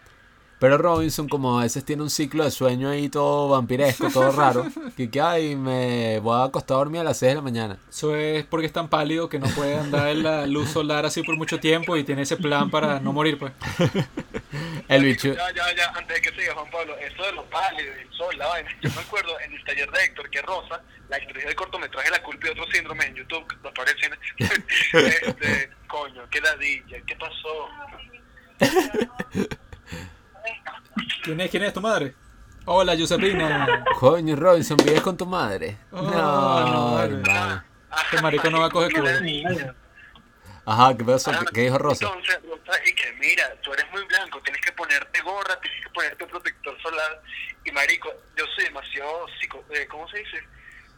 [0.60, 4.66] Pero Robinson, como a veces tiene un ciclo de sueño ahí todo vampiresco, todo raro,
[4.98, 7.78] que, que ay, me voy a acostar a dormir a las 6 de la mañana.
[7.90, 11.24] Eso es porque es tan pálido que no puede andar en la luz solar así
[11.24, 13.52] por mucho tiempo y tiene ese plan para no morir, pues.
[14.88, 15.34] El bicho...
[15.34, 18.38] Ya, ya, ya, antes de que siga Juan Pablo, eso de los pálidos, el sol,
[18.38, 18.70] la vaina.
[18.82, 22.22] Yo me acuerdo en el taller de Héctor que Rosa, la actriz del cortometraje La
[22.22, 24.14] culpa y otros síndromes en YouTube, los parecen.
[24.94, 27.70] este, coño, qué ladilla, ¿qué pasó?
[31.24, 32.16] ¿Quién es, quién es tu madre?
[32.66, 33.84] Hola, Josepina.
[34.00, 35.78] Coño, Robinson, ¿vives con tu madre?
[35.92, 36.66] Oh, no,
[36.96, 37.64] no, hermano.
[38.06, 39.10] Este marico no va a coger culo.
[40.68, 41.32] Ajá, ¿qué pasó?
[41.32, 42.06] ¿Qué, qué dijo Rosa?
[42.08, 45.90] Entonces, Rosa, y que mira, tú eres muy blanco, tienes que ponerte gorra, tienes que
[45.92, 47.22] ponerte protector solar.
[47.64, 50.38] Y marico, yo soy demasiado psico, eh, ¿cómo se dice?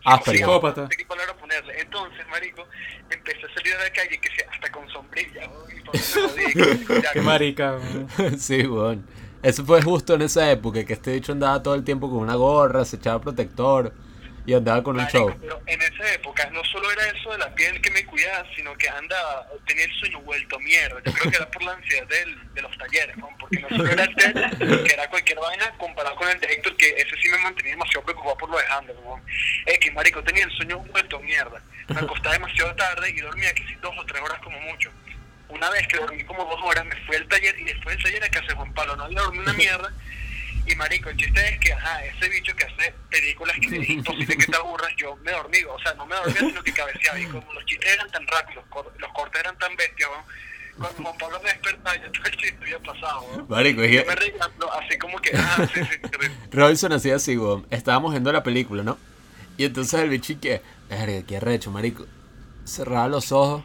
[0.06, 0.38] Áspero.
[0.38, 0.82] Psicópata.
[0.84, 1.82] No sé qué palabra ponerle.
[1.82, 2.65] Entonces, marico,
[3.10, 5.49] empecé a salir a la calle que sea hasta con sombrilla.
[5.49, 7.74] weón, y por eso que- ya, Qué marica.
[8.18, 8.40] weón.
[8.40, 9.06] sí, weón.
[9.43, 12.35] Eso fue justo en esa época que este bicho andaba todo el tiempo con una
[12.35, 13.93] gorra, se echaba protector
[14.47, 15.38] y andaba con un Marico, show.
[15.41, 18.73] pero en esa época no solo era eso de la piel que me cuidaba, sino
[18.77, 21.01] que andaba, tenía el sueño vuelto mierda.
[21.03, 23.30] Yo creo que era por la ansiedad del, de los talleres, ¿no?
[23.38, 26.77] porque no solo era el test, que era cualquier vaina, comparado con el de Héctor,
[26.77, 29.22] que ese sí me mantenía demasiado preocupado por lo de Handel, ¿no?
[29.65, 31.61] Es que, marico, tenía el sueño vuelto mierda.
[31.89, 34.89] Me acostaba demasiado tarde y dormía que si dos o tres horas como mucho.
[35.49, 38.24] Una vez que dormí como dos horas, me fui al taller y después del taller
[38.24, 39.94] a casa de Juan Pablo, no había dormido una mierda.
[40.65, 44.36] Y marico, el chiste es que, ajá, ese bicho que hace películas que es imposible
[44.36, 47.18] que te aburras, yo me dormí, o sea, no me dormía, sino que cabeceaba.
[47.19, 48.65] Y como los chistes eran tan rápidos,
[48.99, 50.10] los cortes eran tan bestias,
[50.78, 53.45] cuando Juan Pablo me despertaba, ya todo el chiste había pasado, weón.
[53.49, 56.28] Marico, es Yo que me no, así como que, ah, sí, sí, sí.
[56.52, 57.65] Robinson hacía así, weón.
[57.72, 58.98] Estábamos viendo la película, ¿no?
[59.56, 62.06] Y entonces el bicho que, verga, qué arrecho, marico.
[62.65, 63.64] Cerraba los ojos,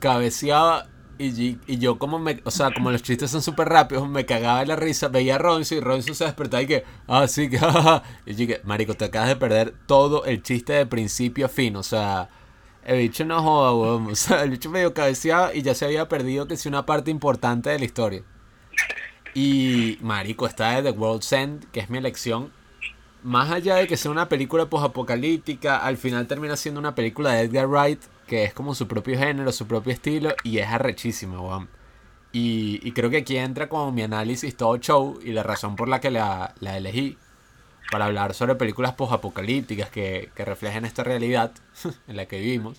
[0.00, 0.86] cabeceaba
[1.18, 4.66] y, yo como me, o sea, como los chistes son súper rápidos, me cagaba de
[4.66, 8.02] la risa, veía a Robinson y Robinson se despertaba y que, ah, sí, que, jajaja.
[8.26, 11.76] Y yo que, marico, te acabas de perder todo el chiste de principio a fin,
[11.76, 12.28] o sea,
[12.84, 14.06] el bicho no joda, weón.
[14.12, 17.10] O sea, el bicho medio cabeceaba y ya se había perdido que si una parte
[17.10, 18.22] importante de la historia.
[19.34, 22.52] Y, marico, está de The World's End, que es mi elección.
[23.22, 27.42] Más allá de que sea una película posapocalíptica, al final termina siendo una película de
[27.42, 31.68] Edgar Wright, que es como su propio género, su propio estilo, y es arrechísima, weón.
[32.32, 35.88] Y, y creo que aquí entra como mi análisis todo show y la razón por
[35.88, 37.16] la que la, la elegí
[37.92, 41.52] para hablar sobre películas posapocalípticas que, que reflejen esta realidad
[42.08, 42.78] en la que vivimos.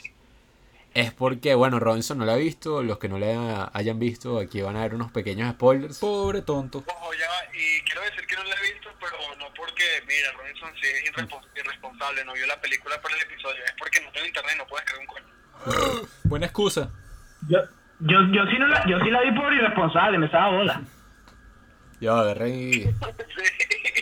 [0.94, 4.62] Es porque, bueno, Robinson no la ha visto, los que no la hayan visto, aquí
[4.62, 6.00] van a ver unos pequeños spoilers.
[6.00, 6.86] Pobre tonto.
[6.88, 10.32] Ojo, ya, va, y quiero decir que no la he visto, pero no porque, mira,
[10.32, 14.12] Robinson sí es irrespo- irresponsable, no vio la película por el episodio, es porque no
[14.14, 15.35] tengo internet y no puedes creer un coño.
[16.24, 16.90] Buena excusa.
[17.48, 17.60] Yo,
[18.00, 20.82] yo, yo, sí no la, yo sí la vi por irresponsable, me estaba bola.
[22.02, 22.84] Yo agarré y...
[22.84, 22.92] Sí,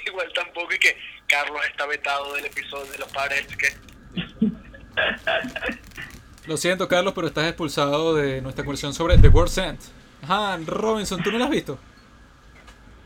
[0.08, 0.98] igual tampoco, y que
[1.28, 3.68] Carlos está vetado del episodio de los padres, que
[6.48, 9.80] Lo siento, Carlos, pero estás expulsado de nuestra conversación sobre The World's End.
[10.24, 11.80] Ajá, Robinson, ¿tú no la has visto?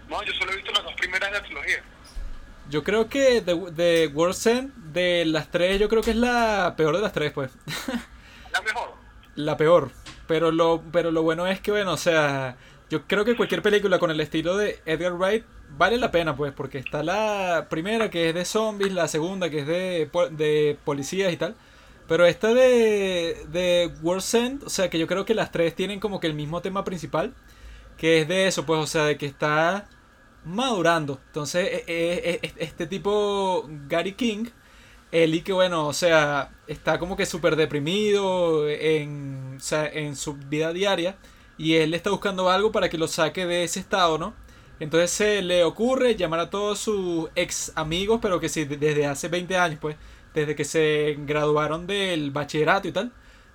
[0.09, 1.83] no, yo solo he visto las dos primeras de la trilogía.
[2.69, 6.73] Yo creo que The, The World's End, de las tres, yo creo que es la
[6.77, 7.51] peor de las tres, pues.
[8.57, 8.93] La mejor.
[9.35, 9.91] la peor.
[10.27, 12.57] Pero lo, pero lo bueno es que, bueno, o sea,
[12.89, 16.53] yo creo que cualquier película con el estilo de Edgar Wright vale la pena, pues,
[16.53, 21.31] porque está la primera que es de zombies, la segunda que es de, de policías
[21.31, 21.55] y tal.
[22.07, 25.99] Pero esta de, de World's End, o sea, que yo creo que las tres tienen
[25.99, 27.33] como que el mismo tema principal,
[27.97, 29.87] que es de eso, pues, o sea, de que está
[30.45, 31.19] madurando.
[31.27, 34.45] Entonces, e- e- e- este tipo, Gary King,
[35.11, 40.33] y que bueno, o sea, está como que súper deprimido en, o sea, en su
[40.35, 41.17] vida diaria
[41.57, 44.33] y él está buscando algo para que lo saque de ese estado, ¿no?
[44.79, 49.05] Entonces se le ocurre llamar a todos sus ex amigos, pero que sí, de- desde
[49.07, 49.95] hace 20 años, pues,
[50.33, 53.11] desde que se graduaron del bachillerato y tal,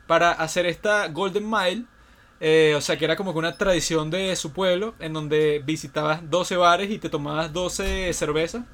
[0.06, 1.84] para hacer esta Golden Mile,
[2.40, 6.28] eh, o sea, que era como que una tradición de su pueblo, en donde visitabas
[6.28, 8.64] 12 bares y te tomabas 12 cervezas,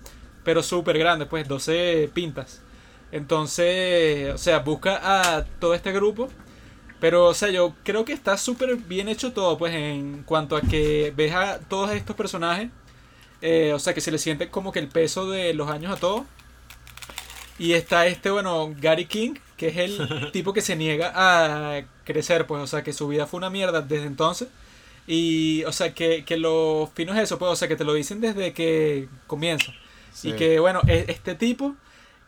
[0.45, 2.63] pero súper grandes, pues, 12 pintas.
[3.13, 5.01] Entonces, o sea, busca
[5.39, 6.29] a todo este grupo.
[7.01, 10.63] Pero, o sea, yo creo que está súper bien hecho todo, pues, en cuanto a
[10.63, 12.71] que ves a todos estos personajes.
[13.43, 15.99] eh, o sea, que se le siente como que el peso de los años a
[16.01, 16.25] todos.
[17.59, 22.47] Y está este, bueno, Gary King, que es el tipo que se niega a crecer,
[22.47, 24.49] pues, o sea, que su vida fue una mierda desde entonces.
[25.07, 27.95] Y, o sea, que, que lo fino es eso, pues, o sea, que te lo
[27.95, 29.75] dicen desde que comienza.
[30.11, 30.31] Sí.
[30.31, 31.77] Y que, bueno, e- este tipo,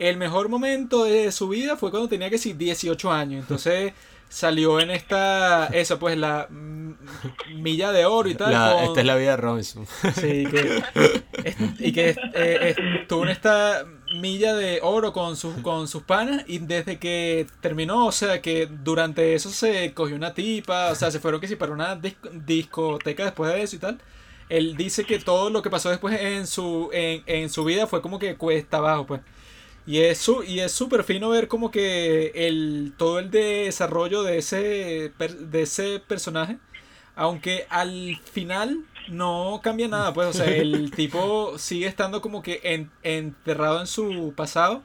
[0.01, 3.43] el mejor momento de su vida fue cuando tenía que decir 18 años.
[3.43, 3.93] Entonces
[4.29, 6.49] salió en esta, esa pues la
[7.55, 8.53] milla de oro y tal.
[8.53, 9.87] La- con- esta es la vida de Robinson.
[10.15, 10.83] Sí, que,
[11.45, 13.85] es- y que eh, estuvo en esta
[14.17, 18.67] milla de oro con sus, con sus panas y desde que terminó, o sea, que
[18.67, 22.17] durante eso se cogió una tipa, o sea, se fueron que sí para una dis-
[22.45, 24.01] discoteca después de eso y tal.
[24.49, 28.03] Él dice que todo lo que pasó después en su, en, en su vida fue
[28.03, 29.21] como que cuesta abajo, pues.
[29.87, 34.39] Y es su- y es súper fino ver como que el todo el desarrollo de
[34.39, 36.59] ese de ese personaje,
[37.17, 42.61] aunque al final no cambia nada, pues, o sea, el tipo sigue estando como que
[42.65, 44.85] en- enterrado en su pasado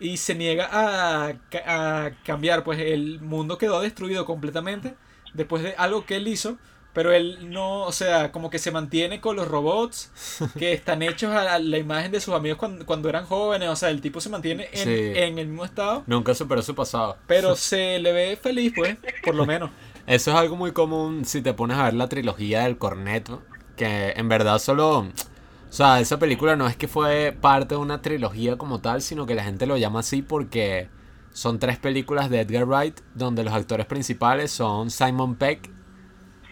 [0.00, 1.34] y se niega a,
[1.66, 4.94] a cambiar, pues el mundo quedó destruido completamente
[5.34, 6.58] después de algo que él hizo
[6.94, 10.10] Pero él no, o sea, como que se mantiene con los robots
[10.58, 13.68] que están hechos a la imagen de sus amigos cuando, cuando eran jóvenes.
[13.68, 15.12] O sea, el tipo se mantiene en, Sí.
[15.14, 16.02] en el mismo estado.
[16.06, 17.16] Nunca superó su pasado.
[17.26, 19.70] Pero se le ve feliz, pues, por lo menos.
[20.06, 23.42] Eso es algo muy común si te pones a ver la trilogía del corneto.
[23.76, 25.00] Que en verdad solo...
[25.00, 29.26] O sea, esa película no es que fue parte de una trilogía como tal, sino
[29.26, 30.88] que la gente lo llama así porque
[31.34, 35.70] son tres películas de Edgar Wright donde los actores principales son Simon Peck,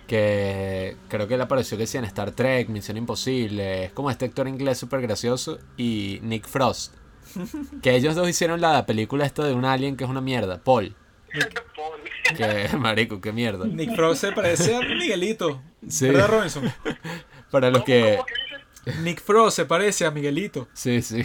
[0.07, 4.25] que creo que él apareció que sí en Star Trek, Misión Imposible, es como este
[4.25, 6.95] actor inglés súper gracioso, y Nick Frost.
[7.83, 10.95] Que ellos dos hicieron la película esta de un alien que es una mierda, Paul.
[11.77, 12.01] Paul.
[12.37, 13.67] Que, marico, qué mierda.
[13.67, 15.63] Nick Frost se parece a Miguelito.
[15.89, 16.09] Sí.
[16.09, 16.73] ¿Verdad, Robinson?
[17.51, 18.19] Para los que...
[19.03, 20.69] Nick Frost se parece a Miguelito.
[20.73, 21.25] Sí, sí.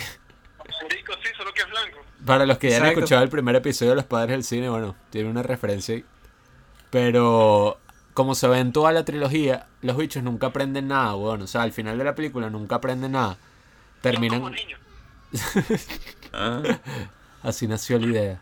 [0.90, 2.00] Rico, sí, solo que es blanco.
[2.26, 4.96] Para los que ya han escuchado el primer episodio de Los Padres del Cine, bueno,
[5.10, 6.06] tiene una referencia ahí.
[6.90, 7.80] Pero
[8.14, 11.42] como se ve en toda la trilogía, los bichos nunca aprenden nada, weón.
[11.44, 13.38] O sea, al final de la película nunca aprenden nada.
[14.02, 14.40] Terminan...
[14.40, 14.80] como niños.
[17.44, 18.42] Así nació la idea.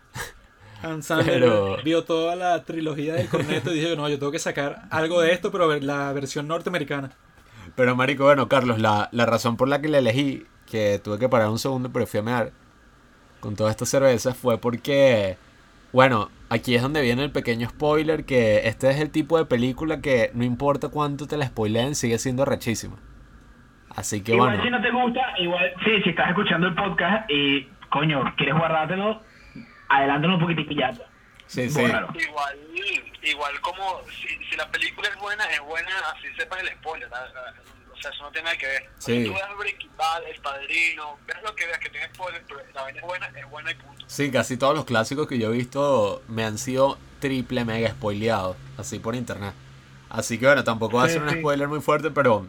[0.82, 4.38] Hans Sandler Pero- vio toda la trilogía del corneto y dijo, no, yo tengo que
[4.38, 7.12] sacar algo de esto, pero la versión norteamericana.
[7.76, 11.28] Pero marico, bueno, Carlos, la, la razón por la que le elegí, que tuve que
[11.28, 12.52] parar un segundo, pero fui a mear
[13.40, 15.36] con toda esta cerveza, fue porque,
[15.92, 20.00] bueno, aquí es donde viene el pequeño spoiler, que este es el tipo de película
[20.00, 22.96] que no importa cuánto te la spoileen, sigue siendo rechísima.
[23.94, 27.28] Así que igual bueno, si no te gusta, igual, sí, si estás escuchando el podcast
[27.30, 29.20] y, coño, quieres guardártelo,
[29.88, 30.92] adelántalo un poquitico y ya.
[31.46, 31.80] sí, sí.
[31.82, 32.08] bórralo.
[32.14, 32.56] Igual,
[33.22, 37.08] igual como si, si la película es buena, es buena, así sepas el spoiler.
[37.10, 37.16] ¿no?
[38.00, 38.82] O sea, eso no tiene nada que ver.
[38.98, 39.12] Sí.
[39.22, 42.60] Si tú ves Breaking Bad, El Padrino, ves lo que veas que tiene spoiler, pero
[42.74, 44.04] la vaina es buena, es buena y punto.
[44.08, 48.56] Sí, casi todos los clásicos que yo he visto me han sido triple mega spoileados,
[48.78, 49.52] así por internet.
[50.08, 51.38] Así que bueno, tampoco va a Sí, ser un sí.
[51.40, 52.46] spoiler muy fuerte, pero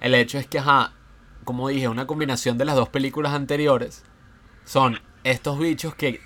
[0.00, 0.92] el hecho es que, ajá,
[1.44, 4.02] como dije, una combinación de las dos películas anteriores
[4.64, 6.20] son estos bichos que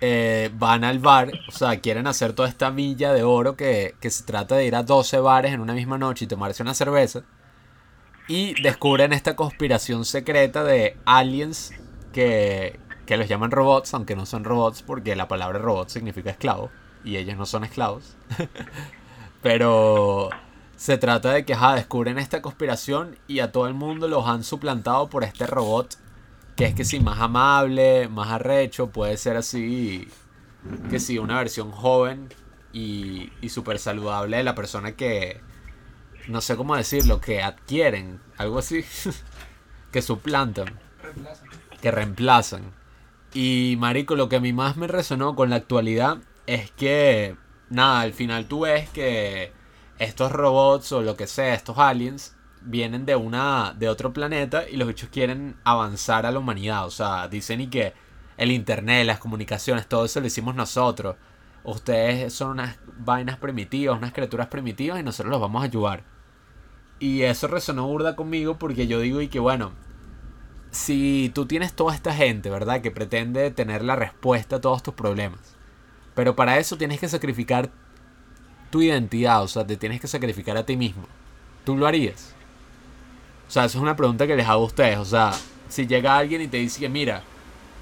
[0.00, 4.10] eh, van al bar, o sea, quieren hacer toda esta milla de oro que, que
[4.10, 7.22] se trata de ir a 12 bares en una misma noche y tomarse una cerveza.
[8.26, 11.72] Y descubren esta conspiración secreta de aliens
[12.12, 16.70] que, que los llaman robots, aunque no son robots porque la palabra robot significa esclavo
[17.04, 18.16] y ellos no son esclavos.
[19.42, 20.30] Pero
[20.76, 24.42] se trata de que ajá, descubren esta conspiración y a todo el mundo los han
[24.42, 25.98] suplantado por este robot
[26.56, 30.08] que es que sí, más amable, más arrecho, puede ser así,
[30.90, 32.28] que sí, una versión joven
[32.72, 35.40] y, y súper saludable de la persona que,
[36.28, 38.84] no sé cómo decirlo, que adquieren, algo así,
[39.92, 40.78] que suplantan,
[41.80, 42.72] que reemplazan.
[43.32, 47.36] Y marico, lo que a mí más me resonó con la actualidad es que,
[47.68, 49.52] nada, al final tú ves que
[49.98, 54.76] estos robots o lo que sea, estos aliens, vienen de una de otro planeta y
[54.76, 57.92] los bichos quieren avanzar a la humanidad, o sea, dicen y que
[58.36, 61.16] el internet, las comunicaciones, todo eso lo hicimos nosotros.
[61.62, 66.04] Ustedes son unas vainas primitivas, unas criaturas primitivas y nosotros los vamos a ayudar.
[67.04, 69.72] Y eso resonó burda conmigo porque yo digo y que bueno,
[70.70, 72.80] si tú tienes toda esta gente, ¿verdad?
[72.80, 75.54] Que pretende tener la respuesta a todos tus problemas.
[76.14, 77.68] Pero para eso tienes que sacrificar
[78.70, 81.04] tu identidad, o sea, te tienes que sacrificar a ti mismo.
[81.66, 82.34] ¿Tú lo harías?
[83.48, 84.96] O sea, eso es una pregunta que les hago a ustedes.
[84.96, 85.32] O sea,
[85.68, 87.22] si llega alguien y te dice que mira,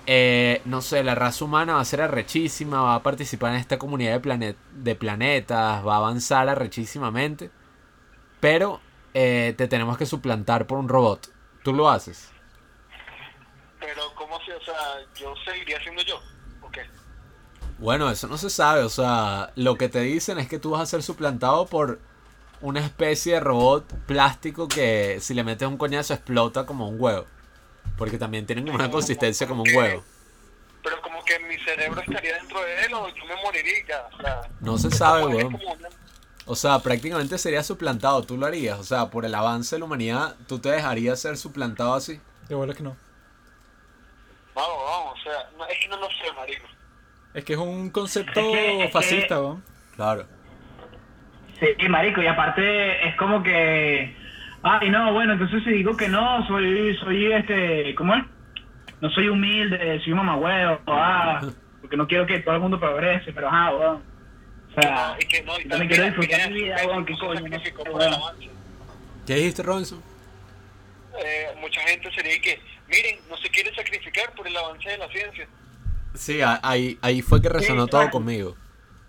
[0.05, 3.79] eh, no sé, la raza humana va a ser arrechísima, va a participar en esta
[3.79, 7.53] comunidad de, planet de planetas, va a avanzar arrechísimamente,
[8.41, 8.81] pero
[9.15, 11.29] eh, te tenemos que suplantar por un robot.
[11.63, 12.31] ¿Tú lo haces?
[13.81, 14.75] Pero, ¿cómo se, o sea,
[15.17, 16.21] yo seguiría siendo yo?
[16.61, 16.83] ¿O qué?
[17.79, 18.83] Bueno, eso no se sabe.
[18.83, 21.99] O sea, lo que te dicen es que tú vas a ser suplantado por
[22.61, 27.27] una especie de robot plástico que si le metes un coñazo explota como un huevo.
[27.99, 30.05] Porque también tienen una consistencia como un huevo.
[30.83, 34.09] Pero como que mi cerebro estaría dentro de él o yo me moriría.
[34.13, 35.89] O sea, No se sabe, como una-
[36.47, 38.23] O sea, prácticamente sería suplantado.
[38.23, 38.79] Tú lo harías.
[38.79, 42.21] O sea, por el avance de la humanidad, tú te dejarías ser suplantado así.
[42.49, 42.97] De bola que no.
[44.55, 46.67] Vamos, vamos, o sea, no, es que no lo sé, marico.
[47.33, 49.65] Es que es un concepto Es que- es que- fascista, weón.
[49.97, 50.27] Claro.
[51.59, 54.15] Sí, marico, y aparte es como que,
[54.63, 58.25] ay, no, bueno, entonces si digo que no, soy, soy este, ¿cómo es?
[59.01, 61.41] No soy humilde, soy un mamahuevo, ah,
[61.81, 64.03] porque no quiero que todo el mundo progrese, pero ajá, weón.
[64.77, 66.87] O sea, y que no, y yo me también quiero disfrutar final mi vida, se
[66.87, 67.41] weón, qué coño.
[69.27, 70.03] ¿Qué dijiste, Robinson?
[71.25, 72.59] Eh, mucha gente sería que,
[72.89, 75.47] miren, no se quiere sacrificar por el avance de la ciencia.
[76.15, 78.11] Sí, ahí, ahí fue que resonó Sí, todo claro.
[78.13, 78.57] conmigo.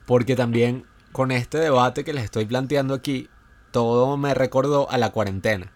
[0.05, 3.29] Porque también con este debate que les estoy planteando aquí,
[3.71, 5.71] todo me recordó a la cuarentena.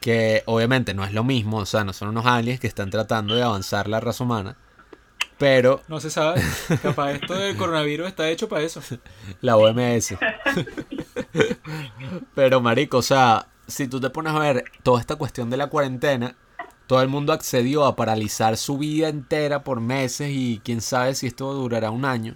[0.00, 3.34] Que obviamente no es lo mismo, o sea, no son unos aliens que están tratando
[3.34, 4.56] de avanzar la raza humana.
[5.38, 6.42] Pero No se sabe.
[6.82, 8.80] Capaz esto del coronavirus está hecho para eso.
[9.40, 10.16] la OMS.
[12.34, 15.68] Pero marico, o sea, si tú te pones a ver toda esta cuestión de la
[15.68, 16.36] cuarentena,
[16.86, 21.26] todo el mundo accedió a paralizar su vida entera por meses y quién sabe si
[21.26, 22.34] esto durará un año.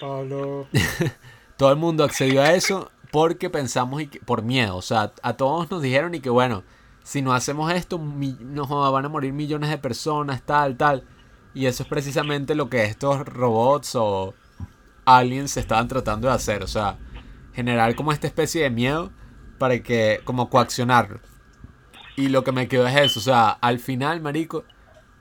[0.00, 0.66] Pablo.
[1.58, 4.76] Todo el mundo accedió a eso porque pensamos y que- por miedo.
[4.76, 6.62] O sea, a todos nos dijeron y que bueno,
[7.02, 11.04] si no hacemos esto, mi- nos van a morir millones de personas, tal, tal.
[11.54, 14.34] Y eso es precisamente lo que estos robots o
[15.04, 16.62] aliens estaban tratando de hacer.
[16.62, 16.98] O sea,
[17.52, 19.10] generar como esta especie de miedo
[19.58, 21.20] para que, como coaccionarlo.
[22.16, 23.20] Y lo que me quedó es eso.
[23.20, 24.64] O sea, al final, marico,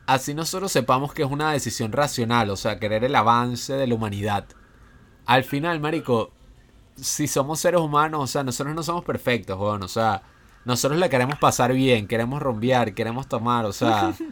[0.06, 2.50] así nosotros sepamos que es una decisión racional.
[2.52, 4.46] O sea, querer el avance de la humanidad.
[5.26, 6.32] Al final, marico,
[6.96, 9.84] si somos seres humanos, o sea, nosotros no somos perfectos, weón.
[9.84, 10.22] O sea,
[10.66, 14.14] nosotros la queremos pasar bien, queremos rompear, queremos tomar, o sea.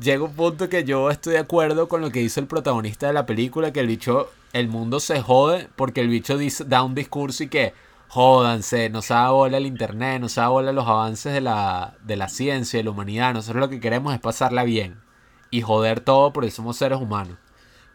[0.00, 3.12] llega un punto que yo estoy de acuerdo con lo que dice el protagonista de
[3.12, 6.94] la película, que el bicho, el mundo se jode porque el bicho dice, da un
[6.94, 7.74] discurso y que
[8.08, 12.28] jódanse, nos da bola el internet, nos da bola los avances de la, de la
[12.28, 13.34] ciencia, de la humanidad.
[13.34, 15.00] Nosotros lo que queremos es pasarla bien
[15.50, 17.38] y joder todo porque somos seres humanos.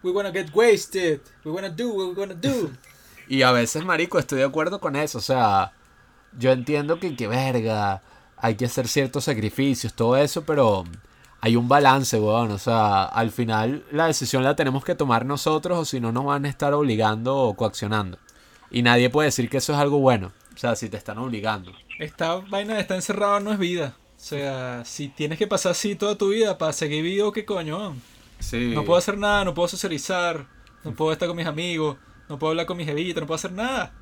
[0.04, 1.22] We wanna get wasted.
[1.46, 2.72] We wanna do what we wanna do.
[3.28, 5.20] Y a veces, marico, estoy de acuerdo con eso.
[5.20, 5.72] O sea,
[6.38, 8.02] yo entiendo que, que verga,
[8.36, 10.84] hay que hacer ciertos sacrificios, todo eso, pero
[11.42, 12.52] hay un balance, weón.
[12.52, 16.26] O sea, al final la decisión la tenemos que tomar nosotros o si no nos
[16.26, 18.18] van a estar obligando o coaccionando.
[18.70, 20.32] Y nadie puede decir que eso es algo bueno.
[20.54, 21.72] O sea, si te están obligando.
[22.00, 23.96] Esta vaina de estar encerrado no es vida.
[24.16, 27.96] O sea, si tienes que pasar así toda tu vida para seguir vivo, ¿qué coño?
[28.40, 28.72] Sí.
[28.74, 30.46] No puedo hacer nada, no puedo socializar,
[30.84, 31.98] no puedo estar con mis amigos,
[32.30, 33.94] no puedo hablar con mis jevitas, no puedo hacer nada.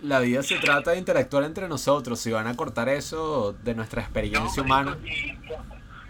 [0.00, 2.20] La vida se trata de interactuar entre nosotros.
[2.20, 4.98] Si van a cortar eso de nuestra experiencia No, humana.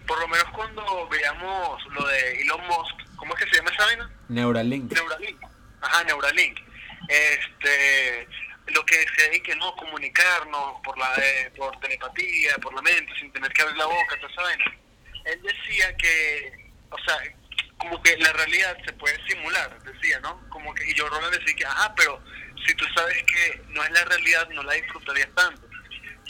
[0.05, 3.71] Y por lo menos cuando veamos lo de Elon Musk, ¿cómo es que se llama
[3.71, 4.11] esa vaina?
[4.29, 4.93] Neuralink.
[4.93, 5.43] Neuralink.
[5.81, 6.59] Ajá, Neuralink.
[7.09, 8.29] Este,
[8.69, 13.13] lo que decía ahí que no comunicarnos por la eh, por telepatía, por la mente,
[13.19, 14.65] sin tener que abrir la boca, toda esa vaina.
[15.27, 17.17] Él decía que, o sea,
[17.79, 20.49] como que la realidad se puede simular, decía, ¿no?
[20.49, 22.23] Como que y yo Roland decía que, ajá, pero
[22.67, 25.69] si tú sabes que no es la realidad, no la disfrutarías tanto.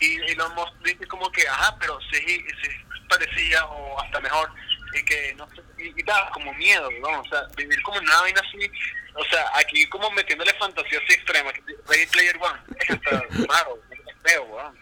[0.00, 2.83] Y Elon Musk dice como que, ajá, pero sí, sí
[3.18, 4.50] parecía o hasta mejor
[4.98, 7.20] y que no sé, y, y da como miedo, ¿no?
[7.20, 8.70] O sea, vivir como en una vaina así,
[9.14, 11.50] o sea, aquí como metiéndole fantasía así extrema,
[11.88, 13.10] Ready Player One, es hasta
[13.48, 14.78] raro, es feo, weón.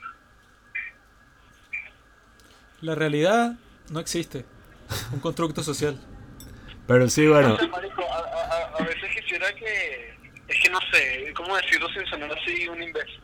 [2.81, 3.53] La realidad
[3.91, 4.45] no existe.
[5.13, 5.99] Un constructo social.
[6.87, 7.55] Pero sí, bueno.
[7.55, 10.19] O sea, marico, a, a, a- a veces quisiera que,
[10.49, 13.22] es que no sé, ¿cómo decirlo sin sonar así un imbécil?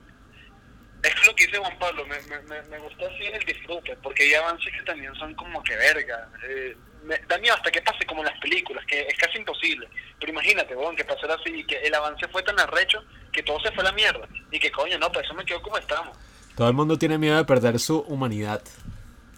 [1.02, 4.24] Es lo que dice Juan Pablo, me, me, me, me gusta así el disfrute, porque
[4.24, 6.28] hay avances que también son como que verga.
[6.48, 9.88] Eh, me, da miedo hasta que pase como en las películas, que es casi imposible.
[10.18, 13.02] Pero imagínate, weón, que pasara así y que el avance fue tan arrecho
[13.32, 14.26] que todo se fue a la mierda.
[14.50, 16.16] Y que coño, no, pues eso me quedó como estamos.
[16.56, 18.62] Todo el mundo tiene miedo de perder su humanidad.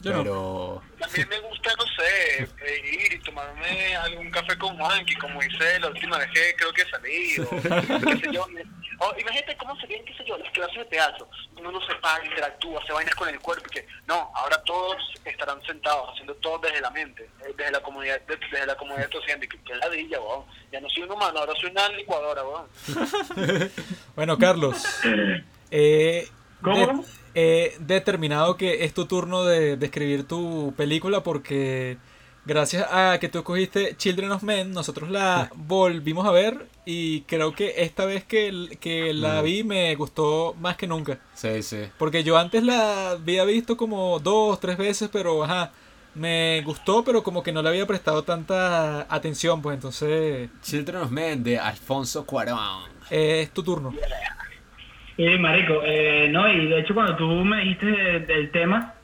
[0.01, 0.23] Yo no.
[0.23, 5.43] pero También me gusta, no sé, eh, ir y tomarme algún café con Juanqui, como
[5.43, 7.51] hice la última vez que creo que salí, o
[8.07, 8.47] qué sé yo.
[9.03, 11.27] O, imagínate cómo serían, qué sé yo, las clases de teatro.
[11.59, 14.97] Uno no se para, interactúa, se vainas con el cuerpo y que, no, ahora todos
[15.25, 19.09] estarán sentados, haciendo todo desde la mente, eh, desde la comunidad, de- desde la comunidad
[19.11, 20.45] docente, que, que ladilla, weón.
[20.71, 22.67] Ya no soy un humano, ahora soy una licuadora, weón.
[24.17, 24.85] Bueno, Carlos.
[25.71, 26.29] eh,
[26.63, 27.03] ¿Cómo?
[27.03, 31.97] de- he determinado que es tu turno de, de escribir tu película porque
[32.45, 37.55] gracias a que tú escogiste Children of Men, nosotros la volvimos a ver y creo
[37.55, 41.19] que esta vez que, que la vi me gustó más que nunca.
[41.35, 41.83] sí, sí.
[41.99, 45.73] Porque yo antes la había visto como dos, tres veces, pero ajá,
[46.15, 51.11] me gustó, pero como que no le había prestado tanta atención, pues entonces Children of
[51.11, 52.59] Men de Alfonso Cuarón.
[53.11, 53.95] eh, es tu turno.
[55.17, 58.95] Sí, marico, eh, no, y de hecho cuando tú me dijiste de- del tema,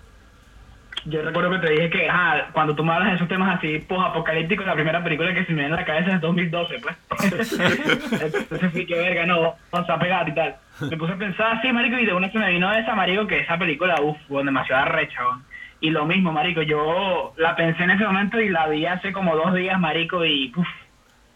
[1.07, 3.79] yo recuerdo que te dije que, ajá, cuando tú me hablas de esos temas así
[3.81, 6.97] post-apocalípticos, la primera película que se me viene a la cabeza es 2012, pues.
[8.41, 10.57] Entonces fui que verga, no, vamos a pegar y tal.
[10.91, 13.41] Me puse a pensar así, marico, y de una se me vino esa, marico, que
[13.41, 15.21] esa película, uff, demasiado arrecha.
[15.81, 19.37] Y lo mismo, marico, yo la pensé en ese momento y la vi hace como
[19.37, 20.69] dos días, marico, y uff,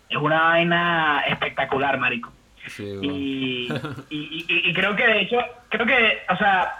[0.08, 2.32] es una vaina espectacular, marico.
[2.66, 3.12] Sí, bueno.
[3.14, 3.68] Y,
[4.10, 5.38] y, y- y creo que de hecho,
[5.70, 6.72] creo que, o sea,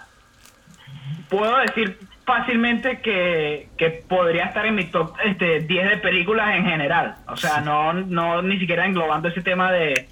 [1.29, 1.99] puedo decir
[2.31, 7.17] fácilmente que, que podría estar en mi top este, 10 de películas en general.
[7.27, 10.07] O sea, no, no ni siquiera englobando ese tema de,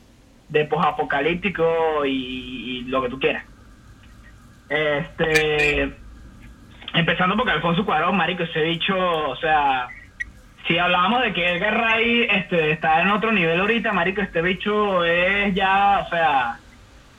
[0.49, 3.45] de posapocalíptico y, y lo que tú quieras.
[4.69, 5.95] Este,
[6.93, 9.87] empezando porque Alfonso Cuarón, marico, ese bicho, o sea,
[10.67, 15.05] si hablábamos de que Edgar Ray este, está en otro nivel ahorita, marico, este bicho
[15.05, 16.59] es ya, o sea,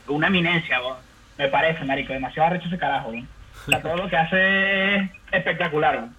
[0.09, 0.81] una eminencia,
[1.37, 3.38] me parece, marico, demasiado arrecho ese carajo, weón.
[3.69, 6.09] Sea, todo lo que hace es espectacular.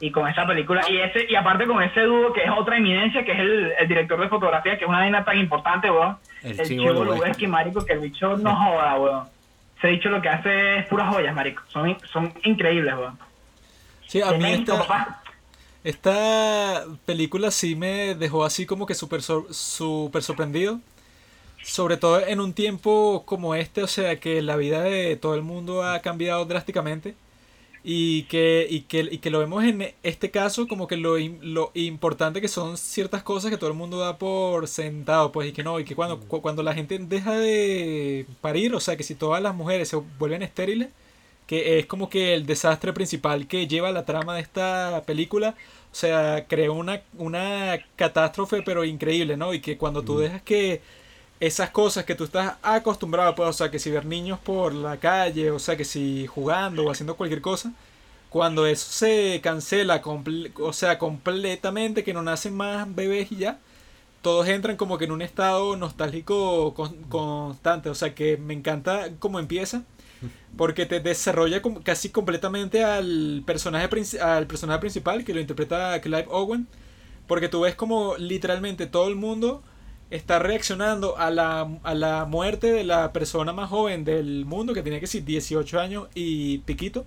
[0.00, 3.22] Y con esa película, y ese y aparte con ese dúo que es otra eminencia,
[3.22, 6.16] que es el, el director de fotografía, que es una vaina tan importante, weón.
[6.42, 7.46] El El, Chivo Chivo Lubeski.
[7.46, 9.28] Marico, que el bicho no joda, weón.
[9.76, 11.62] Ese bicho lo que hace es puras joyas, marico.
[11.68, 13.18] Son, son increíbles, weón.
[14.06, 15.22] Sí, a mí esta, papá.
[15.84, 20.80] esta película sí me dejó así como que súper súper sorprendido.
[21.62, 25.42] Sobre todo en un tiempo como este, o sea, que la vida de todo el
[25.42, 27.14] mundo ha cambiado drásticamente.
[27.82, 31.70] Y que, y que, y que lo vemos en este caso como que lo, lo
[31.74, 35.62] importante que son ciertas cosas que todo el mundo da por sentado, pues, y que
[35.64, 39.14] no, y que cuando, cu- cuando la gente deja de parir, o sea, que si
[39.14, 40.90] todas las mujeres se vuelven estériles,
[41.46, 45.56] que es como que el desastre principal que lleva la trama de esta película.
[45.92, 49.52] O sea, creó una, una catástrofe pero increíble, ¿no?
[49.54, 50.80] Y que cuando tú dejas que
[51.40, 54.98] esas cosas que tú estás acostumbrado, pues, o sea, que si ver niños por la
[54.98, 57.72] calle, o sea, que si jugando o haciendo cualquier cosa,
[58.30, 60.02] cuando eso se cancela,
[60.60, 63.58] o sea, completamente, que no nacen más bebés y ya,
[64.22, 69.10] todos entran como que en un estado nostálgico con- constante, o sea, que me encanta
[69.20, 69.84] cómo empieza,
[70.56, 73.88] porque te desarrolla como casi completamente al personaje,
[74.20, 76.66] al personaje principal, que lo interpreta Clive Owen,
[77.26, 79.62] porque tú ves como literalmente todo el mundo
[80.10, 84.82] está reaccionando a la, a la muerte de la persona más joven del mundo, que
[84.82, 87.06] tenía que ser 18 años y piquito.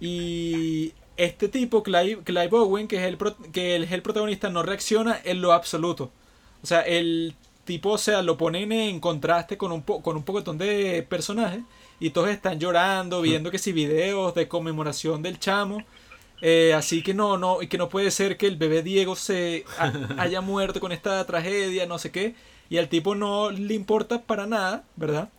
[0.00, 4.62] Y este tipo, Clive, Clive Owen, que es, el, pro- que es el protagonista, no
[4.62, 6.10] reacciona en lo absoluto.
[6.62, 10.22] O sea, el tipo, o sea, lo ponen en contraste con un, po con un
[10.22, 11.60] pocotón de personajes
[11.98, 15.84] y todos están llorando, viendo que si videos de conmemoración del chamo.
[16.42, 19.64] Eh, así que no, no, y que no puede ser que el bebé Diego se
[19.78, 22.34] ha- haya muerto con esta tragedia, no sé qué.
[22.68, 25.30] Y al tipo no le importa para nada, ¿verdad?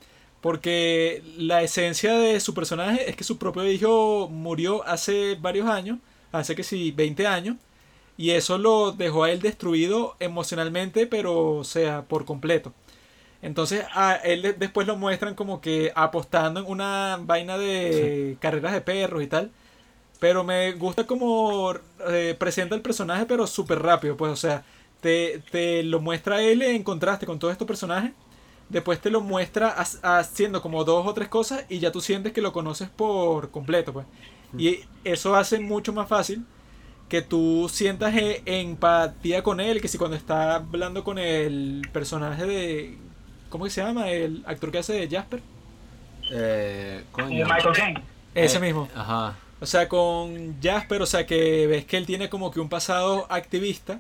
[0.41, 5.99] Porque la esencia de su personaje es que su propio hijo murió hace varios años,
[6.31, 7.57] hace que sí, 20 años.
[8.17, 12.73] Y eso lo dejó a él destruido emocionalmente, pero o sea, por completo.
[13.41, 18.73] Entonces a él de- después lo muestran como que apostando en una vaina de carreras
[18.73, 19.51] de perros y tal.
[20.19, 21.73] Pero me gusta como
[22.09, 24.17] eh, presenta el personaje, pero súper rápido.
[24.17, 24.63] Pues, o sea,
[25.01, 28.11] te, te lo muestra él en contraste con todos estos personajes.
[28.69, 32.33] Después te lo muestra ha- haciendo como dos o tres cosas y ya tú sientes
[32.33, 33.93] que lo conoces por completo.
[33.93, 34.05] Pues.
[34.57, 36.45] Y eso hace mucho más fácil
[37.09, 39.79] que tú sientas eh, empatía con él.
[39.81, 42.97] Que si cuando está hablando con el personaje de.
[43.49, 44.09] ¿Cómo que se llama?
[44.09, 45.41] El actor que hace de Jasper.
[46.31, 47.45] Eh, coño.
[47.45, 48.03] Michael Caine.
[48.35, 48.89] Ese Eh, mismo.
[48.95, 49.35] Ajá.
[49.59, 53.25] O sea, con Jasper, o sea, que ves que él tiene como que un pasado
[53.31, 53.99] activista,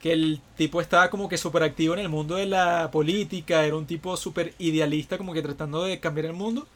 [0.00, 3.76] que el tipo estaba como que súper activo en el mundo de la política, era
[3.76, 6.66] un tipo súper idealista, como que tratando de cambiar el mundo,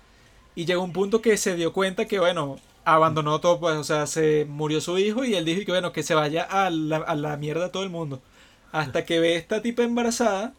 [0.57, 4.07] y llegó un punto que se dio cuenta que, bueno, abandonó todo, pues, o sea,
[4.07, 7.15] se murió su hijo y él dijo que, bueno, que se vaya a la, a
[7.17, 8.21] la mierda todo el mundo.
[8.73, 10.55] Hasta que ve esta tipa embarazada,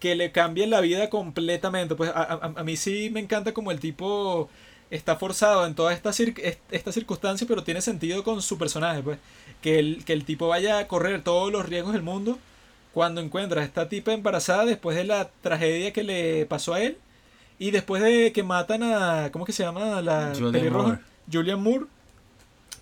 [0.00, 1.94] que le cambia la vida completamente.
[1.94, 4.48] Pues a, a- a mí sí me encanta como el tipo
[4.90, 9.02] está forzado en toda esta, cir- est- esta circunstancia, pero tiene sentido con su personaje,
[9.02, 9.18] pues.
[9.62, 12.38] Que el, que el tipo vaya a correr todos los riesgos del mundo
[12.92, 16.96] cuando encuentra a esta tipa embarazada después de la tragedia que le pasó a él
[17.58, 20.00] y después de que matan a, ¿cómo que se llama?
[20.02, 21.00] La Julianne pelirroja, Moore.
[21.32, 21.84] Julian Moore,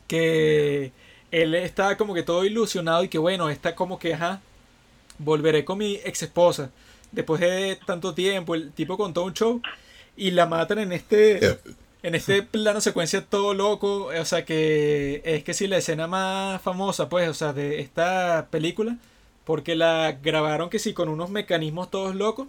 [0.06, 0.92] que
[1.30, 4.40] él está como que todo ilusionado y que bueno, está como que, ajá,
[5.18, 6.70] volveré con mi ex esposa.
[7.12, 9.60] Después de tanto tiempo, el tipo contó un show
[10.16, 11.58] y la matan en este
[12.04, 16.60] en este plano secuencia todo loco, o sea que es que si la escena más
[16.60, 18.98] famosa pues, o sea, de esta película,
[19.44, 22.48] porque la grabaron que sí con unos mecanismos todos locos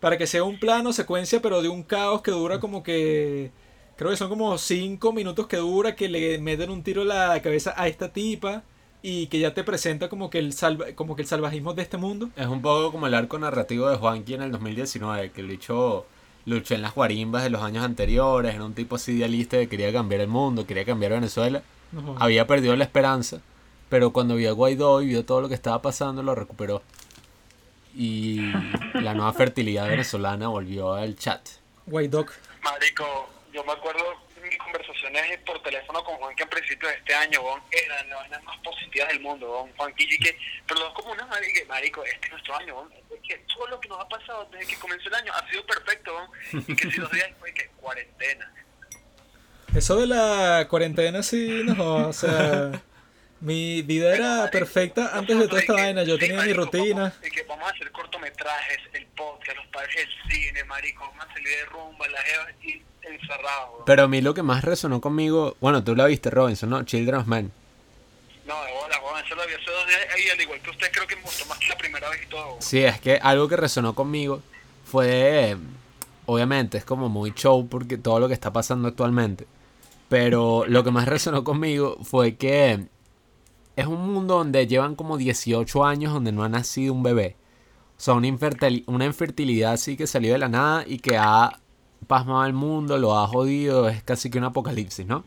[0.00, 3.52] para que sea un plano secuencia pero de un caos que dura como que
[3.96, 7.40] creo que son como 5 minutos que dura que le meten un tiro a la
[7.40, 8.64] cabeza a esta tipa
[9.00, 11.98] y que ya te presenta como que el salva, como que el salvajismo de este
[11.98, 12.30] mundo.
[12.34, 16.04] Es un poco como el arco narrativo de Juanqui en el 2019, que el bicho
[16.46, 19.92] luchó en las guarimbas de los años anteriores, era un tipo así idealista que quería
[19.92, 21.62] cambiar el mundo, quería cambiar Venezuela.
[21.92, 22.16] No.
[22.18, 23.40] Había perdido la esperanza,
[23.88, 26.82] pero cuando vio a Guaidó y vio todo lo que estaba pasando, lo recuperó.
[27.94, 28.50] Y
[28.94, 31.46] la nueva fertilidad venezolana volvió al chat.
[31.86, 32.30] Dog.
[32.64, 34.02] Marico, yo me acuerdo
[34.72, 38.58] conversaciones por teléfono con Juan que a principios de este año, weón, eran las más
[38.58, 39.72] positivas del mundo, weón.
[39.76, 40.36] Juan y que,
[40.66, 42.88] perdón, como una que, marico, este es nuestro año.
[43.10, 45.66] Es que todo lo que nos ha pasado desde que comenzó el año ha sido
[45.66, 46.12] perfecto.
[46.52, 48.52] Y que si dos días después, que cuarentena.
[49.74, 52.82] Eso de la cuarentena sí, no, o sea,
[53.42, 57.02] mi vida era perfecta antes de toda esta vaina, yo Sí, tenía mi rutina.
[57.02, 61.26] Vamos, y que vamos a hacer cortometrajes, el podcast, los padres del cine, marico, vamos
[61.28, 63.84] a salir de rumba, las jevas y encerrados, weón.
[63.84, 66.84] Pero a mí lo que más resonó conmigo, bueno, tú la viste, Robinson, ¿no?
[66.84, 67.52] Children of Men.
[68.46, 71.06] No, de bola, eso lo vi hace dos días y al igual que usted creo
[71.06, 72.56] que me gustó más que la primera vez y todo.
[72.60, 74.42] Sí, es que algo que resonó conmigo
[74.84, 75.56] fue,
[76.26, 79.46] obviamente, es como muy show porque todo lo que está pasando actualmente.
[80.08, 82.86] Pero lo que más resonó conmigo fue que
[83.76, 87.36] es un mundo donde llevan como 18 años donde no ha nacido un bebé.
[87.96, 88.28] O sea, una,
[88.86, 91.60] una infertilidad así que salió de la nada y que ha
[92.06, 95.24] pasmado al mundo, lo ha jodido, es casi que un apocalipsis, ¿no?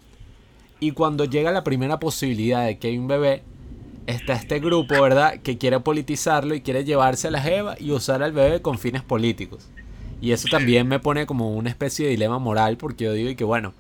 [0.79, 3.43] Y cuando llega la primera posibilidad de que hay un bebé,
[4.07, 5.41] está este grupo, ¿verdad?
[5.41, 9.01] Que quiere politizarlo y quiere llevarse a la jeva y usar al bebé con fines
[9.01, 9.69] políticos.
[10.21, 13.35] Y eso también me pone como una especie de dilema moral porque yo digo y
[13.35, 13.73] que bueno,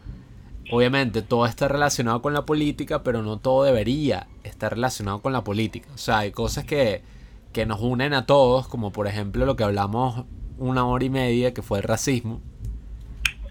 [0.71, 5.43] obviamente todo está relacionado con la política, pero no todo debería estar relacionado con la
[5.43, 5.89] política.
[5.93, 7.03] O sea, hay cosas que,
[7.53, 10.25] que nos unen a todos, como por ejemplo lo que hablamos
[10.57, 12.41] una hora y media, que fue el racismo.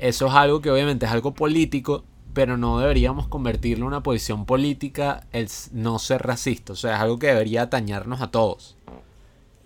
[0.00, 4.44] Eso es algo que obviamente es algo político, pero no deberíamos convertirlo en una posición
[4.44, 6.72] política el no ser racista.
[6.72, 8.76] O sea, es algo que debería atañarnos a todos.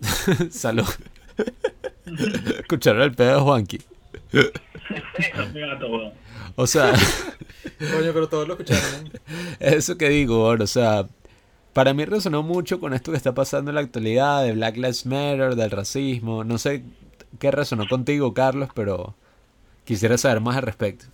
[0.51, 0.87] Salud.
[2.59, 3.79] Escucharon el pedo de Juanqui.
[6.55, 6.93] O sea,
[7.79, 9.11] Coño, pero todos lo escucharon.
[9.59, 11.07] eso que digo, o sea,
[11.73, 15.05] para mí resonó mucho con esto que está pasando en la actualidad, de Black Lives
[15.05, 16.43] Matter, del racismo.
[16.43, 16.83] No sé
[17.39, 19.15] qué resonó contigo, Carlos, pero
[19.85, 21.05] quisiera saber más al respecto.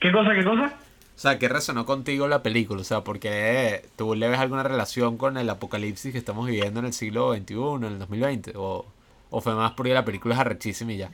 [0.00, 0.74] ¿Qué cosa, qué cosa?
[1.14, 2.80] O sea, ¿qué resonó contigo la película?
[2.80, 6.86] O sea, porque tú le ves alguna relación con el apocalipsis que estamos viviendo en
[6.86, 8.86] el siglo XXI, en el 2020, o,
[9.30, 11.10] o fue más porque la película es arrechísima y ya.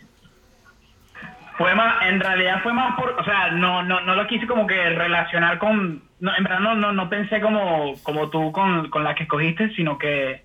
[1.58, 4.64] Fue más, en realidad fue más por, o sea, no, no, no lo quise como
[4.64, 9.02] que relacionar con, no, en verdad no, no, no pensé como, como tú con, con
[9.02, 10.42] la que escogiste, sino que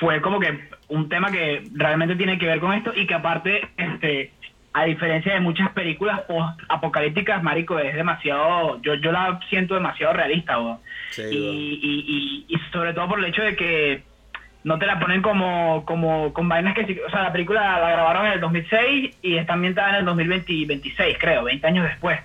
[0.00, 3.68] fue como que un tema que realmente tiene que ver con esto y que aparte,
[3.76, 4.32] este,
[4.72, 10.58] a diferencia de muchas películas post-apocalípticas, marico, es demasiado, yo, yo la siento demasiado realista.
[11.10, 14.02] Sí, y, y, y, y sobre todo por el hecho de que
[14.66, 17.88] no te la ponen como, como con vainas que sí, o sea, la película la
[17.88, 22.18] grabaron en el 2006 y está ambientada en el 2026, creo, 20 años después.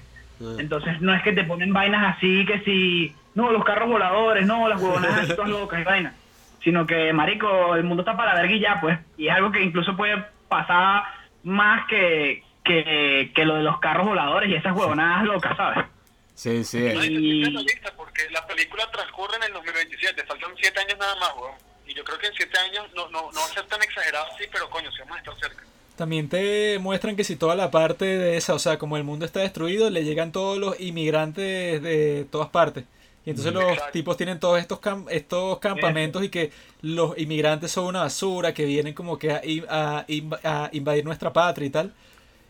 [0.57, 4.68] Entonces no es que te ponen vainas así que si, no, los carros voladores, no,
[4.68, 6.15] las huevonadas así todas locas y vainas,
[6.63, 9.51] sino que, marico, el mundo está para la verga y ya, pues, y es algo
[9.51, 11.03] que incluso puede pasar
[11.43, 15.85] más que, que, que lo de los carros voladores y esas huevonadas locas, ¿sabes?
[16.34, 16.91] Sí, sí.
[16.91, 17.55] No, y
[17.95, 21.70] porque la película transcurre en el 2027, faltan 7 años nada más, weón.
[21.91, 24.26] Y yo creo que en 7 años no, no, no va a ser tan exagerado
[24.34, 25.63] así, pero coño, si vamos a estar cerca.
[25.97, 29.26] También te muestran que si toda la parte de esa, o sea, como el mundo
[29.26, 32.85] está destruido, le llegan todos los inmigrantes de todas partes.
[33.26, 33.91] Y entonces los Exacto.
[33.91, 36.51] tipos tienen todos estos cam- estos campamentos y que
[36.81, 40.05] los inmigrantes son una basura, que vienen como que a,
[40.43, 41.93] a invadir nuestra patria y tal.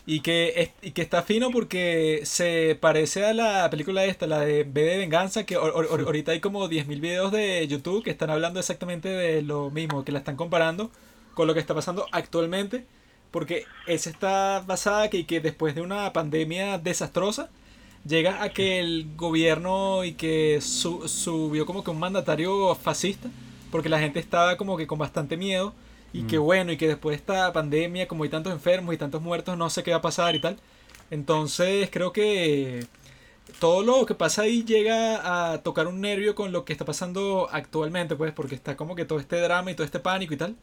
[0.05, 4.39] Y que, es- y que está fino porque se parece a la película esta, la
[4.41, 8.09] de B de Venganza, que ahor- ahor- ahorita hay como 10.000 videos de YouTube que
[8.11, 10.91] están hablando exactamente de lo mismo, que la están comparando
[11.35, 12.85] con lo que está pasando actualmente.
[13.31, 17.49] Porque esa está basada que, que después de una pandemia desastrosa,
[18.05, 23.29] llega a que el gobierno y que su- subió como que un mandatario fascista,
[23.71, 25.73] porque la gente estaba como que con bastante miedo,
[26.13, 29.21] y que bueno, y que después de esta pandemia, como hay tantos enfermos y tantos
[29.21, 30.57] muertos, no sé qué va a pasar y tal.
[31.09, 32.85] Entonces creo que
[33.59, 37.47] todo lo que pasa ahí llega a tocar un nervio con lo que está pasando
[37.51, 40.55] actualmente, pues, porque está como que todo este drama y todo este pánico y tal.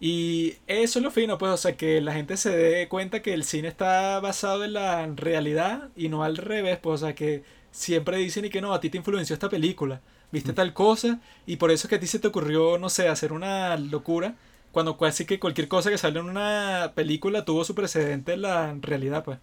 [0.00, 3.34] Y eso es lo fino, pues, o sea, que la gente se dé cuenta que
[3.34, 7.44] el cine está basado en la realidad y no al revés, pues, o sea, que
[7.70, 10.00] siempre dicen y que no, a ti te influenció esta película,
[10.32, 13.08] viste tal cosa y por eso es que a ti se te ocurrió, no sé,
[13.08, 14.34] hacer una locura,
[14.72, 18.74] cuando casi que cualquier cosa que sale en una película tuvo su precedente en la
[18.80, 19.38] realidad, pues.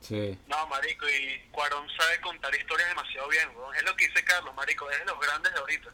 [0.00, 0.38] Sí.
[0.46, 3.74] No, marico, y Cuarón sabe contar historias demasiado bien, weón.
[3.74, 5.88] Es lo que dice Carlos, marico, es de los grandes de ahorita.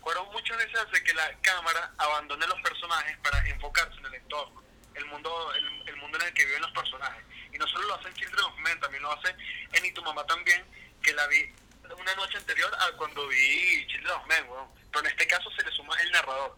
[0.00, 4.62] Cuarón muchas veces hace que la cámara abandone los personajes para enfocarse en el entorno,
[4.94, 7.24] el mundo, el, el mundo en el que viven los personajes.
[7.52, 9.34] Y no solo lo hace en Children of Men, también lo hace
[9.72, 10.62] en Y tu mamá también,
[11.02, 11.50] que la vi
[11.98, 14.68] una noche anterior a cuando vi Children of Men, weón.
[14.92, 16.56] Pero en este caso se le suma el narrador.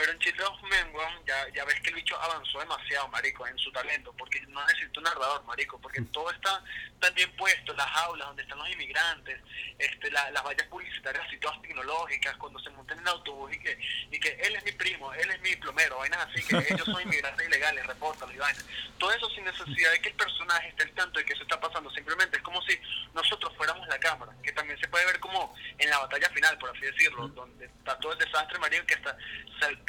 [0.00, 3.46] Pero en Children of Men, weón, ya, ya ves que el bicho avanzó demasiado, marico,
[3.46, 6.64] en su talento, porque no necesita un narrador, marico, porque todo está
[7.00, 9.38] tan bien puesto, las aulas donde están los inmigrantes,
[9.78, 13.58] este, la- las vallas publicitarias así todas tecnológicas, cuando se montan en el autobús y
[13.58, 13.78] que,
[14.10, 17.02] y que él es mi primo, él es mi plomero, vainas así, que ellos son
[17.02, 18.64] inmigrantes ilegales, repórtalo y vainas.
[18.98, 21.60] Todo eso sin necesidad de que el personaje esté al tanto de que eso está
[21.60, 22.78] pasando, simplemente es como si
[23.12, 26.70] nosotros fuéramos la cámara, que también se puede ver como en la batalla final, por
[26.70, 29.14] así decirlo, donde está todo el desastre, marico, que hasta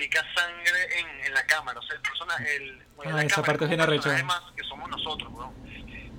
[0.02, 3.46] salpica sangre en, en la cámara, o sea, el personaje, el, Ah, la esa cámara
[3.48, 4.24] parte es bien arrecha.
[4.24, 5.54] más que somos nosotros, weón.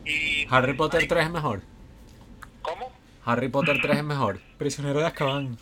[0.04, 1.62] Y, Harry Potter marico, 3 es mejor.
[2.62, 2.92] ¿Cómo?
[3.24, 4.40] Harry Potter 3 es mejor.
[4.58, 5.56] Prisionero de Azkaban.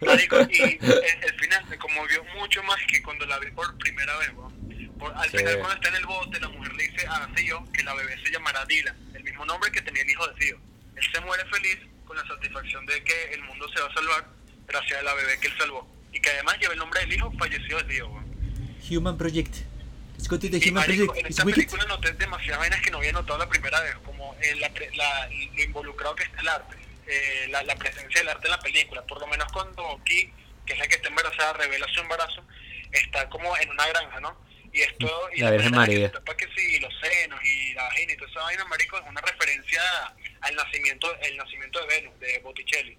[0.00, 4.16] Marico, y el, el final me conmovió mucho más que cuando la vi por primera
[4.18, 4.56] vez, weón.
[4.98, 5.38] Por, al Sí.
[5.38, 8.16] final, cuando está en el bote, la mujer le dice a Theo que la bebé
[8.24, 10.58] se llamará Dylan, el mismo nombre que tenía el hijo de Theo.
[10.94, 14.26] Él se muere feliz con la satisfacción de que el mundo se va a salvar
[14.68, 15.95] gracias a la bebé que él salvó.
[16.16, 18.26] Y que además lleva el nombre del hijo fallecido de Theo, weón.
[18.90, 19.54] Human Project.
[20.16, 21.26] Let's go to the Y, Human marico, Project.
[21.26, 21.56] en esta wicked.
[21.56, 25.28] película noté demasiadas vainas que no había notado la primera vez, como eh, la, la-
[25.28, 26.76] lo involucrado que está el arte,
[27.06, 29.02] eh, la, la presencia del arte en la película.
[29.06, 30.32] Por lo menos cuando Ki,
[30.64, 32.42] que es la que está embarazada, revela su embarazo,
[32.92, 34.40] está como en una granja, ¿no?
[34.72, 36.10] Y esto, y La Virgen María.
[36.12, 39.20] Que que sí, los senos y la vagina y toda esa vaina, marico, es una
[39.20, 39.82] referencia
[40.40, 42.96] al nacimiento, el nacimiento de Venus, de Botticelli.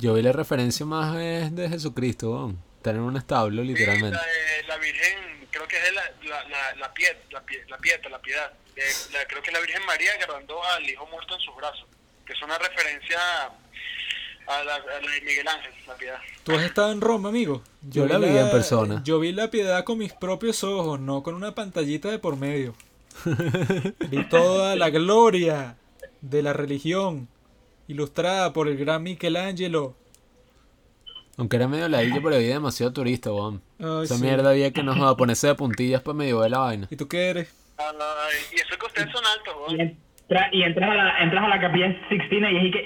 [0.00, 2.58] Yo vi la referencia más es de Jesucristo, weón.
[2.78, 4.16] Estar en un establo, Sí, literalmente.
[4.16, 7.76] la, de la Virgen, creo que es de la, la, la, la, la, pie- la
[7.78, 8.50] pieta, la piedad.
[8.74, 8.82] De-
[9.12, 11.86] la- creo que es la Virgen María agarrando al hijo muerto en sus brazos.
[12.24, 13.18] Que es una referencia
[14.46, 16.18] a la, a la de Miguel Ángel, la piedad.
[16.44, 17.62] Tú has estado en Roma, amigo.
[17.82, 19.02] Yo la vi en persona.
[19.04, 22.74] Yo vi la piedad con mis propios ojos, no con una pantallita de por medio.
[24.08, 25.76] vi toda la gloria
[26.22, 27.28] de la religión,
[27.90, 29.94] ilustrada por el gran Michelangelo.
[31.36, 33.62] Aunque era medio ladillo, pero había demasiado turista, weón.
[33.78, 34.22] Ay, Esa sí.
[34.22, 36.86] mierda había que nos va a ponerse de puntillas para medio ver la vaina.
[36.90, 37.54] ¿Y tú qué eres?
[37.78, 37.86] Ay,
[38.52, 39.98] y eso que ustedes son altos, Y, weón.
[40.28, 42.84] entra- y entras, a la, entras a la capilla Sixtina y es que...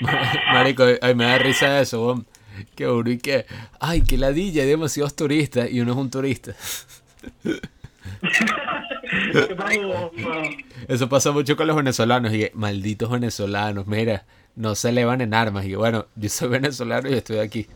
[0.52, 2.26] Marico, ay, me da risa eso, weón.
[2.74, 3.44] Qué duro y que,
[3.80, 6.54] ay, qué ladilla, hay demasiados turistas y uno es un turista.
[9.32, 10.12] ¿Qué pasó?
[10.88, 14.24] Eso pasa mucho con los venezolanos y malditos venezolanos, mira,
[14.56, 17.68] no se elevan en armas y bueno, yo soy venezolano y estoy aquí.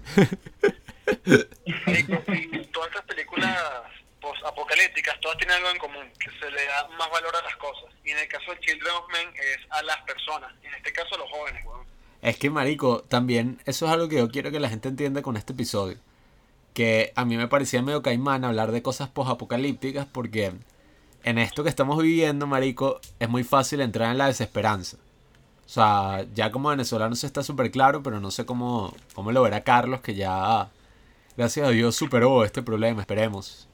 [1.65, 3.57] Y todas estas películas
[4.21, 7.93] post-apocalípticas, todas tienen algo en común, que se le da más valor a las cosas.
[8.05, 10.93] Y en el caso de Children of Men es a las personas, y en este
[10.93, 11.87] caso a los jóvenes, weón.
[12.23, 15.37] Es que, marico, también eso es algo que yo quiero que la gente entienda con
[15.37, 15.99] este episodio.
[16.73, 20.53] Que a mí me parecía medio caimán hablar de cosas post-apocalípticas porque
[21.25, 24.97] en esto que estamos viviendo, marico, es muy fácil entrar en la desesperanza.
[25.65, 29.43] O sea, ya como venezolano se está súper claro, pero no sé cómo, cómo lo
[29.43, 30.69] verá Carlos, que ya,
[31.37, 33.69] gracias a Dios, superó este problema, esperemos.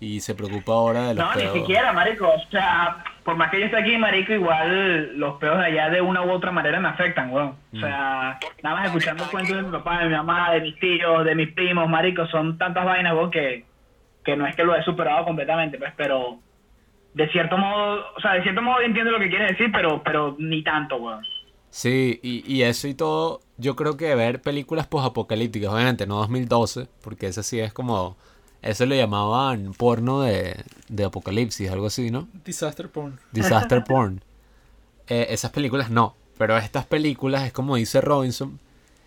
[0.00, 2.28] Y se preocupa ahora de los No, ni siquiera, marico.
[2.28, 6.00] O sea, por más que yo esté aquí, marico, igual los peos de allá de
[6.00, 7.56] una u otra manera me afectan, weón.
[7.74, 11.24] O sea, nada más escuchando cuentos de mi papá, de mi mamá, de mis tíos,
[11.24, 13.64] de mis primos, marico, son tantas vainas, weón, que,
[14.24, 16.38] que no es que lo he superado completamente, pues, pero
[17.18, 20.36] de cierto modo, o sea, de cierto modo entiendo lo que quieres decir, pero, pero
[20.38, 21.26] ni tanto, weón.
[21.68, 26.86] Sí, y, y eso y todo, yo creo que ver películas post-apocalípticas, obviamente no 2012,
[27.02, 28.16] porque ese sí es como,
[28.62, 32.28] eso le llamaban porno de, de apocalipsis, algo así, ¿no?
[32.44, 33.18] Disaster porn.
[33.32, 34.22] Disaster porn.
[35.10, 38.60] Eh, esas películas no, pero estas películas es como dice Robinson,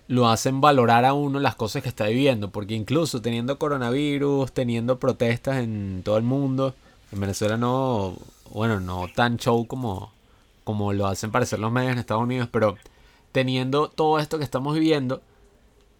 [0.08, 4.98] lo hacen valorar a uno las cosas que está viviendo, porque incluso teniendo coronavirus, teniendo
[4.98, 6.74] protestas en todo el mundo,
[7.12, 8.16] en Venezuela no,
[8.52, 10.12] bueno, no tan show como,
[10.64, 12.76] como lo hacen parecer los medios en Estados Unidos, pero
[13.32, 15.22] teniendo todo esto que estamos viviendo,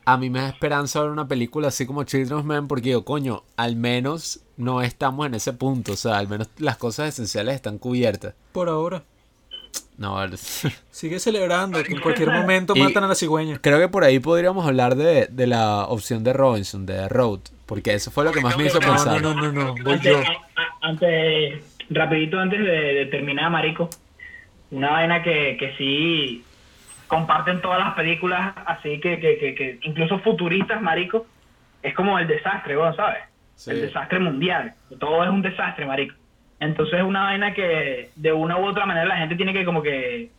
[0.06, 3.06] a mí me da esperanza ver una película así como Children of Men porque digo,
[3.06, 7.56] coño, al menos no estamos en ese punto, o sea, al menos las cosas esenciales
[7.56, 8.34] están cubiertas.
[8.52, 9.04] Por ahora.
[9.98, 10.38] No, vale.
[10.92, 13.60] Sigue celebrando que en cualquier momento Y- matan a la cigüeña.
[13.62, 17.40] creo que por ahí podríamos hablar de, de la opción de Robinson, de The Road,
[17.68, 19.22] porque eso fue lo que más me hizo No, pensar.
[19.22, 19.84] no, no, no, no.
[19.84, 20.20] Voy yo.
[20.82, 23.90] Antes, rapidito antes de, de terminar, marico,
[24.72, 26.44] una vaina que, que sí
[27.08, 31.26] comparten todas las películas, así que, que, que, que incluso futuristas, marico,
[31.84, 33.24] es como el desastre, weón, ¿sabes?
[33.56, 33.72] Sí.
[33.72, 34.74] El desastre mundial.
[35.00, 36.16] Todo es un desastre, marico.
[36.60, 39.82] Entonces es una vaina que de una u otra manera la gente tiene que como
[39.82, 40.30] que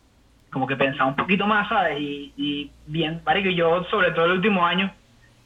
[0.49, 1.99] como que pensar un poquito más, ¿sabes?
[1.99, 4.91] Y, y bien, marico, yo sobre todo el último año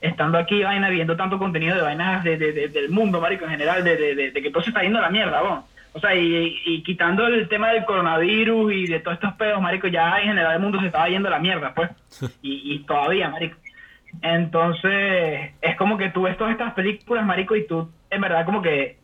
[0.02, 3.52] estando aquí, vaina, viendo tanto contenido de vainas de, de- de- del mundo, marico, en
[3.52, 5.62] general, de, de, de- de que todo se está yendo a la mierda, weón.
[5.94, 9.88] O sea, y, y quitando el tema del coronavirus y de todos estos pedos, marico,
[9.88, 11.90] ya en general el mundo se estaba yendo a la mierda, pues.
[12.44, 13.58] Y, y todavía, marico.
[14.22, 18.62] Entonces, es como que tú ves todas estas películas, marico, y tú, en verdad, como
[18.62, 18.98] que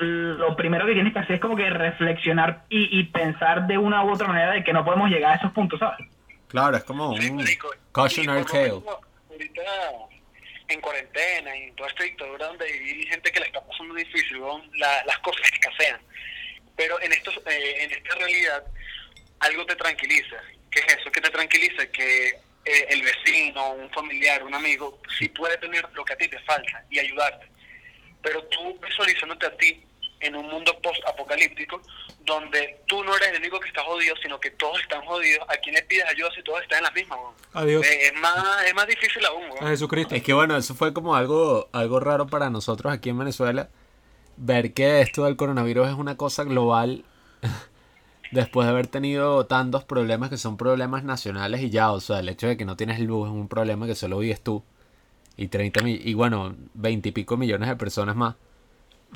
[0.00, 4.04] lo primero que tienes que hacer es como que reflexionar y, y pensar de una
[4.04, 6.06] u otra manera de que no podemos llegar a esos puntos, ¿sabes?
[6.48, 7.40] Claro, es como un
[7.92, 8.68] cautionary tale.
[9.38, 9.62] Ahorita
[10.68, 14.38] en cuarentena y en toda esta dictadura donde hay gente que le está pasando difícil,
[14.74, 16.00] la- las cosas escasean.
[16.76, 18.64] Pero en, estos, eh, en esta realidad
[19.40, 20.36] algo te tranquiliza.
[20.72, 21.10] ¿Qué es eso?
[21.12, 21.86] que te tranquiliza?
[21.92, 22.28] Que
[22.64, 26.38] eh, el vecino, un familiar, un amigo, sí puede tener lo que a ti te
[26.40, 27.46] falta y ayudarte.
[28.20, 29.80] Pero tú visualizándote a ti
[30.20, 31.80] en un mundo post-apocalíptico
[32.24, 35.46] donde tú no eres el único que está jodido, sino que todos están jodidos.
[35.48, 37.18] ¿A quién le pides ayuda si todos están en las mismas?
[37.54, 37.86] Adiós.
[37.86, 39.44] Eh, es, más, es más difícil aún.
[39.50, 39.64] weón.
[39.64, 40.14] A Jesucristo.
[40.14, 43.68] Es que bueno, eso fue como algo, algo raro para nosotros aquí en Venezuela.
[44.36, 47.04] Ver que esto del coronavirus es una cosa global.
[48.30, 52.28] Después de haber tenido tantos problemas que son problemas nacionales y ya, o sea, el
[52.28, 54.62] hecho de que no tienes luz es un problema que solo vives tú.
[55.38, 58.34] Y 30 mi- y bueno, 20 y pico millones de personas más.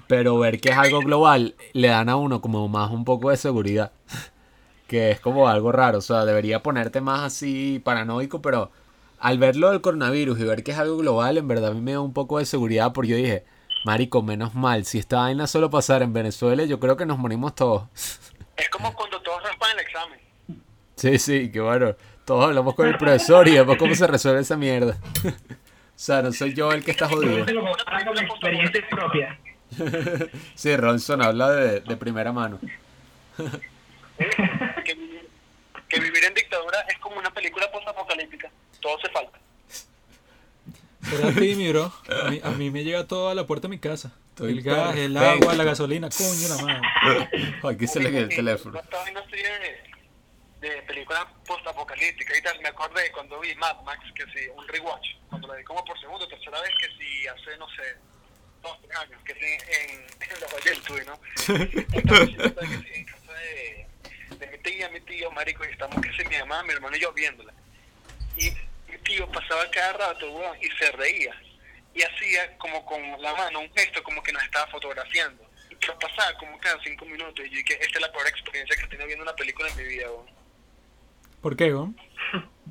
[0.06, 3.36] Pero ver que es algo global le dan a uno como más un poco de
[3.36, 3.92] seguridad.
[4.86, 8.70] Que es como algo raro, o sea, debería ponerte más así paranoico, pero
[9.18, 11.80] al ver lo del coronavirus y ver que es algo global, en verdad a mí
[11.80, 13.44] me da un poco de seguridad porque yo dije,
[13.84, 17.54] marico, menos mal, si esta vaina solo pasara en Venezuela, yo creo que nos morimos
[17.54, 17.84] todos.
[18.56, 20.20] Es como cuando todos raspan el examen.
[20.96, 21.94] Sí, sí, que bueno,
[22.24, 24.98] todos hablamos con el profesor y vemos cómo se resuelve esa mierda.
[25.24, 25.32] o
[25.94, 27.38] sea, no soy yo el que está jodido.
[27.38, 29.38] Yo te lo con experiencia propia.
[30.54, 32.58] Sí, Ronson habla de, de primera mano.
[34.84, 35.28] Que, vivir-
[35.88, 38.50] que vivir en dictadura es como una película post-apocalíptica.
[38.80, 39.38] Todo se falta.
[41.02, 41.92] Será a ti, mi bro.
[42.24, 44.12] A mí, a mí me llega todo a la puerta de mi casa.
[44.34, 45.44] Todo el gas, el perfecto.
[45.44, 47.56] agua, la gasolina, coño la madre.
[47.74, 48.74] Aquí se le queda el teléfono.
[48.74, 49.48] Yo estaba viendo serie
[50.60, 52.60] de, de películas post-apocalípticas y tal.
[52.60, 55.06] Me acordé cuando vi Mad Max, que sí, un rewatch.
[55.28, 57.96] Cuando la vi como por segunda o tercera vez, que sí, hace, no sé,
[58.62, 61.20] dos, tres años, que sí, en, en la Valle del Tuy, ¿no?
[61.92, 63.86] Entonces, que sí, en casa de,
[64.38, 67.00] de mi tía, mi tío, marico, y estamos, que sí, mi mamá, mi hermano y
[67.00, 67.52] yo viéndola.
[68.36, 68.50] Y
[68.90, 71.34] mi tío pasaba cada rato, weón, y se reía.
[71.94, 75.46] Y hacía como con la mano un gesto como que nos estaba fotografiando.
[75.70, 77.44] Y pero pasaba como cada cinco minutos.
[77.44, 79.76] Y yo dije, esta es la peor experiencia que he tenido viendo una película en
[79.76, 80.26] mi vida, weón.
[81.42, 81.96] ¿Por qué, weón?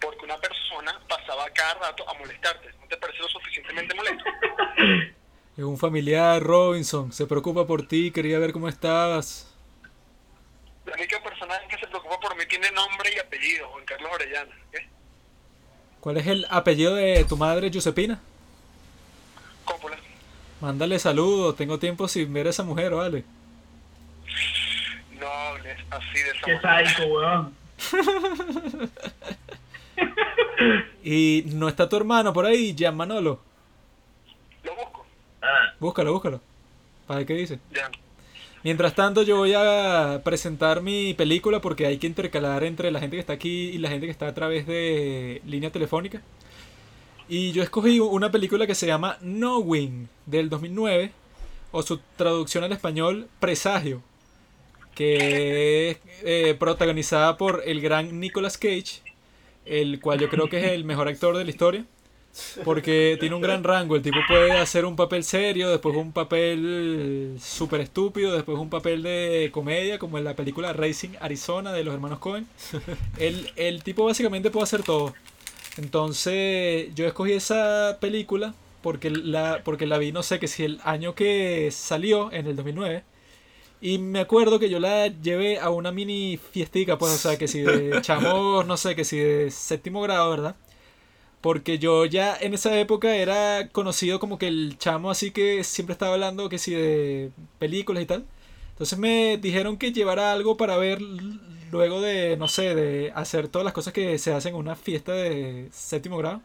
[0.00, 2.70] Porque una persona pasaba cada rato a molestarte.
[2.80, 4.24] ¿No te parece lo suficientemente molesto?
[5.56, 7.12] Es un familiar, Robinson.
[7.12, 9.52] Se preocupa por ti, quería ver cómo estabas.
[10.86, 14.54] La única persona que se preocupa por mí tiene nombre y apellido, Juan Carlos Orellana.
[14.72, 14.88] ¿qué?
[16.00, 18.18] ¿Cuál es el apellido de tu madre, Josepina?
[19.66, 19.98] Coppola.
[20.62, 21.56] Mándale saludos.
[21.56, 23.24] Tengo tiempo sin ver a esa mujer, vale.
[25.18, 26.94] No hables así de esa Qué manera.
[26.94, 27.54] sádico, weón.
[31.02, 33.40] Y no está tu hermano por ahí, Gian Manolo.
[34.62, 35.06] Lo busco.
[35.78, 36.40] Búscalo, búscalo.
[37.06, 37.58] Para ver qué dice.
[37.74, 37.90] Ya.
[38.62, 43.16] Mientras tanto, yo voy a presentar mi película porque hay que intercalar entre la gente
[43.16, 46.20] que está aquí y la gente que está a través de línea telefónica.
[47.26, 51.12] Y yo escogí una película que se llama Knowing del 2009,
[51.72, 54.02] o su traducción al español, Presagio,
[54.94, 59.00] que es eh, protagonizada por el gran Nicolas Cage,
[59.70, 61.84] el cual yo creo que es el mejor actor de la historia.
[62.64, 63.96] Porque tiene un gran rango.
[63.96, 69.02] El tipo puede hacer un papel serio, después un papel súper estúpido, después un papel
[69.02, 72.46] de comedia, como en la película Racing Arizona de los hermanos Cohen.
[73.18, 75.14] El, el tipo básicamente puede hacer todo.
[75.76, 80.80] Entonces, yo escogí esa película porque la, porque la vi, no sé, que si el
[80.84, 83.02] año que salió, en el 2009.
[83.80, 87.48] Y me acuerdo que yo la llevé a una mini fiestica, pues, o sea, que
[87.48, 90.56] si de chamos, no sé, que si de séptimo grado, ¿verdad?
[91.40, 95.94] Porque yo ya en esa época era conocido como que el chamo así que siempre
[95.94, 98.26] estaba hablando que si de películas y tal.
[98.72, 101.00] Entonces me dijeron que llevara algo para ver
[101.70, 105.12] luego de, no sé, de hacer todas las cosas que se hacen en una fiesta
[105.12, 106.42] de séptimo grado.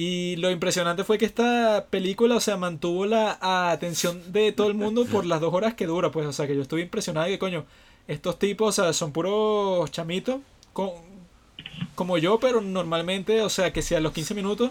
[0.00, 3.36] Y lo impresionante fue que esta película, o sea, mantuvo la
[3.72, 6.54] atención de todo el mundo por las dos horas que dura, pues, o sea, que
[6.54, 7.64] yo estuve impresionado de que, coño,
[8.06, 10.38] estos tipos, o sea, son puros chamitos,
[10.72, 10.90] con,
[11.96, 14.70] como yo, pero normalmente, o sea, que si a los 15 minutos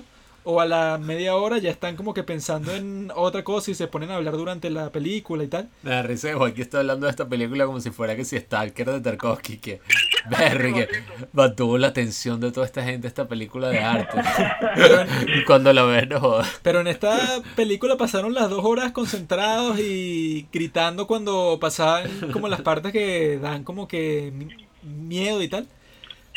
[0.50, 3.88] o a la media hora ya están como que pensando en otra cosa y se
[3.88, 5.70] ponen a hablar durante la película y tal.
[5.84, 8.38] Me da risa que Joaquín está hablando de esta película como si fuera que si
[8.40, 9.82] Stalker de Tarkovsky, que
[10.30, 10.88] que
[11.34, 14.18] mantuvo la atención de toda esta gente esta película de arte.
[15.38, 16.48] y cuando la ves, no jodas.
[16.62, 22.62] Pero en esta película pasaron las dos horas concentrados y gritando cuando pasaban como las
[22.62, 24.48] partes que dan como que mi-
[24.84, 25.68] miedo y tal.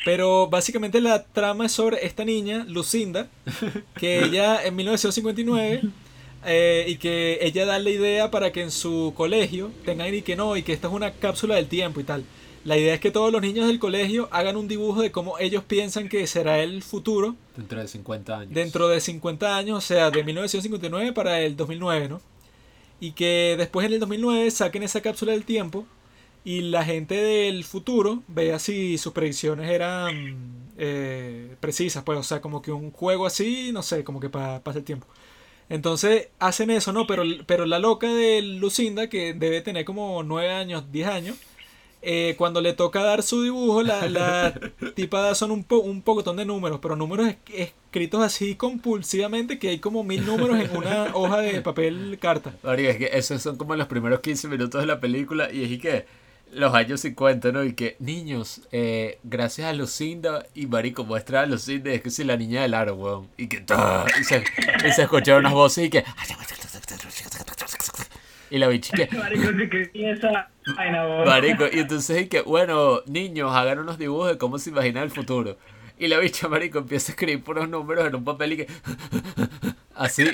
[0.05, 3.29] Pero básicamente la trama es sobre esta niña, Lucinda,
[3.99, 5.83] que ella en 1959
[6.47, 10.37] eh, y que ella da la idea para que en su colegio tengan y que
[10.37, 12.25] no, y que esta es una cápsula del tiempo y tal.
[12.65, 15.65] La idea es que todos los niños del colegio hagan un dibujo de cómo ellos
[15.65, 18.55] piensan que será el futuro Dentro de 50 años.
[18.55, 22.21] dentro de 50 años, o sea, de 1959 para el 2009, ¿no?
[23.01, 25.87] Y que después en el 2009 saquen esa cápsula del tiempo
[26.45, 32.41] y la gente del futuro vea si sus predicciones eran eh, precisas, pues, o sea,
[32.41, 35.07] como que un juego así, no sé, como que para pasa el tiempo.
[35.69, 37.07] Entonces hacen eso, ¿no?
[37.07, 41.37] Pero, pero la loca de Lucinda, que debe tener como 9 años, 10 años,
[42.03, 44.55] eh, cuando le toca dar su dibujo, la, la
[44.95, 49.59] tipa da son un, po, un pocotón de números, pero números es- escritos así compulsivamente
[49.59, 52.55] que hay como mil números en una hoja de papel carta.
[52.63, 55.71] Marico, es que esos son como los primeros 15 minutos de la película y es
[55.71, 56.07] y que
[56.53, 57.65] los años 50, ¿no?
[57.65, 62.25] Y que, niños, eh, gracias a Lucinda y Marico muestra a Lucinda, es que si
[62.25, 63.29] la niña del aro, weón.
[63.37, 63.65] Y que,
[64.21, 64.45] y se,
[64.87, 66.05] y se escucharon unas voces y que...
[68.51, 69.09] Y la bicha que.
[71.25, 75.11] Marico, y entonces y que, bueno, niños, hagan unos dibujos de cómo se imagina el
[75.11, 75.57] futuro.
[76.01, 78.67] Y la bicha, marico, empieza a escribir puros números en un papel y que...
[79.95, 80.25] Así.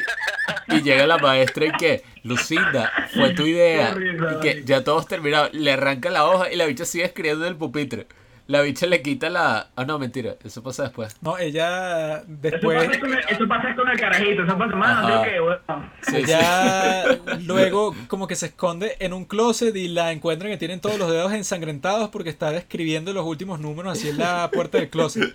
[0.69, 3.97] Y llega la maestra y que, Lucinda, fue tu idea.
[3.99, 5.51] Y que ya todos terminaron.
[5.53, 8.07] Le arranca la hoja y la bicha sigue escribiendo en el pupitre.
[8.49, 9.71] La bicha le quita la...
[9.75, 10.37] Ah, no, mentira.
[10.45, 11.17] Eso pasa después.
[11.21, 12.87] No, ella Eso después...
[12.87, 15.17] pasa, con el, eso pasa con el carajito, eso pasa más, Ajá.
[15.17, 15.81] no que.
[16.03, 16.17] Sí, sí.
[16.33, 20.97] Ella luego como que se esconde en un closet y la encuentran que tienen todos
[20.99, 25.35] los dedos ensangrentados porque está escribiendo los últimos números así en la puerta del closet.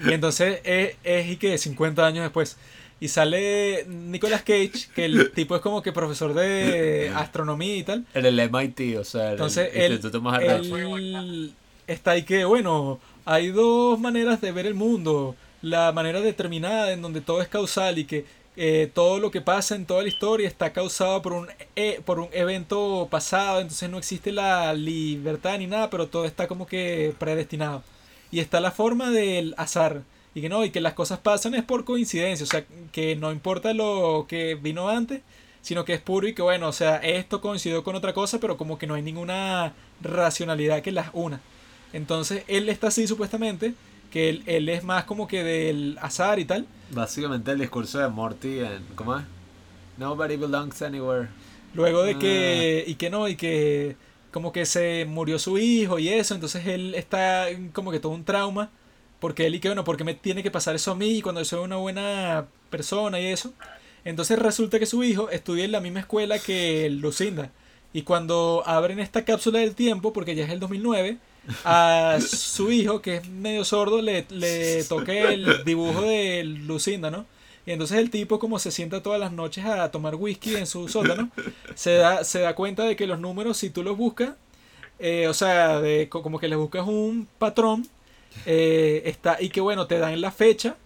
[0.00, 2.58] Y entonces es, es y que 50 años después.
[3.00, 8.06] Y sale Nicolas Cage, que el tipo es como que profesor de astronomía y tal.
[8.14, 10.64] En el MIT, o sea, en Entonces el él, Instituto Manhattan.
[10.64, 11.52] él
[11.86, 15.36] está ahí que, bueno, hay dos maneras de ver el mundo.
[15.62, 18.24] La manera determinada en donde todo es causal y que
[18.56, 22.18] eh, todo lo que pasa en toda la historia está causado por un, e- por
[22.20, 27.14] un evento pasado, entonces no existe la libertad ni nada, pero todo está como que
[27.18, 27.82] predestinado.
[28.30, 30.02] Y está la forma del azar.
[30.34, 33.32] Y que no, y que las cosas pasan es por coincidencia, o sea, que no
[33.32, 35.20] importa lo que vino antes,
[35.60, 38.56] sino que es puro y que bueno, o sea, esto coincidió con otra cosa, pero
[38.56, 41.40] como que no hay ninguna racionalidad que las una.
[41.92, 43.74] Entonces él está así supuestamente,
[44.10, 46.66] que él, él es más como que del azar y tal.
[46.90, 48.84] Básicamente el discurso de Morty en...
[48.94, 49.24] ¿Cómo es?
[49.98, 51.28] Nobody belongs anywhere.
[51.74, 53.96] Luego de que, y que no, y que
[54.30, 58.24] como que se murió su hijo y eso, entonces él está como que todo un
[58.24, 58.70] trauma,
[59.20, 61.44] porque él y que bueno, porque me tiene que pasar eso a mí cuando yo
[61.44, 63.52] soy una buena persona y eso.
[64.04, 67.50] Entonces resulta que su hijo estudia en la misma escuela que Lucinda.
[67.92, 71.18] Y cuando abren esta cápsula del tiempo, porque ya es el 2009,
[71.64, 77.26] a su hijo, que es medio sordo, le, le toque el dibujo de Lucinda, ¿no?
[77.64, 80.88] Y entonces el tipo, como se sienta todas las noches a tomar whisky en su
[80.88, 81.30] sótano,
[81.74, 84.30] se da, se da cuenta de que los números, si tú los buscas,
[84.98, 87.86] eh, o sea, de, co- como que le buscas un patrón,
[88.46, 90.76] eh, está, y que bueno, te dan la fecha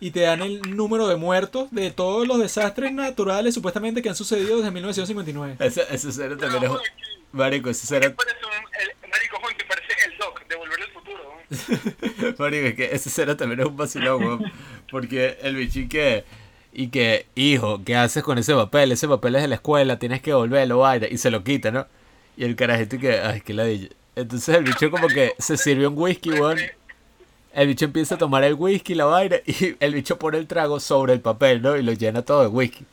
[0.00, 4.16] y te dan el número de muertos de todos los desastres naturales supuestamente que han
[4.16, 5.56] sucedido desde 1959.
[5.60, 6.70] Ese, ese cero también es...
[6.70, 6.78] un-
[7.32, 8.12] Marico, ese cero...
[8.16, 11.18] Parece un, el, Marico Juan, que parece el Doc de Volver al Futuro.
[11.24, 11.33] ¿no?
[12.38, 14.52] Marico, es que ese también es un vacilón, weón.
[14.90, 16.24] Porque el bichín que...
[16.76, 18.90] Y que, hijo, ¿qué haces con ese papel?
[18.90, 21.06] Ese papel es de la escuela, tienes que volverlo, vaina.
[21.08, 21.86] Y se lo quita, ¿no?
[22.36, 23.90] Y el carajito que, ay, qué ladilla.
[24.16, 26.58] Entonces el bicho como que se sirvió un whisky, weón.
[27.52, 30.80] El bicho empieza a tomar el whisky, la vaina, y el bicho pone el trago
[30.80, 31.76] sobre el papel, ¿no?
[31.76, 32.84] Y lo llena todo de whisky.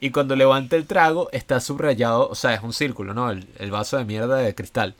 [0.00, 3.30] Y cuando levanta el trago, está subrayado, o sea, es un círculo, ¿no?
[3.30, 4.96] El vaso de mierda de cristal.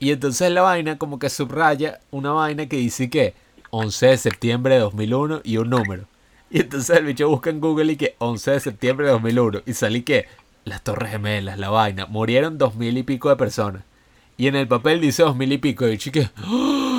[0.00, 3.34] Y entonces la vaina como que subraya una vaina que dice que
[3.70, 6.06] 11 de septiembre de 2001 y un número.
[6.50, 9.74] Y entonces el bicho busca en Google y que 11 de septiembre de 2001 y
[9.74, 10.26] sale que
[10.64, 13.82] las torres gemelas, la vaina, murieron dos mil y pico de personas.
[14.36, 15.84] Y en el papel dice dos mil y pico.
[15.84, 16.30] Y el bicho que...
[16.36, 16.89] ¡Ah!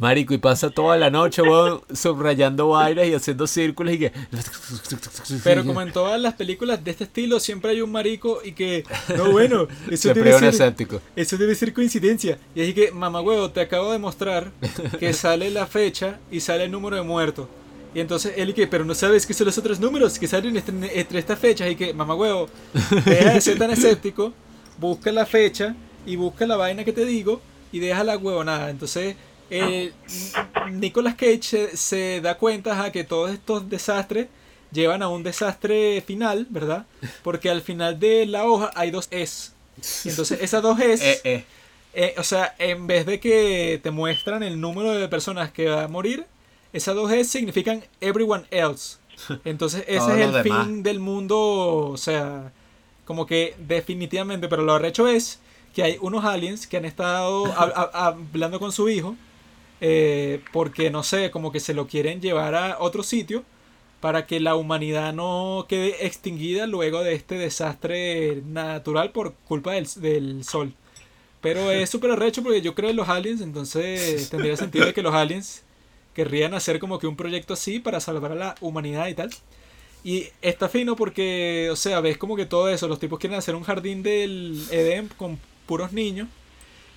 [0.00, 4.12] Marico, y pasa toda la noche, weón, subrayando vainas y haciendo círculos y que...
[5.44, 8.84] Pero como en todas las películas de este estilo, siempre hay un marico y que,
[9.14, 10.74] no, bueno, eso debe ser,
[11.14, 12.38] eso debe ser coincidencia.
[12.54, 14.52] Y así que, mamá huevo, te acabo de mostrar
[14.98, 17.46] que sale la fecha y sale el número de muertos.
[17.94, 20.56] Y entonces él y que, pero no sabes qué son los otros números que salen
[20.56, 21.70] entre, entre estas fechas.
[21.70, 22.48] Y que, mamá huevo,
[23.04, 24.32] deja de ser tan escéptico,
[24.78, 28.70] busca la fecha y busca la vaina que te digo y deja la huevonada.
[28.70, 29.16] Entonces,
[29.50, 29.92] eh,
[30.72, 34.28] Nicolas Cage se, se da cuenta que todos estos desastres
[34.72, 36.86] llevan a un desastre final, ¿verdad?
[37.22, 39.52] Porque al final de la hoja hay dos es.
[40.04, 41.44] Y entonces esas dos es Eh, eh.
[41.94, 45.84] eh, o sea, en vez de que te muestran el número de personas que va
[45.84, 46.24] a morir,
[46.72, 48.98] esas dos E significan everyone else.
[49.44, 50.66] Entonces ese es el demás.
[50.66, 51.38] fin del mundo,
[51.88, 52.52] o sea,
[53.04, 55.40] como que definitivamente, pero lo arrecho es
[55.74, 59.16] que hay unos aliens que han estado hab- hab- hablando con su hijo,
[59.80, 63.44] eh, porque no sé, como que se lo quieren llevar a otro sitio
[64.00, 69.86] para que la humanidad no quede extinguida luego de este desastre natural por culpa del,
[69.96, 70.72] del sol.
[71.40, 75.14] Pero es súper arrecho porque yo creo en los aliens, entonces tendría sentido que los
[75.14, 75.62] aliens
[76.14, 79.30] querrían hacer como que un proyecto así para salvar a la humanidad y tal.
[80.02, 83.54] Y está fino porque, o sea, ves como que todo eso, los tipos quieren hacer
[83.54, 86.28] un jardín del Edén con puros niños.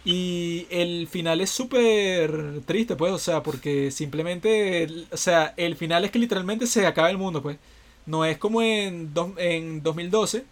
[0.06, 6.04] Y el final es súper triste, pues, o sea, porque simplemente, o sea, el final
[6.04, 7.58] es que literalmente se acaba el mundo, pues.
[8.06, 10.44] No es como en, dos- en 2012,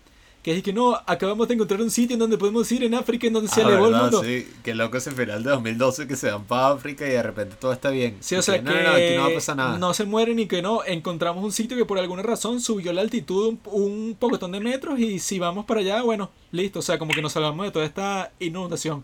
[0.41, 3.27] que es que no, acabamos de encontrar un sitio en donde podemos ir en África,
[3.27, 4.23] en donde se Ah, elevó el mundo.
[4.23, 7.57] Sí, qué loco ese final de 2012 que se van para África y de repente
[7.59, 8.15] todo está bien.
[8.21, 9.77] Sí, o sea que, no, no, aquí no va a pasar nada.
[9.77, 10.81] no se mueren y que no.
[10.85, 14.97] Encontramos un sitio que por alguna razón subió la altitud un, un pocotón de metros
[14.97, 16.79] y si vamos para allá, bueno, listo.
[16.79, 19.03] O sea, como que nos salvamos de toda esta inundación.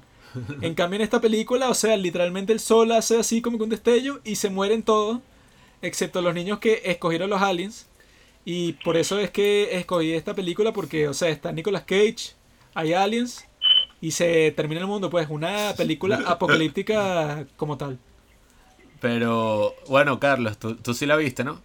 [0.61, 3.69] En cambio, en esta película, o sea, literalmente el sol hace así como que un
[3.69, 5.19] destello y se mueren todos,
[5.81, 7.87] excepto los niños que escogieron los aliens.
[8.45, 12.33] Y por eso es que escogí esta película porque, o sea, está Nicolas Cage,
[12.73, 13.45] hay aliens
[13.99, 15.09] y se termina el mundo.
[15.09, 17.97] Pues una película apocalíptica como tal.
[19.01, 21.61] Pero, bueno, Carlos, tú, tú sí la viste, ¿no?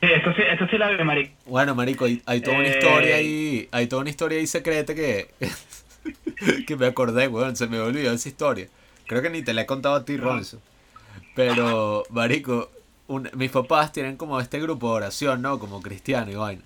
[0.00, 1.34] Sí, esto sí, esto sí la vi, marico.
[1.46, 2.78] Bueno, marico, hay, hay toda una Eh.
[2.78, 5.28] historia ahí, hay toda una historia ahí secreta que,
[6.66, 8.68] que me acordé, weón, se me olvidó esa historia.
[9.06, 10.60] Creo que ni te la he contado a ti, Ronzo.
[11.34, 12.70] Pero, marico,
[13.06, 15.58] un- mis papás tienen como este grupo de oración, ¿no?
[15.58, 16.62] Como cristiano y vaina.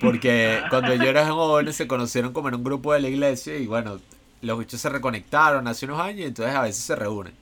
[0.00, 3.66] Porque cuando ellos eran jóvenes se conocieron como en un grupo de la iglesia y
[3.66, 4.00] bueno,
[4.40, 7.32] los bichos se reconectaron hace unos años y entonces a veces se reúnen.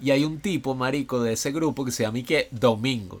[0.00, 3.18] Y hay un tipo, marico, de ese grupo que se llama Ike Domingo.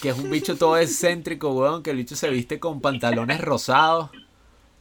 [0.00, 4.10] Que es un bicho todo excéntrico, weón, que el bicho se viste con pantalones rosados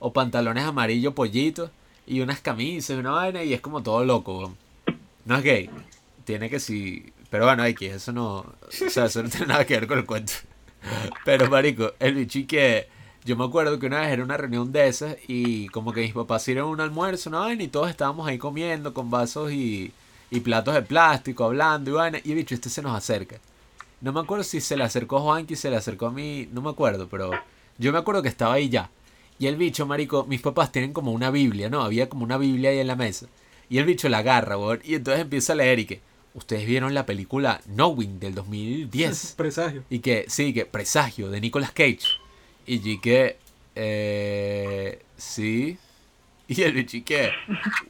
[0.04, 1.72] o pantalones amarillo pollito
[2.06, 4.54] y unas camisas y una vaina y es como todo loco.
[5.26, 5.70] No es gay.
[6.26, 7.14] Tiene que sí.
[7.30, 8.40] Pero bueno, X, eso no.
[8.40, 10.34] O sea, eso no tiene nada que ver con el cuento.
[11.24, 12.90] Pero, marico, el bicho que.
[13.24, 16.12] Yo me acuerdo que una vez era una reunión de esas y como que mis
[16.12, 17.50] papás hicieron un almuerzo, ¿no?
[17.50, 19.94] Y todos estábamos ahí comiendo con vasos y,
[20.30, 22.20] y platos de plástico, hablando y vaina.
[22.26, 23.38] Y el bicho este se nos acerca.
[24.02, 26.62] No me acuerdo si se le acercó a Juanqui, se le acercó a mí, no
[26.62, 27.32] me acuerdo, pero
[27.78, 28.90] yo me acuerdo que estaba ahí ya.
[29.40, 31.82] Y el bicho, marico, mis papás tienen como una Biblia, ¿no?
[31.82, 33.28] Había como una Biblia ahí en la mesa.
[33.70, 34.82] Y el bicho la agarra, weón.
[34.84, 36.02] Y entonces empieza a leer y que,
[36.34, 39.34] ustedes vieron la película Knowing del 2010.
[39.38, 39.84] Presagio.
[39.90, 42.20] Y que, sí, que Presagio de Nicolas Cage.
[42.66, 43.38] Y yo que,
[43.76, 45.78] eh, sí.
[46.48, 47.32] Y el bicho y que,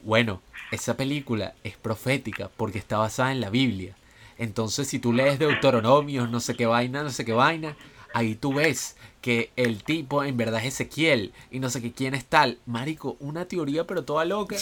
[0.04, 0.42] bueno,
[0.72, 3.96] esa película es profética porque está basada en la Biblia.
[4.38, 7.76] Entonces, si tú lees Deuteronomios, no sé qué vaina, no sé qué vaina,
[8.14, 12.14] ahí tú ves que el tipo en verdad es Ezequiel y no sé qué quién
[12.14, 12.58] es tal.
[12.66, 14.58] Marico, una teoría pero toda loca.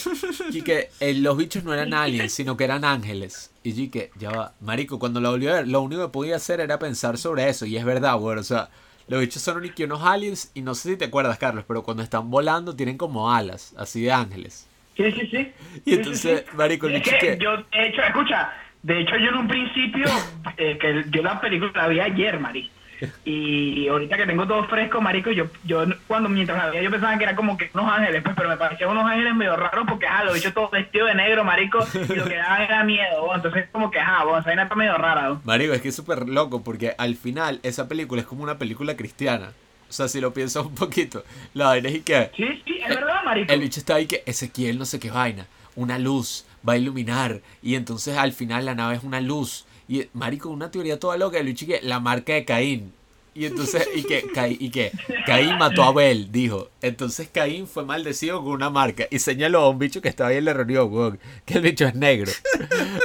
[0.52, 3.52] Y que eh, los bichos no eran aliens, sino que eran ángeles.
[3.64, 4.54] Y yo que, ya va.
[4.62, 7.66] Marico, cuando lo volví a ver, lo único que podía hacer era pensar sobre eso.
[7.66, 8.38] Y es verdad, güey.
[8.38, 8.70] O sea,
[9.08, 10.52] los bichos son únicos unos aliens.
[10.54, 14.02] Y no sé si te acuerdas, Carlos, pero cuando están volando tienen como alas, así
[14.02, 14.68] de ángeles.
[14.96, 15.52] Sí, sí, sí.
[15.86, 17.44] Y entonces, marico, el Es bicho que que...
[17.44, 18.54] yo, de hecho, escucha,
[18.84, 20.06] de hecho yo en un principio,
[20.58, 22.81] eh, que yo la película la vi ayer, marico.
[23.26, 27.18] Y ahorita que tengo todo fresco, marico, yo, yo cuando mientras la veía yo pensaba
[27.18, 30.08] que era como que unos ángeles, pues, pero me parecían unos ángeles medio raros porque,
[30.08, 33.36] ah, los bichos todos vestidos de negro, marico, y lo que daban era miedo, ¿no?
[33.36, 35.40] entonces como que, ah, bueno, esa vaina está medio rara.
[35.44, 38.96] Marico, es que es súper loco porque al final esa película es como una película
[38.96, 39.52] cristiana.
[39.90, 41.24] O sea, si lo piensas un poquito,
[41.54, 42.32] la vaina es y que...
[42.36, 43.52] Sí, sí, es verdad, marico.
[43.52, 47.42] El bicho está ahí que Ezequiel no sé qué vaina, una luz va a iluminar
[47.62, 51.40] y entonces al final la nave es una luz y marico una teoría toda loca
[51.40, 52.94] bicho y que la marca de Caín.
[53.34, 54.92] Y entonces y que Caín, y que
[55.26, 56.70] Caín mató a Abel dijo.
[56.82, 60.38] Entonces Caín fue maldecido con una marca y señaló a un bicho que estaba ahí
[60.38, 62.32] en la reunión weón, que el bicho es negro.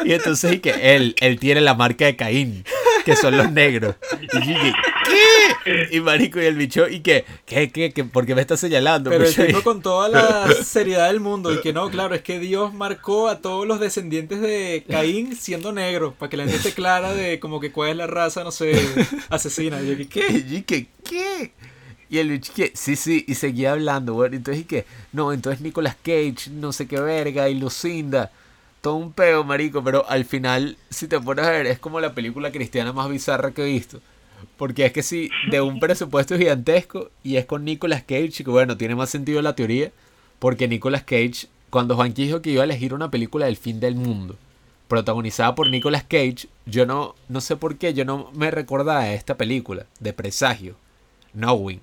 [0.04, 2.64] Y entonces y que él él tiene la marca de Caín
[3.06, 3.94] que son los negros.
[4.20, 4.72] Y dije
[5.04, 5.25] ¿qué?
[5.90, 9.10] y marico y el bicho y que ¿qué qué qué por qué me está señalando
[9.10, 12.38] Pero el tipo con toda la seriedad del mundo y que no, claro, es que
[12.38, 16.72] Dios marcó a todos los descendientes de Caín siendo negros, para que la gente esté
[16.72, 18.72] clara de como que cuál es la raza, no sé,
[19.28, 19.80] asesina.
[19.82, 20.06] Y yo, ¿qué?
[20.08, 20.44] ¿qué?
[20.48, 21.52] Y que, ¿qué?
[22.08, 25.60] Y el bicho que, sí, sí, y seguía hablando, bueno, entonces y que, no, entonces
[25.60, 28.30] Nicolas Cage, no sé qué verga, y Lucinda,
[28.80, 32.14] todo un peo, marico, pero al final, si te pones a ver, es como la
[32.14, 34.00] película cristiana más bizarra que he visto.
[34.56, 38.76] Porque es que sí, de un presupuesto gigantesco, y es con Nicolas Cage, que bueno,
[38.76, 39.90] tiene más sentido la teoría,
[40.38, 43.96] porque Nicolas Cage cuando Juanqui dijo que iba a elegir una película del fin del
[43.96, 44.36] mundo,
[44.88, 49.12] protagonizada por Nicolas Cage, yo no, no sé por qué, yo no me recordaba a
[49.12, 50.76] esta película de presagio,
[51.32, 51.80] Knowing,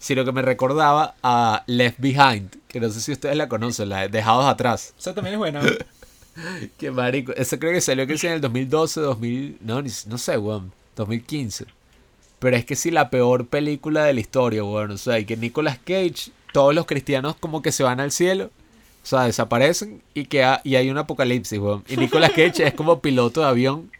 [0.00, 4.00] sino que me recordaba a Left Behind, que no sé si ustedes la conocen, la
[4.02, 4.94] de Dejados Atrás.
[4.98, 5.60] O sea, también es buena.
[6.78, 7.32] Qué marico.
[7.34, 10.72] Eso creo que salió que sea en el 2012, 2000, no, ni- no sé, weón,
[10.96, 11.66] 2015.
[12.38, 14.90] Pero es que sí, la peor película de la historia, weón.
[14.90, 18.50] O sea, y que Nicolas Cage, todos los cristianos como que se van al cielo,
[19.02, 21.84] o sea, desaparecen y que ha- y hay un apocalipsis, weón.
[21.88, 23.90] Y Nicolas Cage es como piloto de avión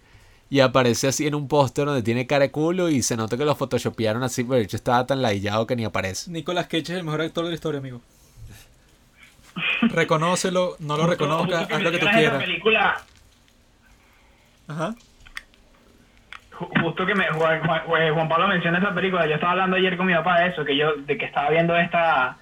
[0.51, 3.45] y aparece así en un póster donde tiene cara de culo y se nota que
[3.45, 6.31] lo photoshopearon así, pero de hecho estaba tan ladillado que ni aparece.
[6.31, 8.01] Nicolas Cage es el mejor actor de la historia, amigo.
[9.83, 12.45] Reconócelo, no lo reconozcas, haz lo que tú quieras.
[14.69, 14.95] Ajá.
[16.59, 19.77] Ju- Justo que me, Juan, Juan- eh, Juan Pablo menciona esa película, yo estaba hablando
[19.77, 22.37] ayer con mi papá de eso, que yo, de que estaba viendo esta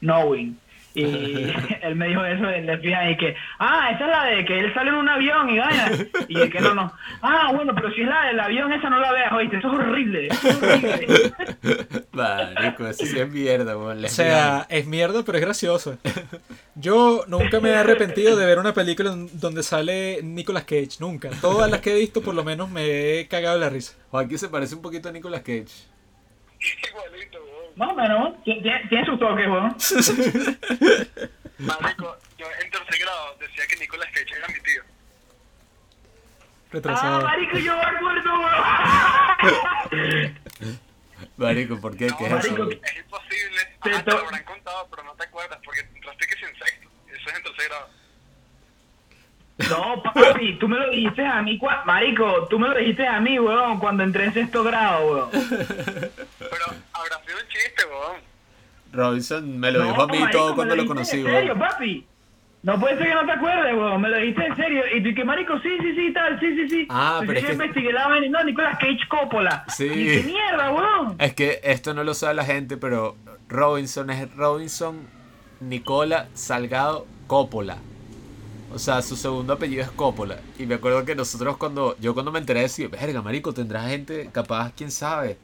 [0.00, 0.58] Knowing.
[0.94, 1.04] Y
[1.82, 4.74] él me dijo eso del FBI y que, ah, esa es la de que él
[4.74, 5.90] sale en un avión y gana.
[6.28, 6.92] Y yo que no, no.
[7.22, 9.74] Ah, bueno, pero si es la del avión, esa no la veas, oíste, eso es
[9.74, 10.26] horrible.
[10.26, 11.32] eso es horrible.
[12.12, 13.76] Marico, eso sí es mierda.
[13.76, 15.98] O sea, es mierda, pero es gracioso.
[16.74, 21.30] Yo nunca me he arrepentido de ver una película donde sale Nicolas Cage, nunca.
[21.40, 23.94] Todas las que he visto, por lo menos me he cagado de la risa.
[24.10, 25.66] Joaquín se parece un poquito a Nicolas Cage.
[26.88, 27.49] Igualito.
[27.76, 29.76] Más o menos, tiene, sus toques, weón.
[31.58, 34.82] Marico, yo en tercer grado decía que Nicolas Cage era mi tío.
[34.82, 37.22] Ah, Retrasado.
[37.22, 40.36] marico, yo me acuerdo, weón.
[41.36, 42.06] Marico, ¿por qué?
[42.18, 42.36] ¿Qué es eso?
[42.36, 42.80] Marico, weón?
[42.84, 43.60] Es imposible.
[43.82, 46.42] Te Ajá, te to- lo habrán contado, pero no te acuerdas porque entraste que es
[46.42, 46.88] en sexto.
[47.08, 47.90] Eso es en tercer grado.
[49.68, 53.20] No, papi, tú me lo dijiste a mí, cua- marico, tú me lo dijiste a
[53.20, 55.28] mí, weón, cuando entré en sexto grado, weón.
[55.30, 58.20] Pero habrá sido un chiste, weón.
[58.92, 61.54] Robinson me lo No, dijo a mí marico, todo cuando lo dijiste conocí, En serio,
[61.54, 61.58] weón.
[61.68, 62.06] papi.
[62.62, 64.00] No puede ser que no te acuerdes, weón.
[64.02, 64.82] Me lo dijiste en serio.
[64.94, 66.86] Y tú, que marico, sí, sí, sí, tal, sí, sí, sí.
[66.90, 68.26] Ah, pero yo es que- investigué la vaina.
[68.38, 69.64] No, Nicolas Cage Coppola.
[69.68, 69.86] Sí.
[69.86, 71.16] Y qué mierda, weón.
[71.18, 73.16] Es que esto no lo sabe la gente, pero
[73.48, 75.08] Robinson es Robinson
[75.60, 77.78] Nicola Salgado Coppola.
[78.72, 80.40] O sea, su segundo apellido es Coppola.
[80.58, 84.30] Y me acuerdo que nosotros cuando, yo cuando me enteré decía, verga, marico, tendrás gente,
[84.32, 85.38] capaz, quién sabe.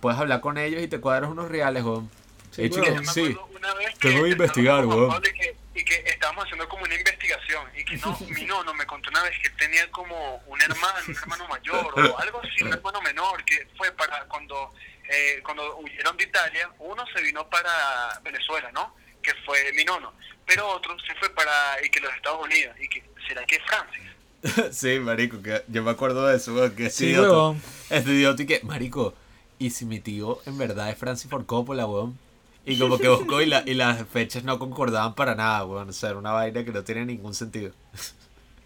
[0.00, 2.10] Puedes hablar con ellos y te cuadras unos reales, weón.
[2.50, 3.36] Sí, me sí.
[3.78, 5.22] vez que Te voy a estábamos investigar, weón.
[5.24, 7.64] Y que, y que estábamos haciendo como una investigación.
[7.76, 11.16] Y que no, mi nono me contó una vez que tenía como un hermano, un
[11.16, 14.72] hermano mayor o algo así, un hermano menor, que fue para cuando,
[15.08, 18.96] eh, cuando huyeron de Italia, uno se vino para Venezuela, ¿no?
[19.22, 20.12] Que fue mi nono.
[20.46, 21.52] Pero otro se fue para
[21.84, 22.74] y que los Estados Unidos.
[22.80, 24.72] Y que, ¿será que Francis?
[24.76, 27.30] sí, marico, que yo me acuerdo de eso, que este Sí, idiota.
[27.30, 27.62] huevón.
[27.90, 29.14] Este idiota y que, marico,
[29.58, 32.18] ¿y si mi tío en verdad es Francis Ford Coppola, weón?
[32.66, 35.88] Y como que buscó y, la- y las fechas no concordaban para nada, weón.
[35.88, 37.72] O sea, era una vaina que no tiene ningún sentido.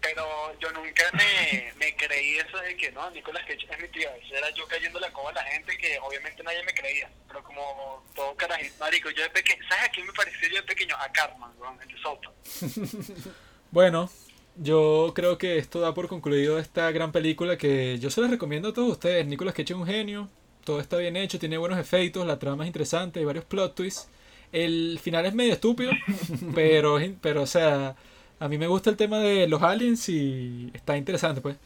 [0.01, 4.09] Pero yo nunca me, me creí eso de que no, Nicolas Cage es mi tío.
[4.23, 7.09] Eso era yo cayendo la coba a la gente que obviamente nadie me creía.
[7.27, 10.63] Pero como todo carajito, marico, yo de pequeño, ¿sabes a quién me pareció yo de
[10.63, 10.95] pequeño?
[10.97, 12.33] A Cartman, weón, el Park.
[13.71, 14.09] Bueno,
[14.55, 18.69] yo creo que esto da por concluido esta gran película que yo se la recomiendo
[18.69, 19.27] a todos ustedes.
[19.27, 20.27] Nicolas Cage es un genio,
[20.63, 24.09] todo está bien hecho, tiene buenos efectos, la trama es interesante, hay varios plot twists.
[24.51, 25.91] El final es medio estúpido,
[26.55, 27.95] pero, pero o sea,
[28.39, 31.57] a mí me gusta el tema de los aliens y está interesante, pues.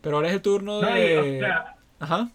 [0.00, 1.18] Pero ahora es el turno No, de...
[1.18, 2.28] o sea, Ajá.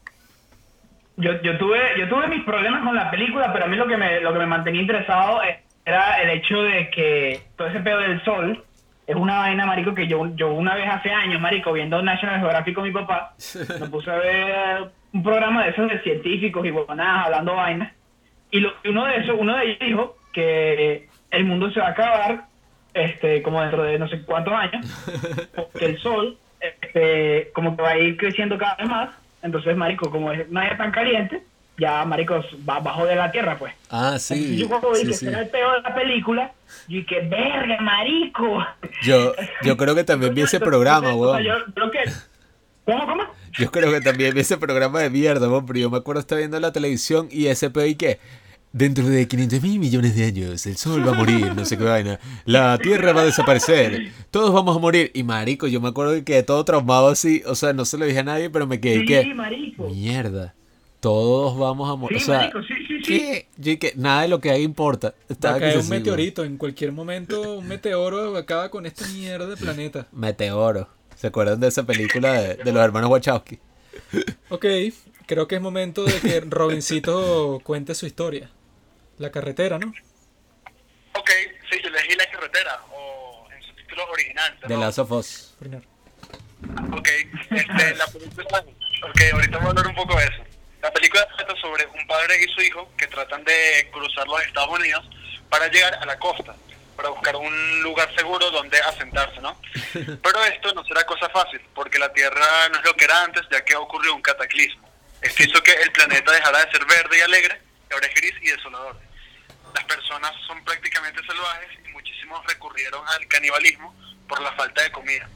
[1.18, 3.98] yo, yo tuve yo tuve mis problemas con la película, pero a mí lo que
[3.98, 8.00] me, lo que me mantenía interesado eh, era el hecho de que todo ese pedo
[8.00, 8.64] del sol
[9.08, 12.76] es una vaina, marico, que yo, yo una vez hace años, marico, viendo National Geographic
[12.76, 13.36] con mi papá,
[13.80, 17.94] me puse a ver un programa de esos de científicos y huevonadas hablando vainas.
[18.52, 21.88] Y lo, y uno de esos, uno de ellos dijo que el mundo se va
[21.88, 22.46] a acabar
[22.94, 24.86] este como dentro de no sé cuántos años,
[25.56, 29.10] porque el sol este, como que va a ir creciendo cada vez más.
[29.42, 31.42] Entonces, marico, como es una área tan caliente,
[31.78, 33.74] ya, marico, va abajo de la tierra, pues.
[33.90, 34.58] Ah, Entonces, sí.
[34.58, 35.28] yo cuando vi que sí.
[35.28, 36.52] era el peor de la película,
[36.88, 38.64] yo dije, verga, marico.
[39.02, 41.44] Yo, yo creo que también vi ese programa, weón.
[41.44, 42.00] yo creo que...
[42.86, 43.24] ¿Cómo, cómo?
[43.58, 45.66] Yo creo que también vi ese programa de mierda, weón.
[45.66, 48.20] Pero yo me acuerdo estar viendo la televisión y ese pedo y que
[48.74, 51.84] dentro de 500 mil millones de años el sol va a morir, no sé qué
[51.84, 52.20] vaina.
[52.46, 54.12] La tierra va a desaparecer.
[54.32, 55.12] Todos vamos a morir.
[55.14, 57.44] Y marico, yo me acuerdo que quedé todo traumado así.
[57.46, 59.34] O sea, no se lo dije a nadie, pero me quedé Sí, que.
[59.34, 59.90] marico.
[59.90, 60.56] Mierda.
[61.00, 62.20] Todos vamos a morir.
[62.20, 63.18] Sí, o sea, marico, sí, sí, sí.
[63.18, 63.48] ¿qué?
[63.58, 65.10] Yo que nada de lo que hay importa.
[65.10, 68.86] Va Estaba a que caer se un meteorito en cualquier momento, un meteoro acaba con
[68.86, 70.08] esta mierda de planeta.
[70.12, 70.88] Meteoro.
[71.16, 73.60] ¿Se acuerdan de esa película de, de los hermanos Wachowski?
[74.50, 74.66] Ok,
[75.26, 78.50] creo que es momento de que Robincito cuente su historia.
[79.22, 79.94] La carretera, ¿no?
[81.14, 81.30] Ok,
[81.70, 82.82] sí, yo elegí la carretera.
[82.92, 83.48] O
[84.10, 84.58] original.
[84.68, 84.82] De ¿no?
[84.82, 85.54] Last of Us.
[85.62, 85.84] Orinar.
[86.92, 87.08] Ok,
[87.52, 88.66] este, la película,
[89.04, 90.44] ok, ahorita voy a hablar un poco de eso.
[90.82, 94.80] La película trata sobre un padre y su hijo que tratan de cruzar los Estados
[94.80, 95.08] Unidos
[95.50, 96.56] para llegar a la costa,
[96.96, 99.56] para buscar un lugar seguro donde asentarse, ¿no?
[99.94, 103.44] Pero esto no será cosa fácil, porque la Tierra no es lo que era antes,
[103.52, 104.90] ya que ocurrió un cataclismo.
[105.22, 108.34] Esto hizo que el planeta dejara de ser verde y alegre, y ahora es gris
[108.42, 109.11] y desolador.
[109.74, 113.96] Las personas son prácticamente salvajes y muchísimos recurrieron al canibalismo
[114.28, 115.30] por la falta de comida.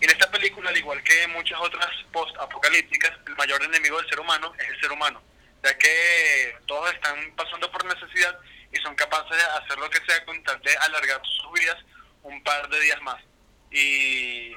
[0.00, 4.20] En esta película, al igual que en muchas otras post-apocalípticas, el mayor enemigo del ser
[4.20, 5.22] humano es el ser humano,
[5.62, 8.38] ya que todos están pasando por necesidad
[8.72, 11.76] y son capaces de hacer lo que sea con tal de alargar sus vidas
[12.22, 13.22] un par de días más.
[13.70, 14.52] Y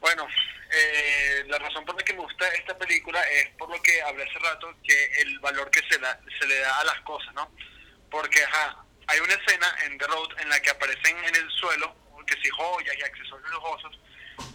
[0.00, 0.26] bueno,
[0.70, 4.24] eh, la razón por la que me gusta esta película es por lo que hablé
[4.24, 7.50] hace rato, que el valor que se, da, se le da a las cosas, ¿no?
[8.10, 8.76] Porque, ajá,
[9.06, 11.94] hay una escena en The Road en la que aparecen en el suelo,
[12.26, 13.98] que si joyas y accesorios lujosos,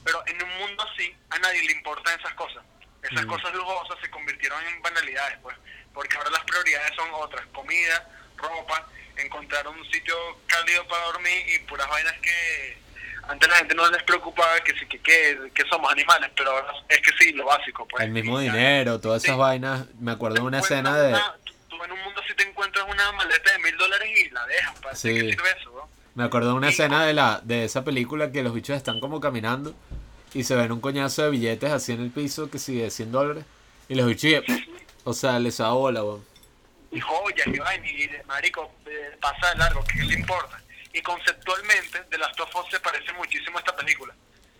[0.04, 2.64] pero en un mundo así, a nadie le importan esas cosas.
[3.02, 5.56] Esas cosas lujosas se convirtieron en banalidades, pues,
[5.94, 8.08] porque ahora las prioridades son otras, comida,
[8.38, 10.16] ropa, encontrar un sitio
[10.48, 12.78] cálido para dormir y puras vainas que
[13.28, 16.74] antes la gente no les preocupaba que sí que, que, que somos animales, pero ahora
[16.90, 17.88] es que sí, lo básico.
[17.88, 18.04] Pues.
[18.04, 19.40] El mismo Y dinero, todas esas Sí.
[19.40, 19.86] vainas.
[20.00, 21.10] Me acuerdo de una escena de.
[21.10, 21.36] una-
[21.86, 24.96] en un mundo si te encuentras una maleta de mil dólares y la dejas, ¿para
[24.96, 25.10] Sí.
[25.14, 25.90] qué sirve eso?
[26.16, 29.20] Me acuerdo de una escena de la de esa película que los bichos están como
[29.20, 29.74] caminando
[30.34, 33.46] y se ven un coñazo de billetes así en el piso que sigue 100 dólares.
[33.90, 34.44] Y los bichos,
[35.04, 36.02] o sea, les da bola,
[36.92, 40.62] y joyas y vaina y marico eh, pasa de largo ¿qué le importa?
[40.94, 44.14] y conceptualmente The Last of Us se parece muchísimo a esta película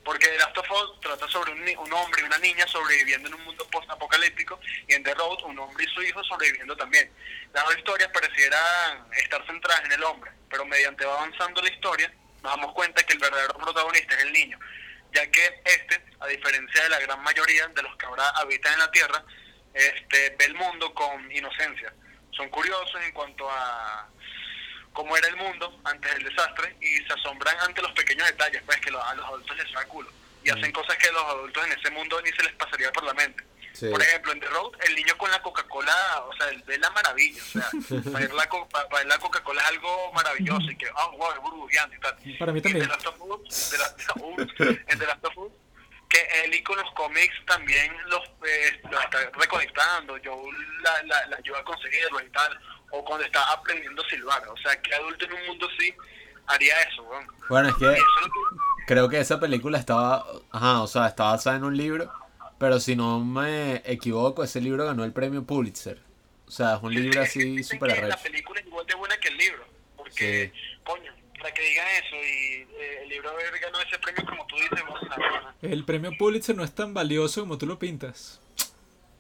[0.04, 3.36] porque The Last of Us trata sobre un, un hombre y una niña sobreviviendo en
[3.36, 7.12] un mundo post-apocalíptico y en The Road un hombre y su hijo sobreviviendo también
[7.54, 12.14] las dos historias parecieran estar centradas en el hombre pero mediante va avanzando la historia
[12.42, 14.60] nos damos cuenta que el verdadero protagonista es el niño
[15.14, 18.80] ya que este, a diferencia de la gran mayoría de los que ahora habitan en
[18.80, 19.24] la Tierra,
[19.74, 21.94] este, ve el mundo con inocencia.
[22.32, 24.10] Son curiosos en cuanto a
[24.94, 28.80] cómo era el mundo antes del desastre y se asombran ante los pequeños detalles, pues
[28.80, 30.10] que lo- a los adultos les da culo.
[30.44, 33.04] Y hacen cosas que a los adultos en ese mundo ni se les pasaría por
[33.04, 33.44] la mente.
[33.74, 33.88] Sí.
[33.90, 36.90] Por ejemplo, en The Road, el niño con la Coca-Cola, o sea, él ve la
[36.92, 37.42] maravilla.
[37.42, 37.70] O sea,
[38.12, 38.68] para él la, co-
[39.06, 42.18] la Coca-Cola es algo maravilloso y que, ah, wow, es burbujeante y tal.
[42.38, 42.84] Para mí Y también.
[42.84, 44.48] En The Last of Us, The Last of Us,
[44.88, 45.52] en The Last of Us,
[46.10, 50.18] que él y con los cómics también los, eh, los está reconectando.
[50.18, 50.40] Yo
[50.84, 52.60] la, la, la ayuda a conseguirlo y tal.
[52.96, 54.48] O cuando está aprendiendo a silbar.
[54.50, 55.94] O sea, que adulto en un mundo así
[56.48, 57.26] haría eso, weón.
[57.50, 61.24] Bueno, es que eso es que- creo que esa película estaba, ajá, o sea, está
[61.26, 62.12] basada en un libro,
[62.60, 66.00] pero si no me equivoco, ese libro ganó el premio Pulitzer.
[66.48, 68.24] O sea, es un libro así súper que La arrecho.
[68.24, 69.64] película es igual de buena que el libro.
[69.98, 70.52] Porque,
[70.84, 74.56] coño, para que digan eso y eh, el libro haber ganado ese premio, como tú
[74.58, 75.00] dices, vos
[75.64, 78.40] El premio Pulitzer no es tan valioso como tú lo pintas.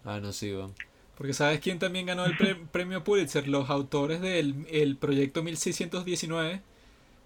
[0.05, 0.75] Ah, no, sí, weón.
[1.17, 3.47] Porque ¿sabes quién también ganó el pre- premio Pulitzer?
[3.47, 6.61] Los autores del el proyecto 1619,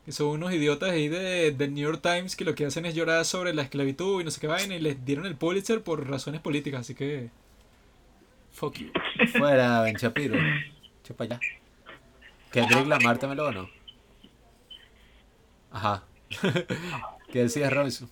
[0.05, 2.95] que son unos idiotas ahí de, del New York Times que lo que hacen es
[2.95, 6.07] llorar sobre la esclavitud y no sé qué vaina y les dieron el Pulitzer por
[6.09, 7.31] razones políticas, así que...
[8.51, 8.91] Fuck you.
[9.25, 10.35] Fuera, Ben Shapiro.
[11.03, 11.39] Che pa' allá.
[12.51, 13.69] Kendrick Lamar también lo ganó.
[15.71, 16.03] Ajá.
[17.31, 18.09] ¿Qué decías, Robinson?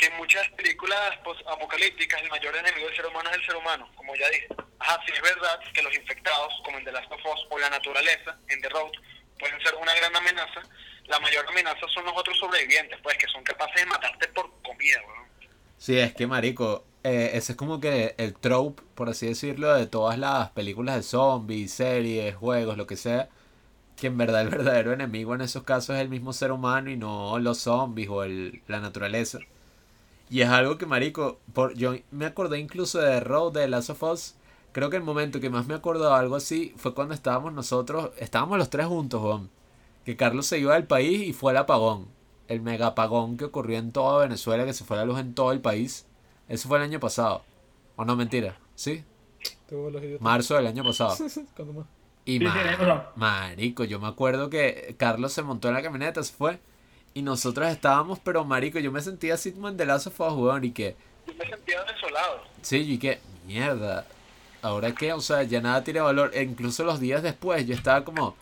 [0.00, 0.98] Que en muchas películas
[1.46, 4.48] apocalípticas el mayor enemigo del ser humano es el ser humano, como ya dije.
[4.78, 7.68] Ajá, sí es verdad que los infectados, como en The Last of Us o la
[7.68, 8.92] naturaleza, en The Road,
[9.38, 10.62] pueden ser una gran amenaza.
[11.04, 15.00] La mayor amenaza son los otros sobrevivientes, pues, que son capaces de matarte por comida,
[15.06, 15.28] weón.
[15.76, 19.86] Sí, es que, marico, eh, ese es como que el trope, por así decirlo, de
[19.86, 23.28] todas las películas de zombies, series, juegos, lo que sea.
[23.96, 26.96] Que en verdad el verdadero enemigo en esos casos es el mismo ser humano y
[26.96, 29.40] no los zombies o el, la naturaleza.
[30.30, 33.90] Y es algo que, marico, por, yo me acordé incluso de The Road, de Last
[33.90, 34.34] of Us.
[34.72, 38.10] Creo que el momento que más me acordó de algo así fue cuando estábamos nosotros,
[38.18, 39.50] estábamos los tres juntos, weón.
[40.04, 42.06] Que Carlos se iba del país y fue el apagón.
[42.46, 45.50] El mega apagón que ocurrió en toda Venezuela, que se fue la luz en todo
[45.52, 46.06] el país.
[46.48, 47.42] Eso fue el año pasado.
[47.96, 48.56] ¿O no, mentira?
[48.76, 49.04] ¿Sí?
[50.20, 51.16] Marzo del año pasado.
[51.56, 51.86] ¿Cuándo más?
[52.24, 53.12] Y Sí, sí, ma- el año pasado.
[53.16, 56.60] marico, yo me acuerdo que Carlos se montó en la camioneta, se fue.
[57.14, 60.32] Y nosotros estábamos, pero marico, yo me sentía así como en The Last of Us,
[60.34, 60.94] weón, y que,
[61.26, 62.42] Yo me sentía desolado.
[62.62, 64.06] sí, y que, mierda,
[64.62, 66.30] ahora qué, o sea, ya nada tiene valor.
[66.34, 68.36] E incluso los días después yo estaba como,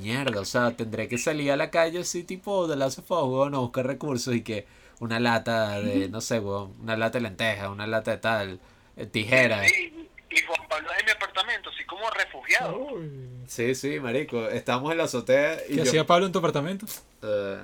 [0.00, 3.22] mierda, o sea, tendré que salir a la calle así tipo The Last of Us,
[3.24, 4.66] weón, a buscar recursos y que
[4.98, 8.60] una lata de, no sé, weón, una lata de lentejas, una lata de tal,
[8.96, 9.70] eh, tijeras.
[9.70, 12.78] Y, y Juan Pablo en mi apartamento, así como refugiado.
[12.78, 13.28] Uy.
[13.46, 15.82] Sí, sí, marico, estábamos en la azotea y ¿Qué yo...
[15.82, 16.86] hacía Pablo en tu apartamento?
[17.22, 17.58] Eh,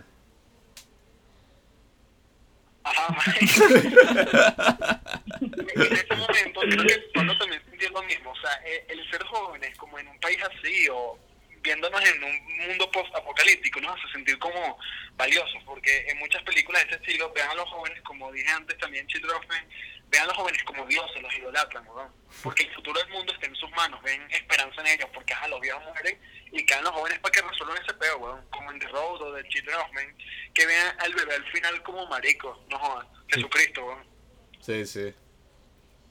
[5.75, 8.31] en ese momento creo que Pablo también sintió lo mismo.
[8.31, 8.53] O sea,
[8.89, 11.19] el ser jóvenes como en un país así o
[11.63, 14.79] viéndonos en un mundo post-apocalíptico nos hace sentir como
[15.15, 18.77] valiosos, porque en muchas películas de este estilo vean a los jóvenes, como dije antes
[18.79, 19.69] también, Children of Men,
[20.09, 22.13] vean a los jóvenes como dioses, los idolatran, ¿no?
[22.43, 25.47] porque el futuro del mundo está en sus manos, ven esperanza en ellos, porque a
[25.49, 26.19] los viejos mueren
[26.51, 29.33] y quedan los jóvenes para que resuelvan ese peo, weón, como en The Road o
[29.33, 30.17] de Children of Men,
[30.55, 34.05] que vean al bebé al final como marico, no jodan, Jesucristo, weón.
[34.61, 35.15] Sí, sí.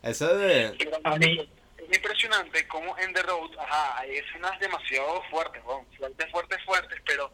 [0.04, 0.78] Esa de...
[1.04, 1.50] A mí-
[1.96, 7.32] impresionante como en The Road, ajá, hay escenas demasiado fuertes, fuertes, fuertes, fuertes, pero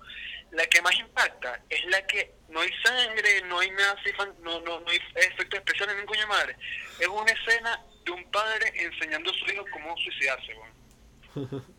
[0.52, 3.96] la que más impacta es la que no hay sangre, no hay nada
[4.42, 6.56] no, no, no hay efectos especiales ni un coño madre.
[7.00, 11.66] Es una escena de un padre enseñando a su hijo cómo suicidarse, weón.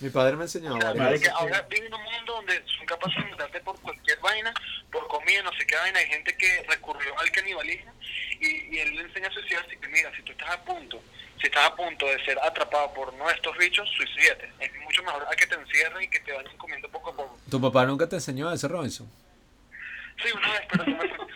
[0.00, 1.28] Mi padre me enseñó O sea, varias veces.
[1.30, 4.52] ahora vive en un mundo donde son capaces de matarte por cualquier vaina,
[4.90, 5.98] por comida, no sé qué vaina.
[5.98, 7.92] Hay gente que recurrió al canibalismo
[8.40, 11.02] y, y él le enseña a suicidarse que mira, si tú estás a punto,
[11.40, 14.50] si estás a punto de ser atrapado por uno de estos bichos, suicídate.
[14.58, 17.38] Es mucho mejor a que te encierren y que te vayan comiendo poco a poco.
[17.50, 19.06] ¿Tu papá nunca te enseñó eso, Robinson?
[20.22, 21.30] Sí, una vez, pero no me.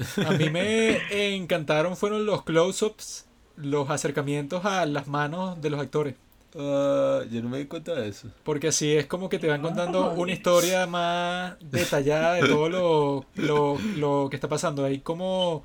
[0.26, 3.26] A mí me encantaron fueron los close-ups,
[3.56, 6.14] los acercamientos a las manos de los actores.
[6.56, 8.28] Ah, yo no me di cuenta de eso.
[8.42, 13.24] Porque así es como que te van contando una historia más detallada de todo lo,
[13.36, 14.84] lo, lo que está pasando.
[14.84, 15.62] Hay como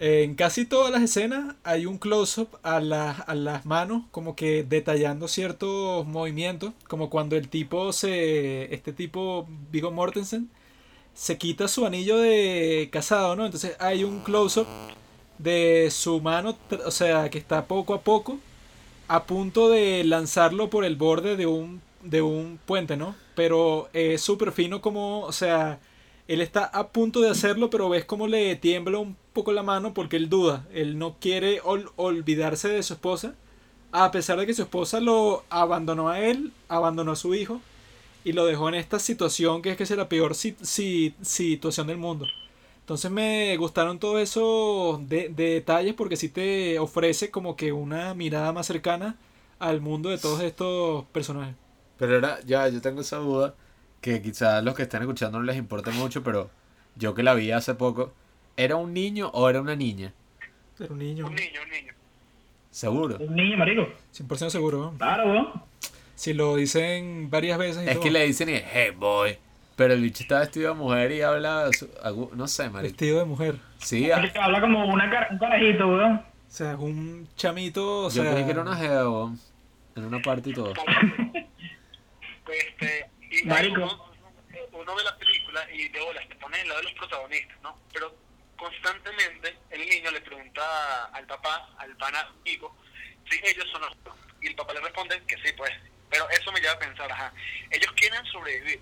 [0.00, 4.34] eh, en casi todas las escenas hay un close-up a, las- a las manos, como
[4.34, 6.72] que detallando ciertos movimientos.
[6.88, 8.72] Como cuando el tipo se.
[8.74, 10.48] Este tipo, Vigo Mortensen,
[11.14, 13.44] se quita su anillo de casado, ¿no?
[13.44, 14.66] Entonces hay un close-up
[15.38, 16.56] de su mano,
[16.86, 18.38] o sea, que está poco a poco
[19.08, 23.14] a punto de lanzarlo por el borde de un, de un puente, ¿no?
[23.34, 25.80] Pero es súper fino como, o sea,
[26.28, 29.94] él está a punto de hacerlo, pero ves como le tiembla un poco la mano
[29.94, 33.34] porque él duda, él no quiere ol- olvidarse de su esposa,
[33.92, 37.60] a pesar de que su esposa lo abandonó a él, abandonó a su hijo
[38.24, 41.86] y lo dejó en esta situación que es que es la peor si- si- situación
[41.88, 42.26] del mundo.
[42.84, 48.12] Entonces me gustaron todos esos de- de detalles porque sí te ofrece como que una
[48.14, 49.16] mirada más cercana
[49.58, 51.54] al mundo de todos estos personajes.
[51.98, 53.54] Pero era, ya, yo tengo esa duda
[54.02, 56.50] que quizás los que están escuchando no les importe mucho, pero
[56.96, 58.12] yo que la vi hace poco,
[58.56, 60.12] ¿era un niño o era una niña?
[60.78, 61.92] Era un niño, Un niño, un niño.
[62.70, 63.16] Seguro.
[63.18, 63.86] Un niño, marico.
[64.12, 64.78] 100% seguro.
[64.92, 64.98] ¿no?
[64.98, 65.48] Claro, weón.
[66.16, 69.38] Si lo dicen varias veces y Es todo, que le dicen, y, hey boy.
[69.76, 71.68] Pero el bicho está vestido de mujer y habla,
[72.32, 72.92] no sé, marico.
[72.92, 73.56] vestido de mujer.
[73.78, 76.12] Sí, a- Marico, Habla como una car- un carajito, weón.
[76.14, 76.24] O
[76.56, 79.40] sea, es un chamito, o yo sea, creí que era una jeva, weón,
[79.96, 80.72] en una parte y todo.
[82.46, 83.82] Este, y Marico.
[83.82, 84.04] Uno,
[84.72, 87.76] uno ve la película y de bolas te pones en lado de los protagonistas, ¿no?
[87.92, 88.14] Pero
[88.56, 92.76] constantemente el niño le pregunta al papá, al pana amigo,
[93.28, 93.92] si ellos son los
[94.40, 95.70] Y el papá le responde que sí, pues.
[96.10, 97.32] Pero eso me lleva a pensar, ajá,
[97.70, 98.80] ellos quieren sobrevivir.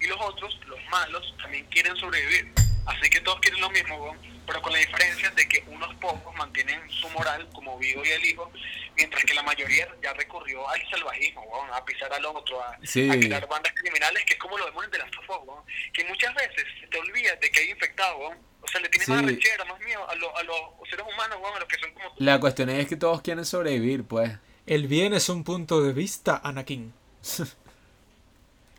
[0.00, 2.52] Y los otros, los malos, también quieren sobrevivir.
[2.86, 4.14] Así que todos quieren lo mismo,
[4.46, 8.24] pero con la diferencia de que unos pocos mantienen su moral, como Vigo y el
[8.24, 8.48] hijo,
[8.96, 13.10] mientras que la mayoría ya recurrió al salvajismo, weón, a pisar al otro, a, Sí.
[13.10, 16.04] a crear bandas criminales, que es como lo vemos en The Last of Us, que
[16.04, 18.34] muchas veces te olvida de que hay infectados.
[18.60, 19.24] O sea, le tienes más Sí.
[19.24, 20.56] arrechera, más miedo a, lo- a los
[20.88, 22.12] seres humanos, a los que son como.
[22.18, 24.30] La cuestión es que todos quieren sobrevivir, pues.
[24.66, 26.92] el bien es un punto de vista, Anakin.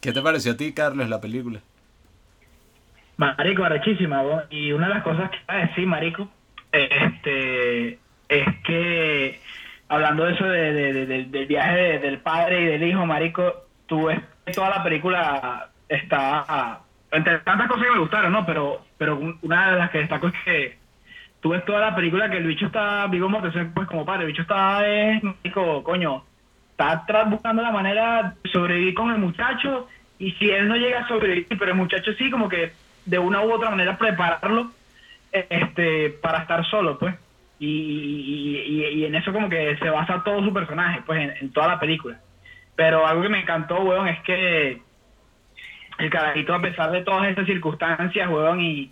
[0.01, 1.59] ¿Qué te pareció a ti, Carlos, la película?
[3.17, 4.21] Marico, arrechísima.
[4.49, 6.29] Y una de las cosas que iba a decir, Marico,
[6.71, 7.93] este,
[8.29, 9.39] es que
[9.89, 13.65] hablando de eso de, de- de- del- viaje de- del padre y del hijo, Marico,
[13.87, 18.45] tú ves que toda la película está entre tantas cosas que me gustaron, ¿no?
[18.45, 20.77] Pero, pero un- una de las que destaco es que
[21.39, 24.41] tú ves toda la película que el bicho está, Mortensen, pues como padre, el bicho
[24.43, 26.25] está, es, Marico, coño,
[26.77, 29.87] está buscando la manera de sobrevivir con el muchacho
[30.19, 32.71] y si él no llega a sobrevivir, pero el muchacho sí como que
[33.05, 34.71] de una u otra manera prepararlo
[35.31, 37.15] este para estar solo pues
[37.59, 41.79] y, en eso como que se basa todo su personaje pues en, en toda la
[41.79, 42.19] película
[42.75, 44.81] pero algo que me encantó weón es que
[45.97, 48.91] el carajito a pesar de todas esas circunstancias weón y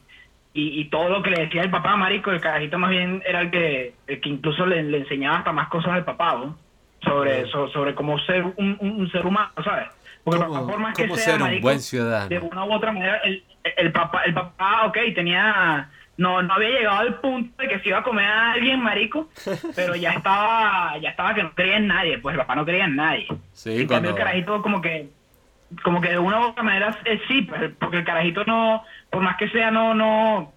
[0.56, 3.41] y, y todo lo que le decía el papá, marico, el carajito más bien era
[3.41, 6.57] el que, el que incluso le, le enseñaba hasta más cosas al papá, ¿no?
[7.06, 9.88] Sobre, so- sobre cómo ser un, un- un ser humano, ¿sabes?
[10.23, 12.45] Porque el ¿Cómo, papá, por más que sea, ser un marico, buen de ciudadano?
[12.52, 13.44] una u otra manera, el,
[13.77, 17.90] el papá, el papá, ok, tenía, no, no había llegado al punto de que se
[17.90, 19.30] iba a comer a alguien, marico,
[19.76, 22.86] pero ya estaba, ya estaba que no creía en nadie, pues el papá no creía
[22.86, 23.27] en nadie.
[23.53, 24.10] Sí, cambio cuando...
[24.10, 25.10] el carajito como que,
[25.84, 29.22] como que de una u otra manera eh, sí, pues, porque el carajito no, por
[29.22, 30.53] más que sea, no, no,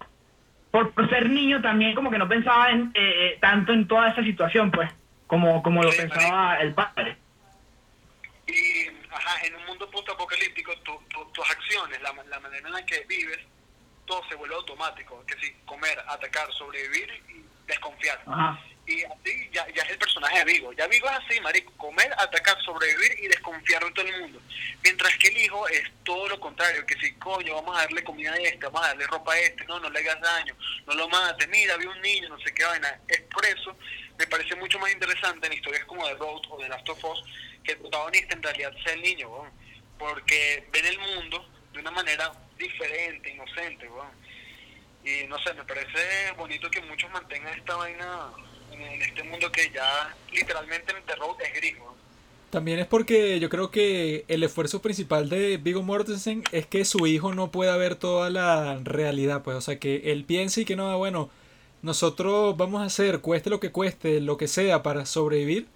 [0.71, 4.09] por, por ser niño también como que no pensaba en, eh, eh, tanto en toda
[4.09, 4.89] esa situación, pues,
[5.29, 7.15] como, como lo Sí, pensaba el padre.
[8.47, 12.85] Y ajá, en un mundo post-apocalíptico, tu- tu- tus acciones, la, la manera en la
[12.85, 13.39] que vives,
[14.05, 15.23] todo se vuelve automático.
[15.27, 18.19] Que sí, comer, atacar, sobrevivir y desconfiar.
[18.25, 18.59] Ajá.
[18.87, 20.73] Y así ya, ya es el personaje de Vigo.
[20.73, 21.71] Ya Vigo es así, marico.
[21.77, 24.41] Comer, atacar, sobrevivir y desconfiar de todo el mundo.
[24.81, 26.83] Mientras que el hijo es todo lo contrario.
[26.87, 29.63] Que si, coño, vamos a darle comida a este, vamos a darle ropa a este.
[29.65, 30.55] No, no le hagas daño.
[30.87, 31.47] No lo mates.
[31.49, 32.99] Mira, vi un niño, no sé qué vaina.
[33.07, 33.77] Es por eso
[34.69, 37.23] mucho más interesante en historias como The Road o The Last of Us
[37.63, 39.49] que el protagonista en realidad sea el niño, weón.
[39.97, 41.43] Porque ven el mundo
[41.73, 44.09] de una manera diferente, inocente, weón.
[45.03, 48.29] Y no sé, me parece bonito que muchos mantengan esta vaina
[48.71, 51.95] en, este mundo que ya literalmente en The Road es gris, weón.
[52.51, 57.07] También es porque yo creo que el esfuerzo principal de Viggo Mortensen es que su
[57.07, 60.75] hijo no pueda ver toda la realidad, pues, o sea, que él piense y que
[60.75, 61.31] no, bueno,
[61.81, 65.67] nosotros vamos a hacer, cueste lo que cueste, lo que sea para sobrevivir,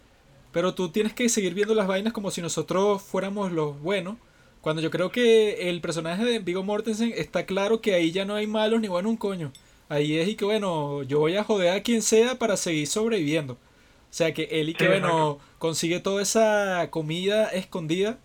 [0.52, 4.18] pero tú tienes que seguir viendo las vainas como si nosotros fuéramos los buenos,
[4.64, 8.36] cuando yo creo que el personaje de Viggo Mortensen está claro que ahí ya no
[8.36, 9.52] hay malos ni buenos un coño.
[9.90, 13.54] Ahí es y que bueno, yo voy a joder a quien sea para seguir sobreviviendo.
[13.56, 13.58] O
[14.10, 18.20] sea que él y que Sí, bueno, consigue toda esa comida escondida.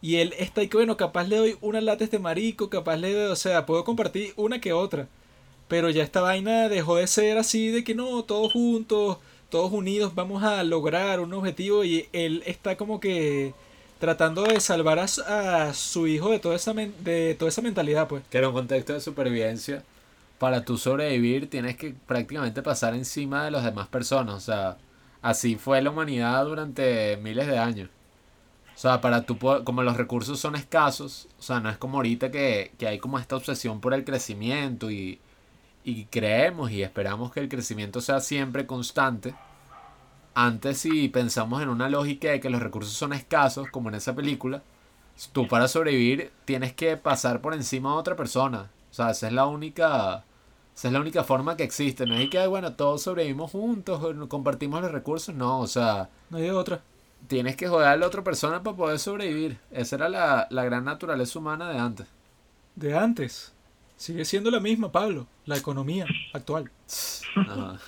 [0.00, 2.96] Y él está y que bueno, capaz le doy una lata a este marico, capaz
[2.96, 5.08] le doy, o sea, puedo compartir una que otra.
[5.72, 9.16] Pero ya esta vaina dejó de ser así de que no, todos juntos,
[9.48, 13.54] todos unidos vamos a lograr un objetivo y él está como que
[13.98, 18.22] tratando de salvar a, a su hijo de toda esa de toda esa mentalidad, pues.
[18.28, 19.82] Que en un contexto de supervivencia,
[20.38, 24.34] para tú sobrevivir tienes que prácticamente pasar encima de las demás personas.
[24.34, 24.76] O sea,
[25.22, 27.88] así fue la humanidad durante miles de años.
[28.76, 32.30] O sea, para tú, como los recursos son escasos, o sea, no es como ahorita
[32.30, 35.18] que, que hay como esta obsesión por el crecimiento y,
[35.84, 39.38] y creemos y esperamos que el crecimiento sea siempre constante.
[40.34, 44.14] Antes si pensamos en una lógica de que los recursos son escasos, como en esa
[44.14, 44.62] película,
[45.32, 48.70] tú para sobrevivir tienes que pasar por encima de otra persona.
[48.90, 50.24] O sea, esa es la única,
[50.74, 52.06] esa es la única forma que existe.
[52.06, 55.34] No es que, bueno, todos sobrevivimos juntos, compartimos los recursos.
[55.34, 56.82] No, o sea, No hay otra.
[57.26, 59.58] tienes que joder a la otra persona para poder sobrevivir.
[59.70, 62.06] Esa era la, la gran naturaleza humana de antes.
[62.76, 63.54] De antes.
[63.96, 65.26] Sigue siendo la misma, Pablo.
[65.46, 66.70] La economía actual.
[67.36, 67.78] Ajá.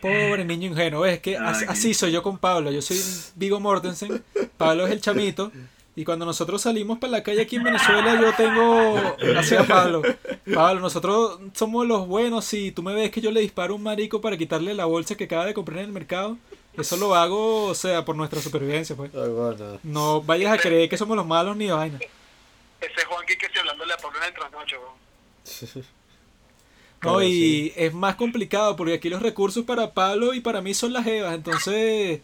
[0.00, 1.04] Pobre niño ingenuo.
[1.04, 2.70] Es que as- así soy yo con Pablo.
[2.70, 2.98] Yo soy
[3.36, 4.22] Vigo Mortensen.
[4.56, 5.52] Pablo es el chamito.
[5.96, 8.96] Y cuando nosotros salimos para la calle aquí en Venezuela, yo tengo
[9.38, 10.02] hacia Pablo.
[10.54, 12.44] Pablo, nosotros somos los buenos.
[12.44, 15.16] Si tú me ves que yo le disparo a un marico para quitarle la bolsa
[15.16, 16.38] que acaba de comprar en el mercado,
[16.78, 19.12] eso lo hago, o sea, por nuestra supervivencia, pues.
[19.82, 21.98] No vayas a creer que somos los malos ni vaina.
[22.80, 25.84] Ese Juanqui que estoy hablándole a Pablo en el trasnoche, weón.
[27.02, 27.72] No, y sí.
[27.76, 31.34] es más complicado porque aquí los recursos para Pablo y para mí son las jevas.
[31.34, 32.20] Entonces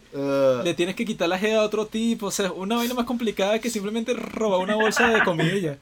[0.63, 2.27] le tienes que quitar la jeva a otro tipo.
[2.27, 5.77] O sea, una vaina más complicada que simplemente robar una bolsa de comida y ya.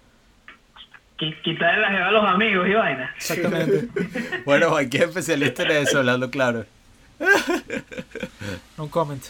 [1.18, 3.14] Qui- Quitarle la jeva a los amigos y vaina.
[3.18, 3.88] Exactamente.
[4.46, 6.66] Bueno, Juan, que es especialista en eso, hablando claro.
[8.78, 9.24] No comment.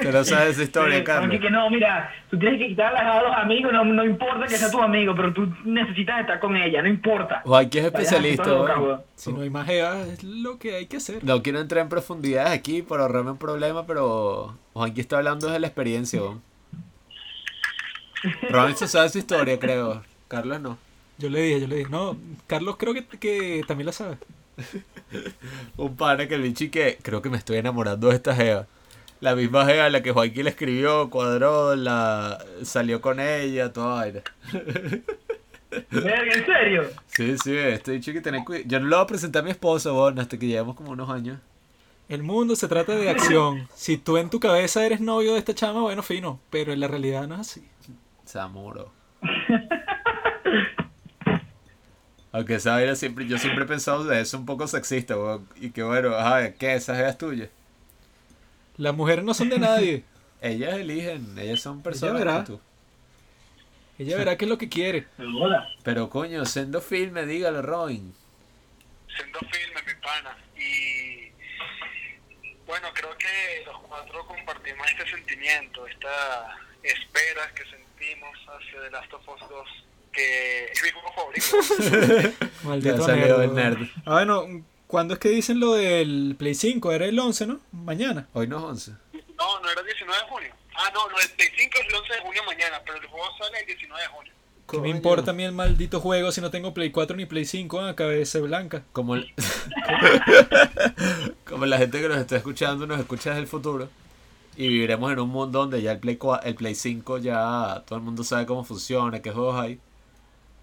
[0.00, 1.40] Que no sabes esa historia, Sí, Carlos.
[1.40, 4.46] que no, mira, tú tienes que quitarle la jeva a los amigos, no, no importa
[4.46, 7.42] que sea tu amigo, pero tú necesitas estar con ella, no importa.
[7.70, 8.44] Que es especialista.
[9.14, 11.22] Si no hay más jevas, es lo que hay que hacer.
[11.24, 15.60] No quiero entrar en profundidades aquí para ahorrarme un problema, pero Juanqui está hablando desde
[15.60, 16.20] la experiencia.
[18.50, 20.02] Robinson sabe su historia, creo.
[20.28, 20.78] Carlos no.
[21.18, 21.90] Yo le dije, yo le dije.
[21.90, 24.16] No, Carlos creo que, que también la sabe.
[25.76, 28.66] Un pana que el bicho y que creo que me estoy enamorando de esta jeva.
[29.22, 33.94] La misma jeva a la que Joaquín le escribió, cuadró, la salió con ella, toda
[33.94, 34.20] vaina.
[35.70, 36.90] ¿En serio?
[37.06, 38.66] Sí, sí, este bicho hay que tener cuidado.
[38.66, 41.08] Yo no lo voy a presentar a mi esposa, weón, hasta que llevemos como unos
[41.08, 41.38] años.
[42.08, 43.68] El mundo se trata de acción.
[43.76, 46.40] Si tú en tu cabeza eres novio de esta chama, bueno, fino.
[46.50, 47.68] Pero en la realidad no es así.
[48.24, 48.90] Se amoró.
[52.32, 55.46] Aunque esa vaina siempre, yo siempre he pensado de eso un poco sexista, weón.
[55.60, 56.74] Y que bueno, ajá, ¿qué?
[56.74, 57.48] Esa jeva es tuya.
[58.76, 60.04] Las mujeres no son de nadie.
[60.40, 62.32] Ellas eligen, ellas son personas verá.
[62.32, 62.60] como tú.
[63.98, 65.06] Ella verá qué es lo que quiere.
[65.18, 65.68] Hola.
[65.84, 68.12] Pero coño, siendo filme, dígalo, Robin.
[69.16, 70.36] siendo firme, mi pana.
[70.56, 71.30] Y
[72.66, 79.12] bueno, creo que los cuatro compartimos este sentimiento, esta espera que sentimos hacia The Last
[79.14, 79.68] of Us 2,
[80.12, 82.36] que es mi juego favorito.
[82.64, 83.42] Maldito Ya salió nerd.
[83.42, 83.88] el nerd.
[84.06, 86.92] Ah, bueno, ¿cuándo es que dicen lo del Play 5?
[86.92, 87.60] Era el 11, ¿no?
[87.72, 88.28] Mañana.
[88.34, 88.90] Hoy no es 11.
[89.38, 90.54] No, no era el 19 de junio.
[90.76, 93.26] Ah, no, no, el Play 5 es el 11 de junio mañana, pero el juego
[93.38, 94.32] sale el 19 de junio.
[94.70, 97.44] ¿Qué me importa a mí el maldito juego si no tengo Play 4 ni Play
[97.46, 98.82] 5 a cabeza blanca?
[98.92, 99.32] Como, el-
[101.48, 103.88] como la gente que nos está escuchando nos escucha desde el futuro.
[104.56, 107.98] Y viviremos en un mundo donde ya el Play, cua- el Play 5 ya todo
[107.98, 109.80] el mundo sabe cómo funciona, qué juegos hay.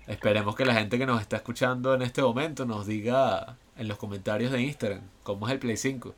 [0.10, 4.00] Esperemos que la gente que nos está escuchando en este momento nos diga en los
[4.00, 6.16] comentarios de Instagram cómo es el Play 5.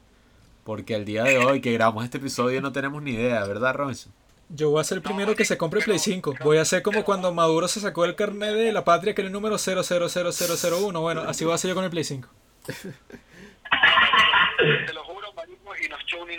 [0.63, 4.13] Porque al día de hoy que grabamos este episodio no tenemos ni idea, ¿verdad, Robinson?
[4.47, 6.35] Yo voy a ser el primero que se compre Play 5.
[6.41, 9.27] Voy a ser como cuando Maduro se sacó el carnet de la patria que era
[9.27, 11.01] el número 000001.
[11.01, 12.29] Bueno, así voy a ser yo con el Play 5.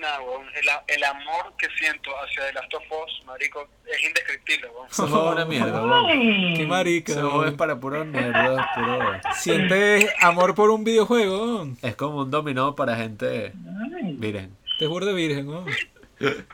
[0.01, 0.47] Nada, weón.
[0.55, 4.89] El, el amor que siento hacia The Last of Us, marico, es indescriptible, weón.
[4.91, 6.55] Es una mierda, weón.
[6.57, 7.13] Qué marica.
[7.15, 9.21] Juego es para puros nerdos, puro...
[9.35, 11.65] Sientes amor por un videojuego.
[11.65, 11.77] ¿no?
[11.83, 13.53] Es como un dominó para gente
[14.19, 14.57] virgen.
[14.79, 15.47] Te juro de virgen.
[15.47, 15.65] ¿no?
[16.19, 16.45] Gracias,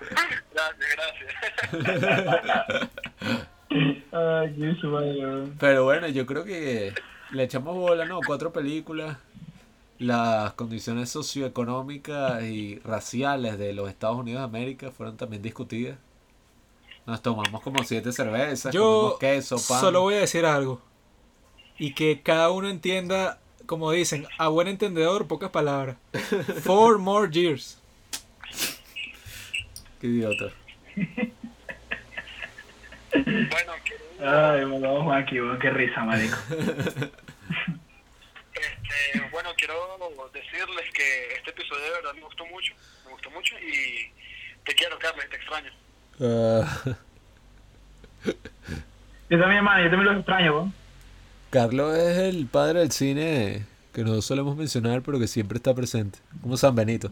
[0.97, 2.91] gracias.
[4.13, 4.77] Ay.
[5.59, 6.93] Pero bueno, yo creo que
[7.31, 8.21] le echamos bola, ¿no?
[8.27, 9.17] Cuatro películas.
[9.99, 15.99] Las condiciones socioeconómicas y raciales de los Estados Unidos de América fueron también discutidas.
[17.05, 19.81] Nos tomamos como siete cervezas, Yo comimos queso, pan.
[19.81, 20.81] solo voy a decir algo.
[21.79, 25.97] Y que cada uno entienda, como dicen, a buen entendedor, pocas palabras.
[26.63, 27.81] Four more years.
[30.01, 30.53] Qué idiota.
[33.11, 35.37] Bueno, quiero, Ay, me lo vamos aquí.
[35.61, 36.37] Qué risa, marico.
[38.89, 39.75] este, bueno, quiero
[40.33, 44.11] decirles que este episodio de verdad me gustó mucho, me gustó mucho y
[44.65, 45.71] te quiero, Carlos, y te extraño.
[46.21, 46.97] Ah,
[49.31, 50.75] Yo también, hermano, yo también los extraño, weón.
[51.51, 56.19] Carlos es el padre del cine que no solemos mencionar, pero que siempre está presente.
[56.41, 57.11] Como San Benito.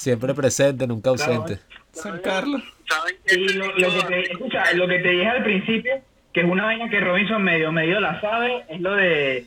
[0.00, 1.34] Siempre presente, nunca Claro.
[1.34, 1.62] ausente.
[1.92, 2.62] San Carlos.
[2.88, 3.16] ¿Saben?
[3.30, 6.00] Y lo, lo que te, escucha, lo que te dije al principio,
[6.32, 9.46] que es una vaina que Robinson medio, medio la sabe, es lo de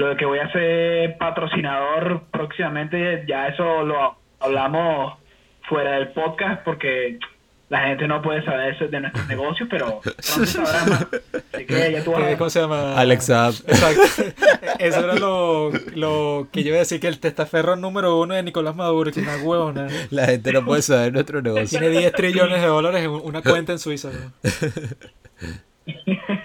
[0.00, 3.24] lo de que voy a ser patrocinador próximamente.
[3.28, 5.14] Ya eso lo hablamos
[5.68, 7.18] fuera del podcast porque
[7.68, 10.12] la gente no puede saber eso de nuestros negocios, pero pronto
[10.46, 11.06] sabrán más.
[11.52, 12.38] Así que ya tú vas a ¿Qué- ver.
[12.38, 12.98] ¿Cómo se llama?
[12.98, 13.48] Alexa.
[13.48, 14.02] Exacto.
[14.80, 18.42] Eso era lo, lo que yo iba a decir, que el testaferro número uno de
[18.42, 19.86] Nicolás Maduro, que es una huevona.
[20.10, 21.78] La gente no puede saber nuestro negocio.
[21.78, 24.08] Tiene 10 trillones de dólares en una cuenta en Suiza.
[24.10, 24.32] ¿no?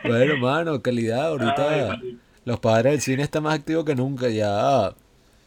[0.03, 1.27] Bueno, mano, calidad.
[1.27, 2.17] Ahorita Ay.
[2.45, 4.29] Los padres del cine están más activos que nunca.
[4.29, 4.93] Ya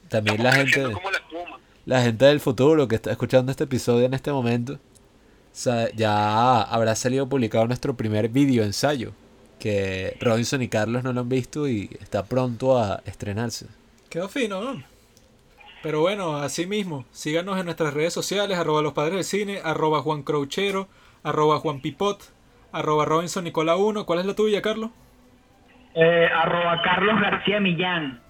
[0.09, 1.01] también la gente, como
[1.87, 4.79] la gente del futuro que está escuchando este episodio en este momento,
[5.95, 9.13] ya habrá salido publicado nuestro primer video ensayo.
[9.59, 13.67] Que Robinson y Carlos no lo han visto y está pronto a estrenarse.
[14.09, 14.85] Quedó fino, ¿no?
[15.83, 20.03] Pero bueno, así mismo, síganos en nuestras redes sociales, arroba los padres del cine, arroba
[20.03, 20.89] Juan Crouchero,
[21.23, 22.21] arroba Juan Pipot,
[22.73, 24.07] arroba Robinson Nicola 1.
[24.07, 24.91] ¿Cuál es la tuya, Carlos?
[26.01, 28.21] Eh, arroba Carlos García Millán.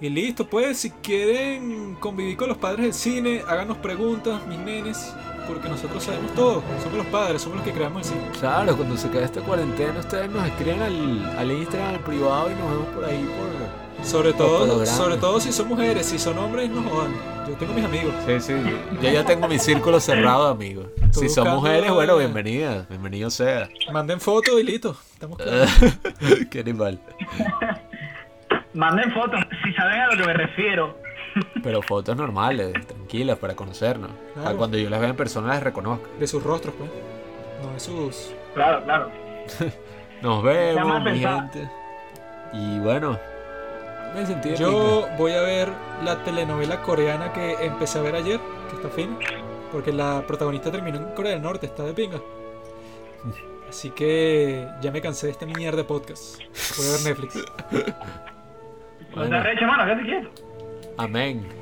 [0.00, 5.16] Y listo, pues, si quieren convivir con los padres del cine, háganos preguntas, mis nenes,
[5.46, 6.64] porque nosotros sabemos todo.
[6.82, 8.30] Somos los padres, somos los que creamos el cine.
[8.40, 12.54] Claro, cuando se cae esta cuarentena, ustedes nos escriben al, al Instagram, al privado y
[12.54, 13.81] nos vemos por ahí por...
[14.02, 17.12] Sobre todo, sobre todo si son mujeres, si son hombres, no jodan.
[17.48, 18.14] Yo tengo mis amigos.
[18.26, 18.52] Sí, sí.
[19.00, 20.86] Yo ya tengo mi círculo cerrado, amigos.
[21.12, 22.88] Si son mujeres, bueno, bienvenidas.
[22.88, 23.68] Bienvenido sea.
[23.92, 24.96] Manden fotos y listo.
[25.14, 25.70] Estamos claros.
[26.50, 26.98] Qué animal.
[28.74, 30.96] Manden fotos, si saben a lo que me refiero.
[31.62, 34.10] Pero fotos normales, tranquilas, para conocernos.
[34.34, 34.56] Para Claro.
[34.58, 36.06] cuando yo las vea en persona las reconozca.
[36.18, 36.90] De sus rostros, pues.
[37.62, 38.34] No de sus.
[38.54, 39.10] Claro, claro.
[40.22, 41.68] Nos vemos, mi gente.
[42.52, 43.18] Y bueno,
[44.14, 45.68] me sentí de Yo voy a ver
[46.04, 49.16] la telenovela coreana que empecé a ver ayer, que está fina.
[49.70, 52.20] Porque la protagonista terminó en Corea del Norte, está de pinga.
[53.68, 56.38] Así que ya me cansé de este mierda de podcast.
[56.76, 57.44] Voy a ver Netflix.
[59.14, 59.42] Bueno,
[60.96, 61.61] amén.